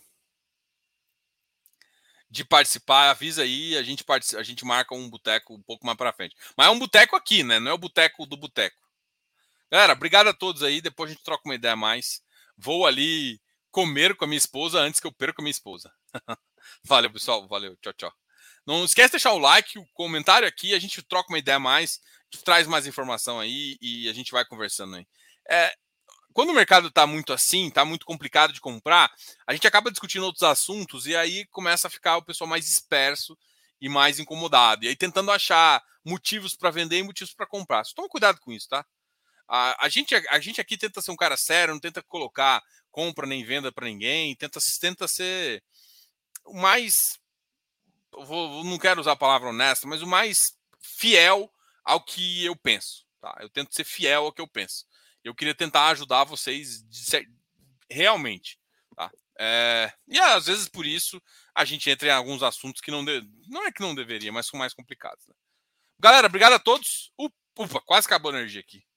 de 2.30 2.44
participar, 2.44 3.10
avisa 3.10 3.42
aí, 3.42 3.76
a 3.76 3.82
gente 3.82 4.04
participa, 4.04 4.40
a 4.40 4.44
gente 4.44 4.64
marca 4.64 4.94
um 4.94 5.08
boteco 5.08 5.54
um 5.54 5.62
pouco 5.62 5.84
mais 5.84 5.96
para 5.96 6.12
frente. 6.12 6.36
Mas 6.56 6.66
é 6.66 6.70
um 6.70 6.78
boteco 6.78 7.16
aqui, 7.16 7.42
né? 7.42 7.58
Não 7.58 7.70
é 7.70 7.74
o 7.74 7.78
boteco 7.78 8.26
do 8.26 8.36
boteco. 8.36 8.76
Galera, 9.70 9.92
obrigado 9.92 10.28
a 10.28 10.34
todos 10.34 10.62
aí. 10.62 10.80
Depois 10.80 11.10
a 11.10 11.14
gente 11.14 11.24
troca 11.24 11.42
uma 11.46 11.54
ideia 11.54 11.76
mais. 11.76 12.22
Vou 12.58 12.86
ali 12.86 13.40
comer 13.70 14.16
com 14.16 14.24
a 14.24 14.28
minha 14.28 14.38
esposa 14.38 14.80
antes 14.80 15.00
que 15.00 15.06
eu 15.06 15.12
perca 15.12 15.40
a 15.40 15.44
minha 15.44 15.50
esposa. 15.50 15.90
Valeu, 16.84 17.10
pessoal. 17.10 17.46
Valeu. 17.48 17.76
Tchau, 17.76 17.92
tchau. 17.92 18.12
Não 18.66 18.84
esquece 18.84 19.08
de 19.08 19.12
deixar 19.12 19.32
o 19.32 19.38
like, 19.38 19.78
o 19.78 19.86
comentário 19.94 20.46
aqui, 20.46 20.74
a 20.74 20.78
gente 20.78 21.00
troca 21.00 21.32
uma 21.32 21.38
ideia 21.38 21.58
mais 21.58 22.00
traz 22.44 22.66
mais 22.66 22.86
informação 22.86 23.40
aí 23.40 23.78
e 23.80 24.08
a 24.08 24.12
gente 24.12 24.32
vai 24.32 24.44
conversando 24.44 24.96
aí. 24.96 25.06
É, 25.48 25.72
quando 26.34 26.50
o 26.50 26.54
mercado 26.54 26.88
está 26.88 27.06
muito 27.06 27.32
assim, 27.32 27.68
está 27.68 27.84
muito 27.84 28.04
complicado 28.04 28.52
de 28.52 28.60
comprar, 28.60 29.10
a 29.46 29.54
gente 29.54 29.66
acaba 29.66 29.90
discutindo 29.90 30.24
outros 30.24 30.42
assuntos 30.42 31.06
e 31.06 31.16
aí 31.16 31.46
começa 31.46 31.88
a 31.88 31.90
ficar 31.90 32.18
o 32.18 32.22
pessoal 32.22 32.48
mais 32.48 32.64
disperso 32.64 33.36
e 33.80 33.88
mais 33.88 34.18
incomodado. 34.18 34.84
E 34.84 34.88
aí 34.88 34.96
tentando 34.96 35.30
achar 35.30 35.82
motivos 36.04 36.54
para 36.54 36.70
vender 36.70 36.98
e 36.98 37.02
motivos 37.02 37.32
para 37.32 37.46
comprar. 37.46 37.84
Só 37.84 37.94
toma 37.94 38.08
cuidado 38.08 38.38
com 38.40 38.52
isso, 38.52 38.68
tá? 38.68 38.84
A, 39.48 39.86
a, 39.86 39.88
gente, 39.88 40.14
a 40.14 40.38
gente 40.38 40.60
aqui 40.60 40.76
tenta 40.76 41.00
ser 41.00 41.10
um 41.10 41.16
cara 41.16 41.36
sério, 41.36 41.72
não 41.72 41.80
tenta 41.80 42.02
colocar 42.02 42.62
compra 42.90 43.26
nem 43.26 43.44
venda 43.44 43.70
para 43.70 43.86
ninguém, 43.86 44.34
tenta, 44.34 44.58
tenta 44.80 45.06
ser 45.06 45.62
o 46.44 46.54
mais. 46.54 47.18
Vou, 48.10 48.64
não 48.64 48.78
quero 48.78 49.00
usar 49.00 49.12
a 49.12 49.16
palavra 49.16 49.50
honesta, 49.50 49.86
mas 49.86 50.02
o 50.02 50.06
mais 50.06 50.58
fiel 50.80 51.52
ao 51.84 52.02
que 52.02 52.44
eu 52.44 52.56
penso. 52.56 53.06
Tá? 53.20 53.36
Eu 53.40 53.48
tento 53.48 53.74
ser 53.74 53.84
fiel 53.84 54.24
ao 54.24 54.32
que 54.32 54.40
eu 54.40 54.48
penso. 54.48 54.84
Eu 55.22 55.34
queria 55.34 55.54
tentar 55.54 55.88
ajudar 55.88 56.24
vocês 56.24 56.84
ser, 56.90 57.26
realmente. 57.88 58.58
Tá? 58.96 59.10
É, 59.38 59.92
e 60.08 60.18
às 60.18 60.46
vezes 60.46 60.68
por 60.68 60.84
isso 60.84 61.22
a 61.54 61.64
gente 61.64 61.88
entra 61.88 62.08
em 62.08 62.12
alguns 62.12 62.42
assuntos 62.42 62.80
que 62.80 62.90
não 62.90 63.04
de, 63.04 63.22
não 63.46 63.64
é 63.64 63.70
que 63.70 63.80
não 63.80 63.94
deveria, 63.94 64.32
mas 64.32 64.46
são 64.46 64.58
mais 64.58 64.74
complicados. 64.74 65.24
Né? 65.28 65.34
Galera, 66.00 66.26
obrigado 66.26 66.54
a 66.54 66.58
todos. 66.58 67.12
Upa, 67.56 67.80
quase 67.80 68.06
acabou 68.06 68.32
a 68.32 68.38
energia 68.38 68.60
aqui. 68.60 68.87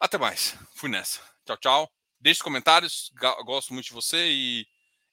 Até 0.00 0.18
mais. 0.18 0.56
Fui 0.74 0.88
nessa. 0.88 1.20
Tchau, 1.44 1.56
tchau. 1.56 1.92
Deixe 2.20 2.38
os 2.38 2.42
comentários. 2.42 3.10
Gosto 3.44 3.72
muito 3.72 3.86
de 3.86 3.92
você 3.92 4.26
e, 4.30 4.66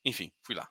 enfim, 0.06 0.32
fui 0.44 0.56
lá. 0.56 0.70